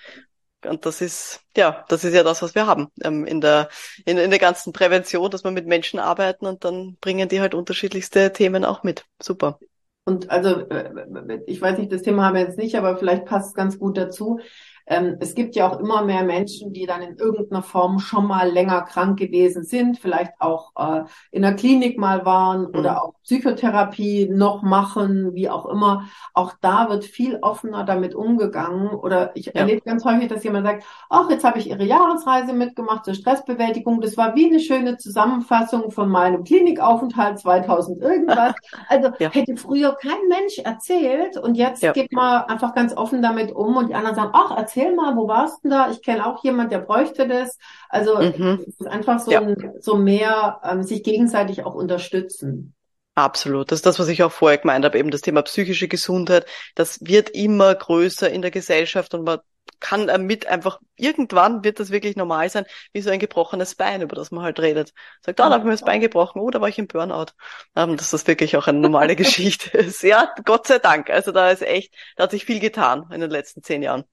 Und 0.66 0.86
das 0.86 1.00
ist, 1.00 1.42
ja, 1.56 1.84
das 1.88 2.04
ist 2.04 2.14
ja 2.14 2.22
das, 2.22 2.40
was 2.40 2.54
wir 2.54 2.66
haben 2.66 2.88
ähm, 3.02 3.26
in 3.26 3.40
der, 3.40 3.68
in, 4.06 4.16
in 4.16 4.30
der 4.30 4.38
ganzen 4.38 4.72
Prävention, 4.72 5.30
dass 5.30 5.44
wir 5.44 5.50
mit 5.50 5.66
Menschen 5.66 5.98
arbeiten 5.98 6.46
und 6.46 6.64
dann 6.64 6.96
bringen 7.00 7.28
die 7.28 7.40
halt 7.40 7.54
unterschiedlichste 7.54 8.32
Themen 8.32 8.64
auch 8.64 8.82
mit. 8.82 9.04
Super. 9.20 9.58
Und 10.06 10.30
also, 10.30 10.68
äh, 10.68 11.40
ich 11.46 11.60
weiß 11.60 11.78
nicht, 11.78 11.92
das 11.92 12.02
Thema 12.02 12.26
haben 12.26 12.34
wir 12.34 12.42
jetzt 12.42 12.58
nicht, 12.58 12.76
aber 12.76 12.96
vielleicht 12.96 13.24
passt 13.24 13.48
es 13.48 13.54
ganz 13.54 13.78
gut 13.78 13.96
dazu. 13.96 14.40
Ähm, 14.86 15.16
es 15.20 15.34
gibt 15.34 15.56
ja 15.56 15.70
auch 15.70 15.80
immer 15.80 16.04
mehr 16.04 16.24
Menschen, 16.24 16.72
die 16.72 16.86
dann 16.86 17.02
in 17.02 17.16
irgendeiner 17.16 17.62
Form 17.62 17.98
schon 17.98 18.26
mal 18.26 18.50
länger 18.50 18.82
krank 18.82 19.18
gewesen 19.18 19.64
sind, 19.64 19.98
vielleicht 19.98 20.32
auch 20.40 20.72
äh, 20.76 21.04
in 21.30 21.42
der 21.42 21.54
Klinik 21.54 21.98
mal 21.98 22.24
waren 22.24 22.68
mhm. 22.68 22.78
oder 22.78 23.02
auch 23.02 23.14
Psychotherapie 23.24 24.28
noch 24.30 24.62
machen, 24.62 25.34
wie 25.34 25.48
auch 25.48 25.66
immer. 25.66 26.06
Auch 26.34 26.52
da 26.60 26.90
wird 26.90 27.04
viel 27.04 27.38
offener 27.40 27.84
damit 27.84 28.14
umgegangen. 28.14 28.90
Oder 28.90 29.34
ich 29.34 29.46
ja. 29.46 29.52
erlebe 29.52 29.80
ganz 29.80 30.04
häufig, 30.04 30.28
dass 30.28 30.44
jemand 30.44 30.66
sagt, 30.66 30.84
ach, 31.08 31.30
jetzt 31.30 31.44
habe 31.44 31.58
ich 31.58 31.70
Ihre 31.70 31.84
Jahresreise 31.84 32.52
mitgemacht 32.52 33.06
zur 33.06 33.14
Stressbewältigung. 33.14 34.02
Das 34.02 34.18
war 34.18 34.34
wie 34.34 34.46
eine 34.46 34.60
schöne 34.60 34.98
Zusammenfassung 34.98 35.90
von 35.90 36.10
meinem 36.10 36.44
Klinikaufenthalt 36.44 37.38
2000 37.38 38.02
irgendwas. 38.02 38.54
Also 38.88 39.10
ja. 39.18 39.30
hätte 39.30 39.56
früher 39.56 39.96
kein 40.00 40.28
Mensch 40.28 40.58
erzählt 40.58 41.38
und 41.38 41.54
jetzt 41.54 41.82
ja. 41.82 41.92
geht 41.92 42.12
man 42.12 42.42
einfach 42.44 42.74
ganz 42.74 42.94
offen 42.96 43.22
damit 43.22 43.52
um 43.52 43.76
und 43.76 43.88
die 43.88 43.94
anderen 43.94 44.16
sagen, 44.16 44.30
ach, 44.32 44.54
erzähl 44.56 44.73
erzähl 44.74 44.94
mal, 44.94 45.16
wo 45.16 45.28
warst 45.28 45.64
du 45.64 45.68
da? 45.68 45.90
Ich 45.90 46.02
kenne 46.02 46.26
auch 46.26 46.42
jemand, 46.42 46.72
der 46.72 46.78
bräuchte 46.78 47.28
das. 47.28 47.58
Also 47.88 48.16
mhm. 48.16 48.64
es 48.66 48.80
ist 48.80 48.86
einfach 48.86 49.20
so, 49.20 49.30
ja. 49.30 49.40
ein, 49.40 49.74
so 49.80 49.96
mehr 49.96 50.60
ähm, 50.64 50.82
sich 50.82 51.02
gegenseitig 51.02 51.64
auch 51.64 51.74
unterstützen. 51.74 52.74
Absolut. 53.14 53.70
Das 53.70 53.78
ist 53.78 53.86
das, 53.86 53.98
was 53.98 54.08
ich 54.08 54.22
auch 54.24 54.32
vorher 54.32 54.58
gemeint 54.58 54.84
habe, 54.84 54.98
eben 54.98 55.10
das 55.10 55.20
Thema 55.20 55.42
psychische 55.42 55.86
Gesundheit. 55.86 56.46
Das 56.74 56.98
wird 57.02 57.30
immer 57.30 57.74
größer 57.74 58.28
in 58.28 58.42
der 58.42 58.50
Gesellschaft 58.50 59.14
und 59.14 59.24
man 59.24 59.38
kann 59.80 60.08
damit 60.08 60.46
einfach, 60.46 60.80
irgendwann 60.96 61.62
wird 61.62 61.78
das 61.78 61.90
wirklich 61.90 62.16
normal 62.16 62.50
sein, 62.50 62.64
wie 62.92 63.00
so 63.00 63.10
ein 63.10 63.18
gebrochenes 63.18 63.76
Bein, 63.76 64.02
über 64.02 64.16
das 64.16 64.30
man 64.30 64.42
halt 64.42 64.58
redet. 64.58 64.92
Sagt, 65.20 65.40
ah, 65.40 65.48
da 65.48 65.54
habe 65.54 65.60
ich 65.60 65.64
mir 65.66 65.72
das 65.72 65.84
Bein 65.84 66.00
gebrochen, 66.00 66.40
oh, 66.40 66.50
da 66.50 66.60
war 66.60 66.68
ich 66.68 66.78
im 66.78 66.86
Burnout. 66.86 67.32
Ähm, 67.76 67.96
dass 67.96 68.10
das 68.10 68.26
wirklich 68.26 68.56
auch 68.56 68.66
eine 68.66 68.78
normale 68.78 69.14
Geschichte 69.16 69.76
ist. 69.78 70.02
Ja, 70.02 70.32
Gott 70.44 70.66
sei 70.66 70.78
Dank. 70.80 71.10
Also 71.10 71.32
da 71.32 71.50
ist 71.50 71.62
echt, 71.62 71.94
da 72.16 72.24
hat 72.24 72.32
sich 72.32 72.44
viel 72.44 72.60
getan 72.60 73.08
in 73.12 73.20
den 73.20 73.30
letzten 73.30 73.62
zehn 73.62 73.82
Jahren. 73.82 74.04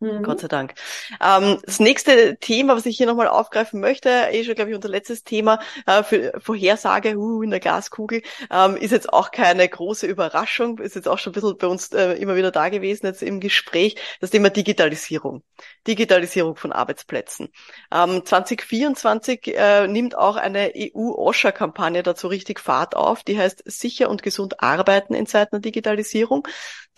Mhm. 0.00 0.22
Gott 0.22 0.40
sei 0.40 0.48
Dank. 0.48 0.74
Ähm, 1.20 1.58
das 1.64 1.80
nächste 1.80 2.36
Thema, 2.36 2.76
was 2.76 2.84
ich 2.84 2.96
hier 2.96 3.06
nochmal 3.06 3.28
aufgreifen 3.28 3.80
möchte, 3.80 4.08
eh 4.30 4.44
schon, 4.44 4.54
glaube 4.54 4.70
ich, 4.70 4.76
unser 4.76 4.88
letztes 4.88 5.24
Thema 5.24 5.60
äh, 5.86 6.02
für 6.02 6.32
Vorhersage 6.40 7.16
uh, 7.16 7.42
in 7.42 7.50
der 7.50 7.60
Glaskugel, 7.60 8.22
ähm, 8.50 8.76
ist 8.76 8.90
jetzt 8.90 9.12
auch 9.12 9.30
keine 9.30 9.68
große 9.68 10.06
Überraschung, 10.06 10.78
ist 10.78 10.96
jetzt 10.96 11.08
auch 11.08 11.18
schon 11.18 11.30
ein 11.30 11.34
bisschen 11.34 11.56
bei 11.56 11.68
uns 11.68 11.92
äh, 11.92 12.12
immer 12.14 12.36
wieder 12.36 12.50
da 12.50 12.68
gewesen, 12.68 13.06
jetzt 13.06 13.22
im 13.22 13.40
Gespräch, 13.40 13.96
das 14.20 14.30
Thema 14.30 14.50
Digitalisierung. 14.50 15.42
Digitalisierung 15.86 16.56
von 16.56 16.72
Arbeitsplätzen. 16.72 17.48
Ähm, 17.92 18.24
2024 18.24 19.56
äh, 19.56 19.86
nimmt 19.86 20.18
auch 20.18 20.36
eine 20.36 20.72
EU-OSHA-Kampagne 20.76 22.02
dazu 22.02 22.26
richtig 22.26 22.58
Fahrt 22.60 22.96
auf, 22.96 23.22
die 23.22 23.38
heißt 23.38 23.62
Sicher 23.66 24.10
und 24.10 24.22
gesund 24.22 24.60
arbeiten 24.60 25.14
in 25.14 25.26
Zeiten 25.26 25.56
der 25.56 25.60
Digitalisierung. 25.60 26.46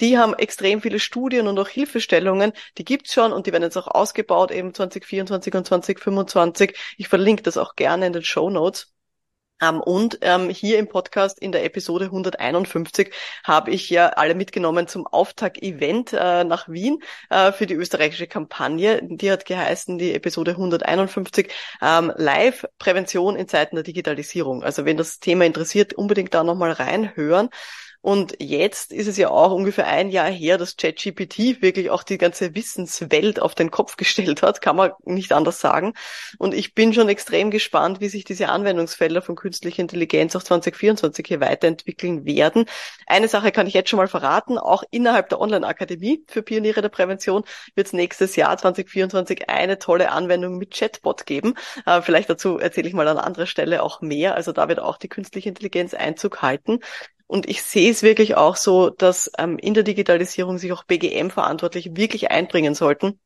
Die 0.01 0.19
haben 0.19 0.35
extrem 0.35 0.83
viele 0.83 1.01
Studien 1.01 1.47
und 1.49 1.59
auch 1.59 1.69
Hilfestellungen, 1.69 2.53
die 2.79 2.85
gibt's 2.85 3.13
schon 3.13 3.33
und 3.33 3.47
die 3.47 3.53
werden 3.53 3.63
jetzt 3.63 3.77
auch 3.77 3.89
ausgebaut, 3.89 4.51
eben 4.51 4.75
2024 4.75 5.55
und 5.55 5.67
2025. 5.67 6.77
Ich 6.99 7.09
verlinke 7.09 7.43
das 7.43 7.57
auch 7.57 7.77
gerne 7.77 8.07
in 8.07 8.13
den 8.13 8.25
Show 8.25 8.51
Notes. 8.51 8.93
Um, 9.59 9.77
ähm, 9.77 9.81
und 9.81 10.19
ähm, 10.21 10.51
hier 10.51 10.79
im 10.79 10.87
Podcast 10.89 11.39
in 11.39 11.51
der 11.51 11.65
Episode 11.65 12.07
151 12.07 13.11
habe 13.43 13.71
ich 13.71 13.89
ja 13.89 14.09
alle 14.09 14.35
mitgenommen 14.35 14.87
zum 14.87 15.07
Auftakt-Event 15.07 16.13
äh, 16.13 16.45
nach 16.45 16.69
Wien 16.69 17.03
äh, 17.31 17.53
für 17.53 17.67
die 17.67 17.75
österreichische 17.75 18.27
Kampagne. 18.27 19.01
Die 19.03 19.31
hat 19.31 19.47
geheißen, 19.47 19.97
die 19.97 20.13
Episode 20.13 20.53
151, 20.53 21.51
ähm, 21.81 22.13
Live-Prävention 22.17 23.37
in 23.37 23.49
Zeiten 23.49 23.77
der 23.77 23.85
Digitalisierung. 23.85 24.63
Also 24.63 24.85
wenn 24.85 24.99
das 24.99 25.21
Thema 25.21 25.47
interessiert, 25.47 25.95
unbedingt 25.95 26.35
da 26.35 26.45
nochmal 26.45 26.73
reinhören. 26.73 27.49
Und 28.07 28.37
jetzt 28.39 28.93
ist 28.93 29.09
es 29.09 29.17
ja 29.17 29.31
auch 29.31 29.51
ungefähr 29.51 29.89
ein 29.89 30.11
Jahr 30.11 30.31
her, 30.31 30.59
dass 30.59 30.77
ChatGPT 30.77 31.61
wirklich 31.61 31.91
auch 31.91 32.05
die 32.05 32.19
ganze 32.19 32.55
Wissenswelt 32.55 33.43
auf 33.43 33.57
den 33.57 33.73
Kopf 33.73 33.97
gestellt 33.97 34.43
hat, 34.43 34.61
kann 34.61 34.77
man 34.77 34.93
nicht 35.05 35.33
anders 35.33 35.61
sagen. 35.61 35.93
Und 36.39 36.55
ich 36.55 36.73
bin 36.73 36.95
schon 36.95 37.09
extrem 37.09 37.51
gespannt, 37.51 38.01
wie 38.01 38.09
sich 38.09 38.25
diese 38.25 38.49
Anwendungsfelder 38.49 39.23
von 39.23 39.35
künstlicher 39.35 39.83
Intelligenz 39.83 40.37
auch 40.37 40.45
2024 40.45 41.27
hier 41.27 41.41
weiterentwickeln 41.41 42.25
werden. 42.25 42.67
Eine 43.09 43.27
Sache 43.27 43.51
kann 43.51 43.67
ich 43.67 43.75
jetzt 43.75 43.91
schon 43.91 43.97
mal 43.97 44.07
verraten, 44.07 44.57
auch 44.57 44.85
innerhalb 44.93 45.29
der 45.31 45.41
Online-Akademie 45.41 46.23
für 46.29 46.43
Pioniere 46.43 46.83
der 46.83 46.91
Prävention 46.91 47.43
wird 47.75 47.89
es 47.89 47.93
nächstes 47.93 48.37
Jahr 48.37 48.57
2024 48.57 49.51
eine 49.51 49.81
tolle 49.81 50.13
Anwendung 50.13 50.59
mit 50.59 50.73
Chatbot 50.73 51.27
geben. 51.27 51.55
Äh, 51.87 52.03
vielleicht 52.03 52.31
dazu 52.31 52.59
erzähle 52.59 52.87
ich 52.87 52.95
mal 52.95 53.09
an 53.09 53.19
anderer 53.19 53.47
Stelle 53.47 53.83
auch 53.83 54.01
mehr. 54.01 54.37
Also 54.37 54.53
da 54.53 54.69
wird 54.69 54.79
auch 54.79 54.97
die 54.97 55.09
künstliche 55.09 55.49
Intelligenz 55.49 55.93
Einzug 55.93 56.41
halten. 56.41 56.79
Und 57.27 57.49
ich 57.49 57.63
sehe 57.63 57.91
es 57.91 58.03
wirklich 58.03 58.37
auch 58.37 58.57
so, 58.57 58.91
dass 58.91 59.31
ähm, 59.39 59.59
in 59.59 59.75
der 59.75 59.83
Digitalisierung 59.83 60.59
sich 60.59 60.73
auch 60.73 60.85
BGM-Verantwortliche 60.85 61.97
wirklich 61.97 62.31
einbringen 62.31 62.75
sollten 62.75 63.19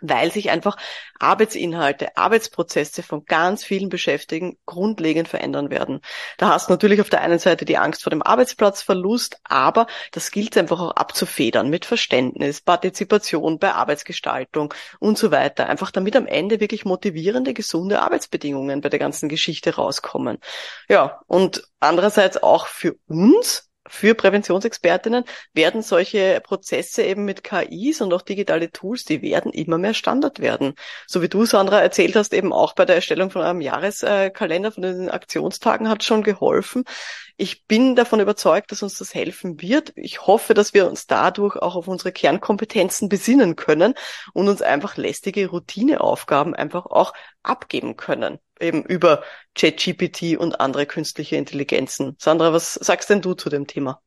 weil 0.00 0.32
sich 0.32 0.50
einfach 0.50 0.76
Arbeitsinhalte, 1.18 2.16
Arbeitsprozesse 2.16 3.02
von 3.02 3.24
ganz 3.24 3.64
vielen 3.64 3.88
Beschäftigten 3.88 4.58
grundlegend 4.66 5.28
verändern 5.28 5.70
werden. 5.70 6.00
Da 6.38 6.50
hast 6.50 6.68
du 6.68 6.72
natürlich 6.72 7.00
auf 7.00 7.10
der 7.10 7.20
einen 7.20 7.38
Seite 7.38 7.64
die 7.64 7.78
Angst 7.78 8.02
vor 8.02 8.10
dem 8.10 8.22
Arbeitsplatzverlust, 8.22 9.38
aber 9.44 9.86
das 10.12 10.30
gilt 10.30 10.56
einfach 10.56 10.80
auch 10.80 10.90
abzufedern 10.92 11.70
mit 11.70 11.84
Verständnis, 11.84 12.60
Partizipation 12.60 13.58
bei 13.58 13.72
Arbeitsgestaltung 13.72 14.74
und 14.98 15.16
so 15.16 15.30
weiter. 15.30 15.68
Einfach 15.68 15.90
damit 15.90 16.16
am 16.16 16.26
Ende 16.26 16.60
wirklich 16.60 16.84
motivierende, 16.84 17.54
gesunde 17.54 18.02
Arbeitsbedingungen 18.02 18.80
bei 18.80 18.88
der 18.88 18.98
ganzen 18.98 19.28
Geschichte 19.28 19.76
rauskommen. 19.76 20.38
Ja, 20.88 21.20
und 21.26 21.64
andererseits 21.80 22.42
auch 22.42 22.66
für 22.66 22.96
uns 23.06 23.70
für 23.88 24.14
Präventionsexpertinnen 24.14 25.24
werden 25.52 25.82
solche 25.82 26.40
Prozesse 26.42 27.02
eben 27.02 27.24
mit 27.24 27.44
KIs 27.44 28.00
und 28.00 28.12
auch 28.12 28.22
digitale 28.22 28.70
Tools, 28.70 29.04
die 29.04 29.22
werden 29.22 29.52
immer 29.52 29.78
mehr 29.78 29.94
Standard 29.94 30.40
werden. 30.40 30.74
So 31.06 31.22
wie 31.22 31.28
du, 31.28 31.44
Sandra, 31.44 31.80
erzählt 31.80 32.16
hast, 32.16 32.32
eben 32.32 32.52
auch 32.52 32.74
bei 32.74 32.84
der 32.84 32.96
Erstellung 32.96 33.30
von 33.30 33.42
einem 33.42 33.60
Jahreskalender, 33.60 34.72
von 34.72 34.82
den 34.82 35.10
Aktionstagen 35.10 35.88
hat 35.88 36.02
schon 36.02 36.22
geholfen. 36.22 36.84
Ich 37.36 37.66
bin 37.66 37.96
davon 37.96 38.20
überzeugt, 38.20 38.70
dass 38.70 38.82
uns 38.82 38.96
das 38.98 39.12
helfen 39.12 39.60
wird. 39.60 39.92
Ich 39.96 40.26
hoffe, 40.26 40.54
dass 40.54 40.72
wir 40.72 40.86
uns 40.86 41.06
dadurch 41.06 41.56
auch 41.56 41.74
auf 41.74 41.88
unsere 41.88 42.12
Kernkompetenzen 42.12 43.08
besinnen 43.08 43.56
können 43.56 43.94
und 44.32 44.48
uns 44.48 44.62
einfach 44.62 44.96
lästige 44.96 45.48
Routineaufgaben 45.48 46.54
einfach 46.54 46.86
auch 46.86 47.12
abgeben 47.42 47.96
können. 47.96 48.38
Eben 48.60 48.82
über 48.84 49.22
ChatGPT 49.54 50.36
und 50.38 50.60
andere 50.60 50.86
künstliche 50.86 51.36
Intelligenzen. 51.36 52.16
Sandra, 52.18 52.52
was 52.52 52.74
sagst 52.74 53.10
denn 53.10 53.20
du 53.20 53.34
zu 53.34 53.50
dem 53.50 53.66
Thema? 53.66 54.00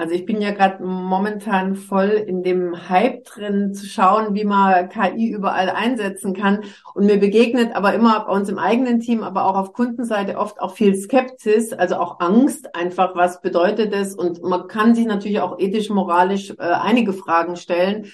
Also 0.00 0.14
ich 0.14 0.24
bin 0.24 0.40
ja 0.40 0.50
gerade 0.52 0.82
momentan 0.82 1.74
voll 1.76 2.08
in 2.08 2.42
dem 2.42 2.88
Hype 2.88 3.22
drin, 3.24 3.74
zu 3.74 3.84
schauen, 3.84 4.34
wie 4.34 4.44
man 4.44 4.88
KI 4.88 5.28
überall 5.28 5.68
einsetzen 5.68 6.32
kann. 6.32 6.64
Und 6.94 7.04
mir 7.04 7.20
begegnet 7.20 7.76
aber 7.76 7.92
immer 7.92 8.24
bei 8.24 8.32
uns 8.32 8.48
im 8.48 8.58
eigenen 8.58 9.00
Team, 9.00 9.22
aber 9.22 9.44
auch 9.44 9.56
auf 9.56 9.74
Kundenseite 9.74 10.38
oft 10.38 10.58
auch 10.58 10.74
viel 10.74 10.96
Skepsis, 10.96 11.74
also 11.74 11.96
auch 11.96 12.18
Angst 12.20 12.74
einfach, 12.74 13.14
was 13.14 13.42
bedeutet 13.42 13.92
es? 13.92 14.14
Und 14.14 14.42
man 14.42 14.68
kann 14.68 14.94
sich 14.94 15.04
natürlich 15.04 15.40
auch 15.40 15.58
ethisch, 15.58 15.90
moralisch 15.90 16.48
äh, 16.52 16.62
einige 16.62 17.12
Fragen 17.12 17.56
stellen. 17.56 18.06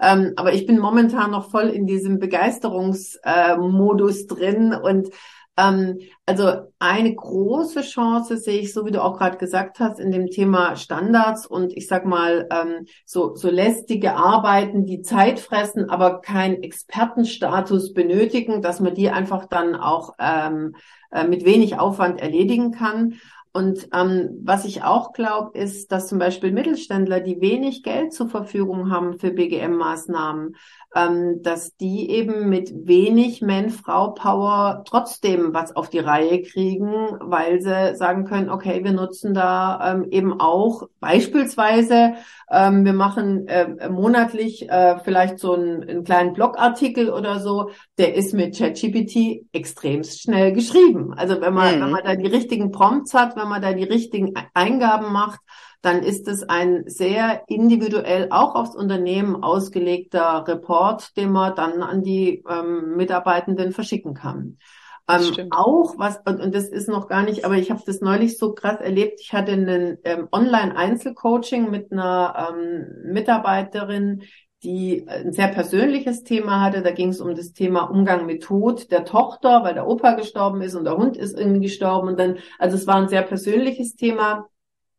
Ähm, 0.00 0.32
aber 0.36 0.52
ich 0.52 0.66
bin 0.66 0.78
momentan 0.78 1.30
noch 1.30 1.50
voll 1.50 1.68
in 1.68 1.86
diesem 1.86 2.18
Begeisterungsmodus 2.18 4.22
äh, 4.22 4.26
drin 4.26 4.74
und 4.74 5.10
ähm, 5.56 6.00
also 6.26 6.72
eine 6.80 7.14
große 7.14 7.82
Chance 7.82 8.38
sehe 8.38 8.60
ich, 8.60 8.72
so 8.72 8.84
wie 8.86 8.90
du 8.90 9.02
auch 9.02 9.18
gerade 9.18 9.38
gesagt 9.38 9.78
hast, 9.78 10.00
in 10.00 10.10
dem 10.10 10.26
Thema 10.26 10.74
Standards 10.74 11.46
und 11.46 11.76
ich 11.76 11.86
sag 11.86 12.06
mal 12.06 12.48
ähm, 12.50 12.86
so, 13.04 13.36
so 13.36 13.50
lästige 13.50 14.16
Arbeiten, 14.16 14.84
die 14.84 15.02
Zeit 15.02 15.38
fressen, 15.38 15.90
aber 15.90 16.22
keinen 16.22 16.62
Expertenstatus 16.62 17.92
benötigen, 17.92 18.62
dass 18.62 18.80
man 18.80 18.94
die 18.94 19.10
einfach 19.10 19.46
dann 19.46 19.76
auch 19.76 20.14
ähm, 20.18 20.74
äh, 21.12 21.24
mit 21.24 21.44
wenig 21.44 21.78
Aufwand 21.78 22.20
erledigen 22.20 22.72
kann. 22.72 23.14
Und 23.56 23.88
ähm, 23.92 24.40
was 24.42 24.64
ich 24.64 24.82
auch 24.82 25.12
glaube, 25.12 25.56
ist, 25.56 25.92
dass 25.92 26.08
zum 26.08 26.18
Beispiel 26.18 26.50
Mittelständler, 26.50 27.20
die 27.20 27.40
wenig 27.40 27.84
Geld 27.84 28.12
zur 28.12 28.28
Verfügung 28.28 28.90
haben 28.90 29.16
für 29.16 29.30
BGM-Maßnahmen, 29.30 30.56
ähm, 30.94 31.42
dass 31.42 31.76
die 31.76 32.10
eben 32.10 32.48
mit 32.48 32.72
wenig 32.86 33.42
Man-Frau-Power 33.42 34.84
trotzdem 34.86 35.52
was 35.52 35.74
auf 35.74 35.90
die 35.90 35.98
Reihe 35.98 36.42
kriegen, 36.42 36.90
weil 37.20 37.60
sie 37.60 37.96
sagen 37.96 38.24
können, 38.24 38.48
okay, 38.48 38.84
wir 38.84 38.92
nutzen 38.92 39.34
da 39.34 39.92
ähm, 39.92 40.06
eben 40.10 40.40
auch 40.40 40.88
beispielsweise, 41.00 42.14
ähm, 42.50 42.84
wir 42.84 42.92
machen 42.92 43.48
äh, 43.48 43.88
monatlich 43.88 44.70
äh, 44.70 44.98
vielleicht 45.00 45.38
so 45.38 45.54
einen, 45.54 45.82
einen 45.82 46.04
kleinen 46.04 46.32
Blogartikel 46.32 47.10
oder 47.10 47.40
so, 47.40 47.70
der 47.98 48.14
ist 48.14 48.32
mit 48.32 48.56
ChatGPT 48.56 49.46
extremst 49.52 50.22
schnell 50.22 50.52
geschrieben. 50.52 51.12
Also 51.14 51.40
wenn 51.40 51.54
man, 51.54 51.76
mhm. 51.76 51.82
wenn 51.82 51.90
man 51.90 52.04
da 52.04 52.14
die 52.14 52.28
richtigen 52.28 52.70
Prompts 52.70 53.14
hat, 53.14 53.36
wenn 53.36 53.48
man 53.48 53.62
da 53.62 53.72
die 53.72 53.84
richtigen 53.84 54.34
Eingaben 54.54 55.12
macht, 55.12 55.40
dann 55.84 56.02
ist 56.02 56.28
es 56.28 56.42
ein 56.42 56.84
sehr 56.86 57.42
individuell 57.46 58.28
auch 58.30 58.54
aufs 58.54 58.74
Unternehmen 58.74 59.42
ausgelegter 59.42 60.44
Report, 60.48 61.16
den 61.16 61.30
man 61.30 61.54
dann 61.54 61.82
an 61.82 62.02
die 62.02 62.42
ähm, 62.48 62.96
Mitarbeitenden 62.96 63.72
verschicken 63.72 64.14
kann. 64.14 64.58
Ähm, 65.06 65.48
auch 65.50 65.98
was, 65.98 66.20
und, 66.24 66.40
und, 66.40 66.54
das 66.54 66.68
ist 66.68 66.88
noch 66.88 67.08
gar 67.08 67.22
nicht, 67.22 67.44
aber 67.44 67.56
ich 67.56 67.70
habe 67.70 67.82
das 67.84 68.00
neulich 68.00 68.38
so 68.38 68.54
krass 68.54 68.80
erlebt. 68.80 69.20
Ich 69.20 69.34
hatte 69.34 69.52
einen 69.52 69.98
ähm, 70.04 70.28
Online-Einzelcoaching 70.32 71.70
mit 71.70 71.92
einer 71.92 72.54
ähm, 72.54 73.12
Mitarbeiterin, 73.12 74.22
die 74.62 75.06
ein 75.06 75.32
sehr 75.32 75.48
persönliches 75.48 76.24
Thema 76.24 76.62
hatte. 76.62 76.80
Da 76.80 76.92
ging 76.92 77.10
es 77.10 77.20
um 77.20 77.34
das 77.34 77.52
Thema 77.52 77.82
Umgang 77.82 78.24
mit 78.24 78.42
Tod 78.42 78.90
der 78.90 79.04
Tochter, 79.04 79.62
weil 79.62 79.74
der 79.74 79.86
Opa 79.86 80.14
gestorben 80.14 80.62
ist 80.62 80.74
und 80.74 80.84
der 80.84 80.96
Hund 80.96 81.18
ist 81.18 81.38
irgendwie 81.38 81.66
gestorben. 81.66 82.08
Und 82.08 82.18
dann, 82.18 82.38
also 82.58 82.74
es 82.74 82.86
war 82.86 82.96
ein 82.96 83.08
sehr 83.08 83.22
persönliches 83.22 83.96
Thema. 83.96 84.48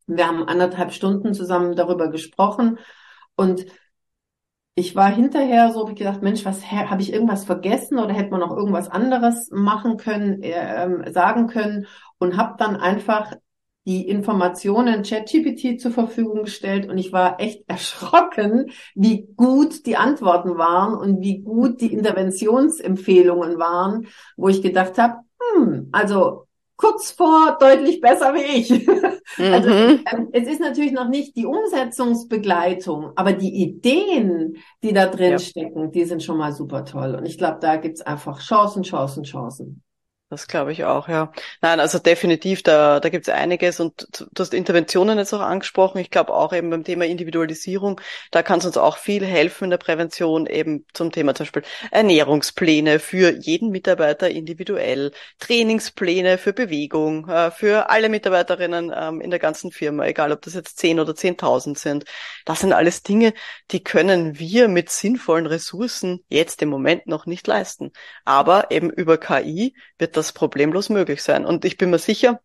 Wir 0.08 0.28
haben 0.28 0.48
anderthalb 0.48 0.94
Stunden 0.94 1.34
zusammen 1.34 1.76
darüber 1.76 2.10
gesprochen 2.10 2.78
und 3.36 3.66
ich 4.78 4.94
war 4.94 5.10
hinterher 5.10 5.72
so, 5.72 5.88
wie 5.90 5.96
gedacht, 5.96 6.22
Mensch, 6.22 6.44
was 6.44 6.70
habe 6.70 7.02
ich 7.02 7.14
irgendwas 7.14 7.46
vergessen 7.46 7.98
oder 7.98 8.14
hätte 8.14 8.32
man 8.32 8.42
noch 8.42 8.56
irgendwas 8.56 8.90
anderes 8.90 9.50
machen 9.52 9.96
können, 9.96 10.44
äh, 10.44 11.12
sagen 11.14 11.48
können? 11.48 11.88
Und 12.18 12.36
habe 12.36 12.56
dann 12.58 12.76
einfach 12.76 13.32
die 13.86 14.08
Informationen 14.08 15.04
ChatGPT 15.04 15.80
zur 15.80 15.92
Verfügung 15.92 16.44
gestellt 16.44 16.90
und 16.90 16.98
ich 16.98 17.14
war 17.14 17.40
echt 17.40 17.64
erschrocken, 17.70 18.72
wie 18.96 19.28
gut 19.36 19.86
die 19.86 19.96
Antworten 19.96 20.58
waren 20.58 20.94
und 20.94 21.22
wie 21.22 21.40
gut 21.40 21.80
die 21.80 21.94
Interventionsempfehlungen 21.94 23.58
waren, 23.58 24.08
wo 24.36 24.50
ich 24.50 24.62
gedacht 24.62 24.98
habe, 24.98 25.20
hm, 25.56 25.90
also 25.94 26.48
kurz 26.78 27.12
vor 27.12 27.58
deutlich 27.60 28.02
besser 28.02 28.34
wie 28.34 28.60
ich. 28.60 28.88
Also 29.38 29.70
mhm. 29.70 30.00
ähm, 30.14 30.30
es 30.34 30.48
ist 30.48 30.62
natürlich 30.62 30.92
noch 30.92 31.10
nicht 31.10 31.36
die 31.36 31.48
Umsetzungsbegleitung, 31.48 33.12
aber 33.16 33.34
die 33.34 33.64
Ideen, 33.64 34.58
die 34.84 34.94
da 34.94 35.08
drin 35.08 35.32
ja. 35.32 35.40
stecken, 35.40 35.92
die 35.92 36.06
sind 36.06 36.24
schon 36.24 36.38
mal 36.38 36.54
super 36.54 36.86
toll. 36.86 37.16
Und 37.16 37.26
ich 37.26 37.38
glaube, 37.38 37.58
da 37.60 37.76
gibt's 37.78 38.02
einfach 38.02 38.40
Chancen, 38.40 38.84
Chancen, 38.84 39.24
Chancen. 39.24 39.84
Das 40.36 40.50
glaube 40.50 40.74
ich 40.74 40.84
auch, 40.84 41.08
ja. 41.08 41.32
Nein, 41.62 41.80
also 41.80 41.98
definitiv, 41.98 42.62
da, 42.62 43.00
da 43.00 43.08
gibt 43.08 43.26
es 43.26 43.34
einiges 43.34 43.80
und 43.80 44.06
du 44.20 44.26
hast 44.38 44.54
Interventionen 44.54 45.18
jetzt 45.18 45.34
auch 45.34 45.40
angesprochen. 45.40 46.00
Ich 46.00 46.12
glaube 46.12 46.34
auch 46.34 46.52
eben 46.52 46.70
beim 46.70 46.84
Thema 46.84 47.06
Individualisierung, 47.06 48.02
da 48.32 48.44
kann 48.44 48.60
es 48.60 48.66
uns 48.66 48.76
auch 48.76 48.98
viel 48.98 49.26
helfen 49.26 49.64
in 49.64 49.70
der 49.70 49.78
Prävention, 49.78 50.46
eben 50.46 50.86
zum 50.92 51.14
Thema 51.14 51.36
zum 51.36 51.46
Beispiel 51.46 51.64
Ernährungspläne 51.90 53.00
für 53.00 53.32
jeden 53.32 53.70
Mitarbeiter 53.70 54.30
individuell, 54.30 55.14
Trainingspläne 55.40 56.38
für 56.38 56.52
Bewegung, 56.52 57.30
äh, 57.30 57.50
für 57.50 57.90
alle 57.90 58.10
Mitarbeiterinnen 58.10 58.94
ähm, 58.94 59.22
in 59.22 59.30
der 59.30 59.40
ganzen 59.40 59.72
Firma, 59.72 60.06
egal 60.06 60.34
ob 60.34 60.42
das 60.42 60.54
jetzt 60.54 60.80
zehn 60.80 61.00
oder 61.00 61.16
zehntausend 61.16 61.80
sind. 61.80 62.04
Das 62.44 62.60
sind 62.60 62.74
alles 62.74 63.04
Dinge, 63.04 63.34
die 63.72 63.82
können 63.82 64.38
wir 64.38 64.68
mit 64.68 64.90
sinnvollen 64.90 65.46
Ressourcen 65.46 66.26
jetzt 66.28 66.62
im 66.62 66.68
Moment 66.68 67.08
noch 67.08 67.26
nicht 67.26 67.48
leisten. 67.48 67.94
Aber 68.26 68.70
eben 68.72 68.90
über 68.90 69.18
KI 69.18 69.74
wird 69.98 70.18
das 70.18 70.25
problemlos 70.34 70.90
möglich 70.90 71.24
sein. 71.24 71.46
Und 71.46 71.66
ich 71.66 71.78
bin 71.78 71.90
mir 71.90 72.00
sicher, 72.00 72.42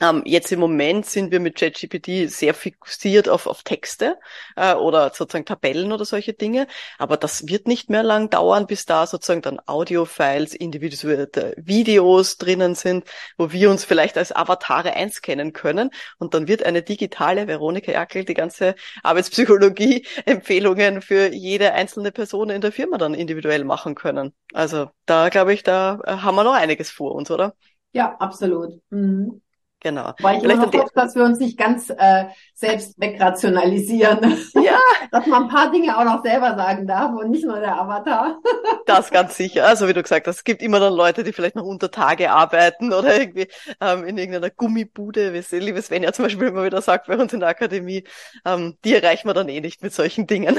ähm, 0.00 0.22
jetzt 0.24 0.50
im 0.50 0.60
Moment 0.60 1.06
sind 1.06 1.30
wir 1.30 1.40
mit 1.40 1.56
ChatGPT 1.56 2.30
sehr 2.30 2.54
fixiert 2.54 3.28
auf, 3.28 3.46
auf 3.46 3.62
Texte 3.62 4.18
äh, 4.56 4.74
oder 4.74 5.12
sozusagen 5.14 5.44
Tabellen 5.44 5.92
oder 5.92 6.04
solche 6.04 6.32
Dinge. 6.32 6.66
Aber 6.98 7.16
das 7.16 7.46
wird 7.48 7.68
nicht 7.68 7.90
mehr 7.90 8.02
lang 8.02 8.30
dauern, 8.30 8.66
bis 8.66 8.86
da 8.86 9.06
sozusagen 9.06 9.42
dann 9.42 9.60
Audio-Files, 9.66 10.54
individuelle 10.54 11.54
Videos 11.56 12.38
drinnen 12.38 12.74
sind, 12.74 13.04
wo 13.36 13.52
wir 13.52 13.70
uns 13.70 13.84
vielleicht 13.84 14.16
als 14.16 14.34
Avatare 14.34 14.94
einscannen 14.94 15.52
können. 15.52 15.90
Und 16.18 16.34
dann 16.34 16.48
wird 16.48 16.64
eine 16.64 16.82
digitale 16.82 17.46
Veronika 17.46 17.92
Jackel 17.92 18.24
die 18.24 18.34
ganze 18.34 18.74
Arbeitspsychologie-Empfehlungen 19.02 21.02
für 21.02 21.32
jede 21.32 21.72
einzelne 21.72 22.10
Person 22.10 22.50
in 22.50 22.62
der 22.62 22.72
Firma 22.72 22.96
dann 22.96 23.14
individuell 23.14 23.64
machen 23.64 23.94
können. 23.94 24.32
Also 24.54 24.90
da 25.04 25.28
glaube 25.28 25.52
ich, 25.52 25.62
da 25.62 26.00
äh, 26.06 26.16
haben 26.16 26.36
wir 26.36 26.44
noch 26.44 26.54
einiges 26.54 26.90
vor 26.90 27.14
uns, 27.14 27.30
oder? 27.30 27.54
Ja, 27.92 28.16
absolut. 28.18 28.80
Mhm. 28.90 29.42
Genau. 29.80 30.12
Weil 30.20 30.36
ich 30.36 30.42
Vielleicht 30.42 30.62
immer 30.62 30.66
noch 30.66 30.74
hoffe, 30.74 30.92
dass 30.94 31.14
wir 31.14 31.24
uns 31.24 31.38
nicht 31.38 31.56
ganz 31.56 31.90
äh, 31.90 32.26
selbst 32.54 33.00
wegrationalisieren. 33.00 34.20
Ja. 34.60 34.78
dass 35.10 35.26
man 35.26 35.44
ein 35.44 35.48
paar 35.48 35.70
Dinge 35.70 35.96
auch 35.96 36.04
noch 36.04 36.22
selber 36.22 36.54
sagen 36.56 36.86
darf 36.86 37.12
und 37.14 37.30
nicht 37.30 37.44
nur 37.44 37.58
der 37.60 37.80
Avatar. 37.80 38.38
das 38.86 39.10
ganz 39.10 39.36
sicher. 39.36 39.66
Also 39.66 39.88
wie 39.88 39.92
du 39.92 40.02
gesagt 40.02 40.26
hast, 40.26 40.36
es 40.36 40.44
gibt 40.44 40.62
immer 40.62 40.80
dann 40.80 40.92
Leute, 40.92 41.24
die 41.24 41.32
vielleicht 41.32 41.56
noch 41.56 41.64
unter 41.64 41.90
Tage 41.90 42.30
arbeiten 42.30 42.92
oder 42.92 43.18
irgendwie 43.18 43.48
ähm, 43.80 44.04
in 44.04 44.18
irgendeiner 44.18 44.50
Gummibude, 44.50 45.32
wie 45.32 45.56
liebe 45.56 45.80
Svenja 45.80 46.12
zum 46.12 46.24
Beispiel 46.24 46.48
immer 46.48 46.64
wieder 46.64 46.82
sagt 46.82 47.06
bei 47.06 47.16
uns 47.16 47.32
in 47.32 47.40
der 47.40 47.48
Akademie, 47.48 48.04
ähm, 48.44 48.76
die 48.84 48.94
erreichen 48.94 49.28
wir 49.28 49.34
dann 49.34 49.48
eh 49.48 49.60
nicht 49.60 49.82
mit 49.82 49.92
solchen 49.92 50.26
Dingen. 50.26 50.58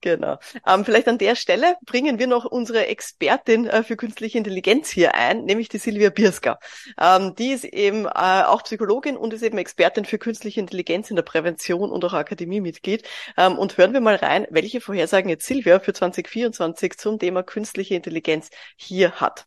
genau. 0.00 0.38
Ähm, 0.66 0.84
vielleicht 0.84 1.08
an 1.08 1.18
der 1.18 1.34
Stelle 1.34 1.76
bringen 1.84 2.18
wir 2.18 2.26
noch 2.26 2.44
unsere 2.44 2.86
Expertin 2.86 3.66
äh, 3.66 3.82
für 3.82 3.96
künstliche 3.96 4.38
Intelligenz 4.38 4.88
hier 4.90 5.14
ein, 5.14 5.44
nämlich 5.44 5.68
die 5.68 5.78
Silvia 5.78 6.10
Bierska. 6.10 6.58
Ähm, 7.00 7.34
die 7.36 7.50
ist 7.50 7.64
eben 7.80 8.06
äh, 8.06 8.44
auch 8.44 8.62
Psychologin 8.62 9.16
und 9.16 9.32
ist 9.32 9.42
eben 9.42 9.58
Expertin 9.58 10.04
für 10.04 10.18
künstliche 10.18 10.60
Intelligenz 10.60 11.10
in 11.10 11.16
der 11.16 11.22
Prävention 11.22 11.90
und 11.90 12.04
auch 12.04 12.12
Akademiemitglied. 12.12 13.02
Ähm, 13.36 13.58
und 13.58 13.76
hören 13.76 13.92
wir 13.92 14.00
mal 14.00 14.16
rein, 14.16 14.46
welche 14.50 14.80
Vorhersagen 14.80 15.28
jetzt 15.28 15.46
Silvia 15.46 15.80
für 15.80 15.92
2024 15.92 16.98
zum 16.98 17.18
Thema 17.18 17.42
künstliche 17.42 17.94
Intelligenz 17.94 18.50
hier 18.76 19.12
hat. 19.12 19.46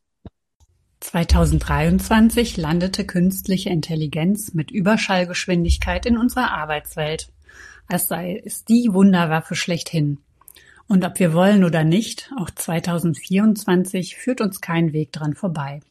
2023 0.99 2.55
landete 2.55 3.05
künstliche 3.05 3.69
Intelligenz 3.69 4.53
mit 4.53 4.71
Überschallgeschwindigkeit 4.71 6.05
in 6.05 6.17
unserer 6.17 6.51
Arbeitswelt. 6.51 7.27
Als 7.88 8.07
sei 8.07 8.41
es 8.43 8.63
die 8.63 8.89
Wunderwaffe 8.93 9.55
schlechthin. 9.55 10.19
Und 10.88 11.03
ob 11.05 11.19
wir 11.19 11.34
wollen 11.34 11.63
oder 11.63 11.84
nicht, 11.84 12.31
auch 12.39 12.49
2024 12.49 14.15
führt 14.15 14.41
uns 14.41 14.61
kein 14.61 14.93
Weg 14.93 15.11
dran 15.11 15.34
vorbei. 15.34 15.81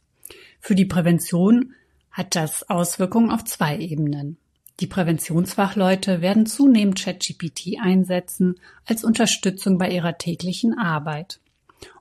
Für 0.61 0.75
die 0.75 0.87
Prävention 0.87 1.75
hat 2.13 2.37
das 2.37 2.69
Auswirkungen 2.69 3.31
auf 3.31 3.45
zwei 3.45 3.79
Ebenen. 3.79 4.37
Die 4.81 4.87
Präventionsfachleute 4.87 6.21
werden 6.21 6.47
zunehmend 6.47 6.99
ChatGPT 6.99 7.79
einsetzen 7.81 8.57
als 8.85 9.05
Unterstützung 9.05 9.79
bei 9.79 9.91
ihrer 9.91 10.19
täglichen 10.19 10.79
Arbeit. 10.79 11.41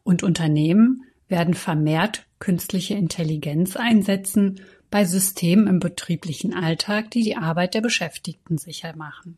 Und 0.04 0.24
Unternehmen 0.24 1.04
werden 1.28 1.54
vermehrt 1.54 2.26
künstliche 2.40 2.96
Intelligenz 2.96 3.76
einsetzen 3.76 4.62
bei 4.90 5.06
Systemen 5.06 5.68
im 5.68 5.80
betrieblichen 5.80 6.54
Alltag, 6.54 7.12
die 7.12 7.24
die 7.24 7.38
Arbeit 7.38 7.74
der 7.74 7.82
Beschäftigten 7.82 8.58
sicher 8.58 8.96
machen. 8.96 9.38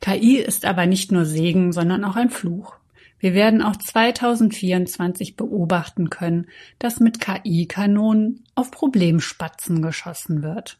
KI 0.00 0.38
ist 0.38 0.64
aber 0.64 0.86
nicht 0.86 1.12
nur 1.12 1.24
Segen, 1.24 1.72
sondern 1.72 2.04
auch 2.04 2.16
ein 2.16 2.30
Fluch. 2.30 2.74
Wir 3.20 3.34
werden 3.34 3.62
auch 3.62 3.76
2024 3.76 5.36
beobachten 5.36 6.10
können, 6.10 6.46
dass 6.78 7.00
mit 7.00 7.20
KI-Kanonen 7.20 8.44
auf 8.54 8.70
Problemspatzen 8.70 9.82
geschossen 9.82 10.42
wird. 10.42 10.78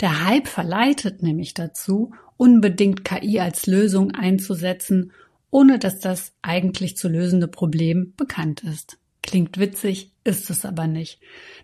Der 0.00 0.24
Hype 0.24 0.48
verleitet 0.48 1.22
nämlich 1.22 1.54
dazu, 1.54 2.12
unbedingt 2.36 3.04
KI 3.04 3.40
als 3.40 3.66
Lösung 3.66 4.12
einzusetzen, 4.12 5.12
ohne 5.50 5.78
dass 5.78 6.00
das 6.00 6.32
eigentlich 6.42 6.96
zu 6.96 7.08
lösende 7.08 7.48
Problem 7.48 8.14
bekannt 8.16 8.62
ist. 8.62 8.98
Klingt 9.22 9.58
witzig, 9.58 10.12
ist 10.24 10.48
es 10.48 10.64
aber 10.64 10.86
nicht. 10.86 11.20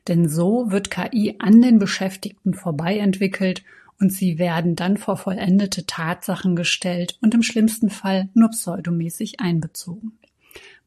Denn 0.09 0.29
so 0.29 0.71
wird 0.71 0.91
KI 0.91 1.37
an 1.39 1.63
den 1.63 1.79
Beschäftigten 1.79 2.55
vorbei 2.55 2.99
entwickelt 2.99 3.63
und 4.01 4.13
sie 4.13 4.39
werden 4.39 4.77
dann 4.77 4.97
vor 4.97 5.17
vollendete 5.17 5.87
Tatsachen 5.87 6.57
gestellt 6.57 7.19
und 7.21 7.35
im 7.35 7.43
schlimmsten 7.43 7.91
Fall 7.91 8.29
nur 8.35 8.51
pseudomäßig 8.51 9.41
einbezogen. 9.41 10.19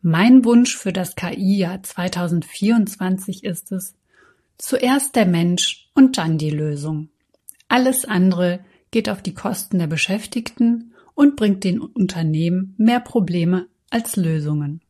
Mein 0.02 0.46
Wunsch 0.46 0.78
für 0.78 0.94
das 0.94 1.16
KI-Jahr 1.16 1.84
2024 1.84 3.44
ist 3.44 3.72
es, 3.72 3.96
zuerst 4.58 5.16
der 5.16 5.26
Mensch 5.26 5.90
und 5.94 6.18
dann 6.18 6.38
die 6.38 6.52
Lösung. 6.52 7.10
Alles 7.68 8.06
andere 8.06 8.60
geht 8.92 9.10
auf 9.10 9.22
die 9.22 9.34
Kosten 9.34 9.80
der 9.80 9.88
Beschäftigten 9.88 10.94
und 11.16 11.36
bringt 11.36 11.64
den 11.64 11.80
Unternehmen 11.80 12.76
mehr 12.78 13.00
Probleme 13.00 13.68
als 13.90 14.16
Lösungen. 14.16 14.82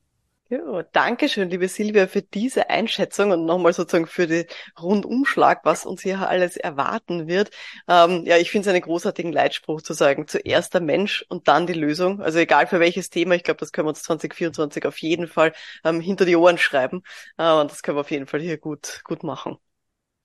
Ja, 0.52 0.82
danke 0.94 1.30
schön, 1.30 1.50
liebe 1.52 1.68
Silvia, 1.68 2.08
für 2.08 2.24
diese 2.24 2.70
Einschätzung 2.72 3.30
und 3.32 3.46
nochmal 3.46 3.72
sozusagen 3.72 4.08
für 4.08 4.26
den 4.26 4.46
Rundumschlag, 4.82 5.64
was 5.64 5.86
uns 5.86 6.02
hier 6.02 6.28
alles 6.28 6.58
erwarten 6.58 7.28
wird. 7.28 7.52
Ähm, 7.88 8.26
ja, 8.26 8.38
ich 8.38 8.50
finde 8.50 8.68
es 8.68 8.74
einen 8.74 8.82
großartigen 8.82 9.32
Leitspruch 9.32 9.84
zu 9.84 9.94
sagen, 9.94 10.28
zuerst 10.28 10.74
der 10.74 10.82
Mensch 10.82 11.24
und 11.30 11.48
dann 11.48 11.68
die 11.68 11.74
Lösung. 11.74 12.20
Also 12.22 12.40
egal 12.40 12.66
für 12.66 12.80
welches 12.80 13.12
Thema, 13.12 13.36
ich 13.36 13.44
glaube, 13.44 13.60
das 13.60 13.72
können 13.72 13.86
wir 13.86 13.90
uns 13.90 14.02
2024 14.02 14.86
auf 14.88 14.98
jeden 14.98 15.28
Fall 15.28 15.54
ähm, 15.84 16.02
hinter 16.02 16.26
die 16.26 16.36
Ohren 16.36 16.58
schreiben. 16.58 17.04
Äh, 17.38 17.52
und 17.54 17.70
das 17.70 17.84
können 17.84 17.98
wir 17.98 18.02
auf 18.02 18.12
jeden 18.12 18.26
Fall 18.26 18.40
hier 18.42 18.58
gut, 18.58 19.02
gut 19.04 19.22
machen. 19.24 19.58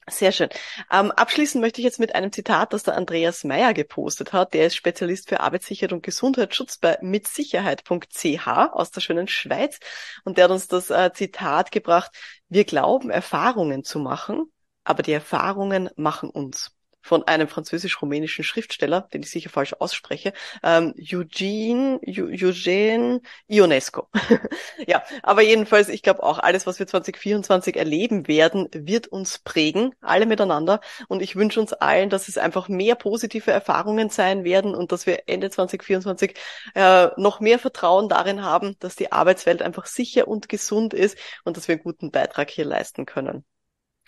Sehr 0.09 0.33
schön. 0.33 0.51
Ähm, 0.91 1.11
abschließen 1.13 1.61
möchte 1.61 1.81
ich 1.81 1.85
jetzt 1.85 1.99
mit 1.99 2.15
einem 2.15 2.31
Zitat, 2.31 2.75
das 2.75 2.83
der 2.83 2.97
Andreas 2.97 3.43
Meyer 3.43 3.73
gepostet 3.73 4.35
hat. 4.35 4.53
Der 4.53 4.67
ist 4.67 4.77
Spezialist 4.77 5.31
für 5.31 5.41
Arbeitssicherheit 5.41 5.95
und 5.95 6.03
Gesundheitsschutz 6.03 6.77
bei 6.77 6.99
mitsicherheit.ch 7.01 8.47
aus 8.47 8.91
der 8.91 9.01
schönen 9.01 9.29
Schweiz. 9.29 9.79
Und 10.25 10.37
der 10.37 10.45
hat 10.45 10.51
uns 10.51 10.69
das 10.69 10.91
äh, 10.91 11.11
Zitat 11.15 11.71
gebracht, 11.73 12.11
wir 12.49 12.65
glauben 12.65 13.11
Erfahrungen 13.11 13.83
zu 13.83 13.99
machen, 13.99 14.53
aber 14.85 15.03
die 15.03 15.13
Erfahrungen 15.13 15.89
machen 15.97 16.29
uns 16.29 16.74
von 17.05 17.23
einem 17.25 17.49
französisch-rumänischen 17.49 18.45
Schriftsteller, 18.45 19.03
den 19.13 19.23
ich 19.23 19.31
sicher 19.31 19.51
falsch 19.51 19.75
ausspreche, 19.75 20.33
ähm, 20.63 20.95
Eugene, 20.99 22.01
Eugene 22.07 23.21
Ionesco. 23.47 24.09
ja, 24.87 25.03
aber 25.23 25.43
jedenfalls, 25.43 25.91
ich 25.91 26.03
glaube 26.03 26.23
auch, 26.23 26.39
alles, 26.39 26.67
was 26.67 26.79
wir 26.79 26.87
2024 26.87 27.77
erleben 27.77 28.27
werden, 28.27 28.69
wird 28.73 29.07
uns 29.09 29.39
prägen, 29.39 29.95
alle 30.01 30.25
miteinander. 30.25 30.81
Und 31.07 31.21
ich 31.21 31.37
wünsche 31.37 31.61
uns 31.61 31.75
allen, 31.75 32.09
dass 32.09 32.29
es 32.29 32.39
einfach 32.39 32.71
mehr 32.71 32.95
positive 32.95 33.51
Erfahrungen 33.51 34.09
sein 34.09 34.43
werden 34.45 34.75
und 34.75 34.91
dass 34.91 35.07
wir 35.07 35.25
Ende 35.27 35.51
2024 35.51 36.35
äh, 36.75 37.09
noch 37.19 37.41
mehr 37.41 37.59
Vertrauen 37.59 38.09
darin 38.09 38.43
haben, 38.43 38.77
dass 38.81 38.97
die 38.97 39.13
Arbeitswelt 39.13 39.61
einfach 39.61 39.85
sicher 39.85 40.27
und 40.27 40.49
gesund 40.49 40.95
ist 40.95 41.19
und 41.45 41.59
dass 41.59 41.69
wir 41.69 41.75
einen 41.75 41.85
guten 41.85 42.11
Beitrag 42.11 42.49
hier 42.49 42.65
leisten 42.65 43.05
können. 43.05 43.45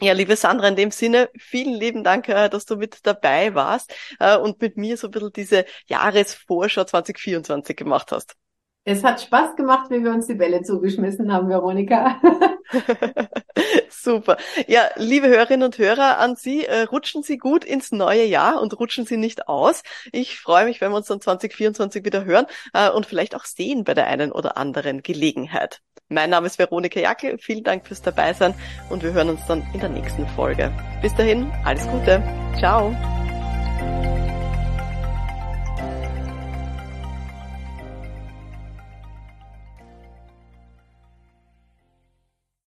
Ja, 0.01 0.13
liebe 0.13 0.37
Sandra, 0.37 0.69
in 0.69 0.77
dem 0.77 0.91
Sinne, 0.91 1.31
vielen 1.39 1.73
lieben 1.75 2.05
Dank, 2.05 2.29
äh, 2.29 2.49
dass 2.51 2.67
du 2.67 2.77
mit 2.77 2.99
dabei 3.07 3.55
warst 3.55 3.95
äh, 4.21 4.37
und 4.37 4.61
mit 4.61 4.77
mir 4.77 4.97
so 4.99 5.09
ein 5.09 5.11
bisschen 5.11 5.33
diese 5.33 5.65
Jahresvorschau 5.87 6.85
2024 6.85 7.77
gemacht 7.77 8.13
hast. 8.13 8.37
Es 8.89 9.03
hat 9.03 9.21
Spaß 9.21 9.57
gemacht, 9.57 9.91
wie 9.91 10.05
wir 10.05 10.13
uns 10.13 10.29
die 10.29 10.35
Bälle 10.35 10.63
zugeschmissen 10.63 11.33
haben, 11.33 11.49
Veronika. 11.49 12.21
Super. 13.91 14.37
Ja, 14.69 14.83
liebe 14.95 15.27
Hörerinnen 15.27 15.65
und 15.65 15.77
Hörer, 15.77 16.19
an 16.19 16.37
Sie, 16.37 16.65
äh, 16.65 16.83
rutschen 16.83 17.25
Sie 17.25 17.37
gut 17.37 17.65
ins 17.65 17.91
neue 17.91 18.25
Jahr 18.25 18.63
und 18.63 18.79
rutschen 18.79 19.05
Sie 19.05 19.17
nicht 19.17 19.49
aus. 19.49 19.83
Ich 20.13 20.39
freue 20.39 20.67
mich, 20.67 20.81
wenn 20.81 20.93
wir 20.93 20.99
uns 20.99 21.09
dann 21.09 21.21
2024 21.21 22.05
wieder 22.05 22.25
hören 22.25 22.47
äh, 22.75 22.89
und 22.89 23.07
vielleicht 23.07 23.35
auch 23.35 23.45
sehen 23.45 23.83
bei 23.83 23.95
der 23.95 24.07
einen 24.07 24.31
oder 24.31 24.57
anderen 24.57 25.03
Gelegenheit. 25.03 25.81
Mein 26.09 26.31
Name 26.31 26.47
ist 26.47 26.61
Veronika 26.61 27.01
Jackel. 27.01 27.39
Vielen 27.39 27.65
Dank 27.65 27.89
fürs 27.89 28.03
Dabeisein 28.03 28.55
und 28.89 29.03
wir 29.03 29.13
hören 29.13 29.31
uns 29.31 29.45
dann 29.49 29.67
in 29.75 29.81
der 29.81 29.89
nächsten 29.89 30.29
Folge. 30.29 30.73
Bis 31.03 31.13
dahin, 31.17 31.51
alles 31.65 31.89
Gute. 31.89 32.23
Ciao. 32.57 32.95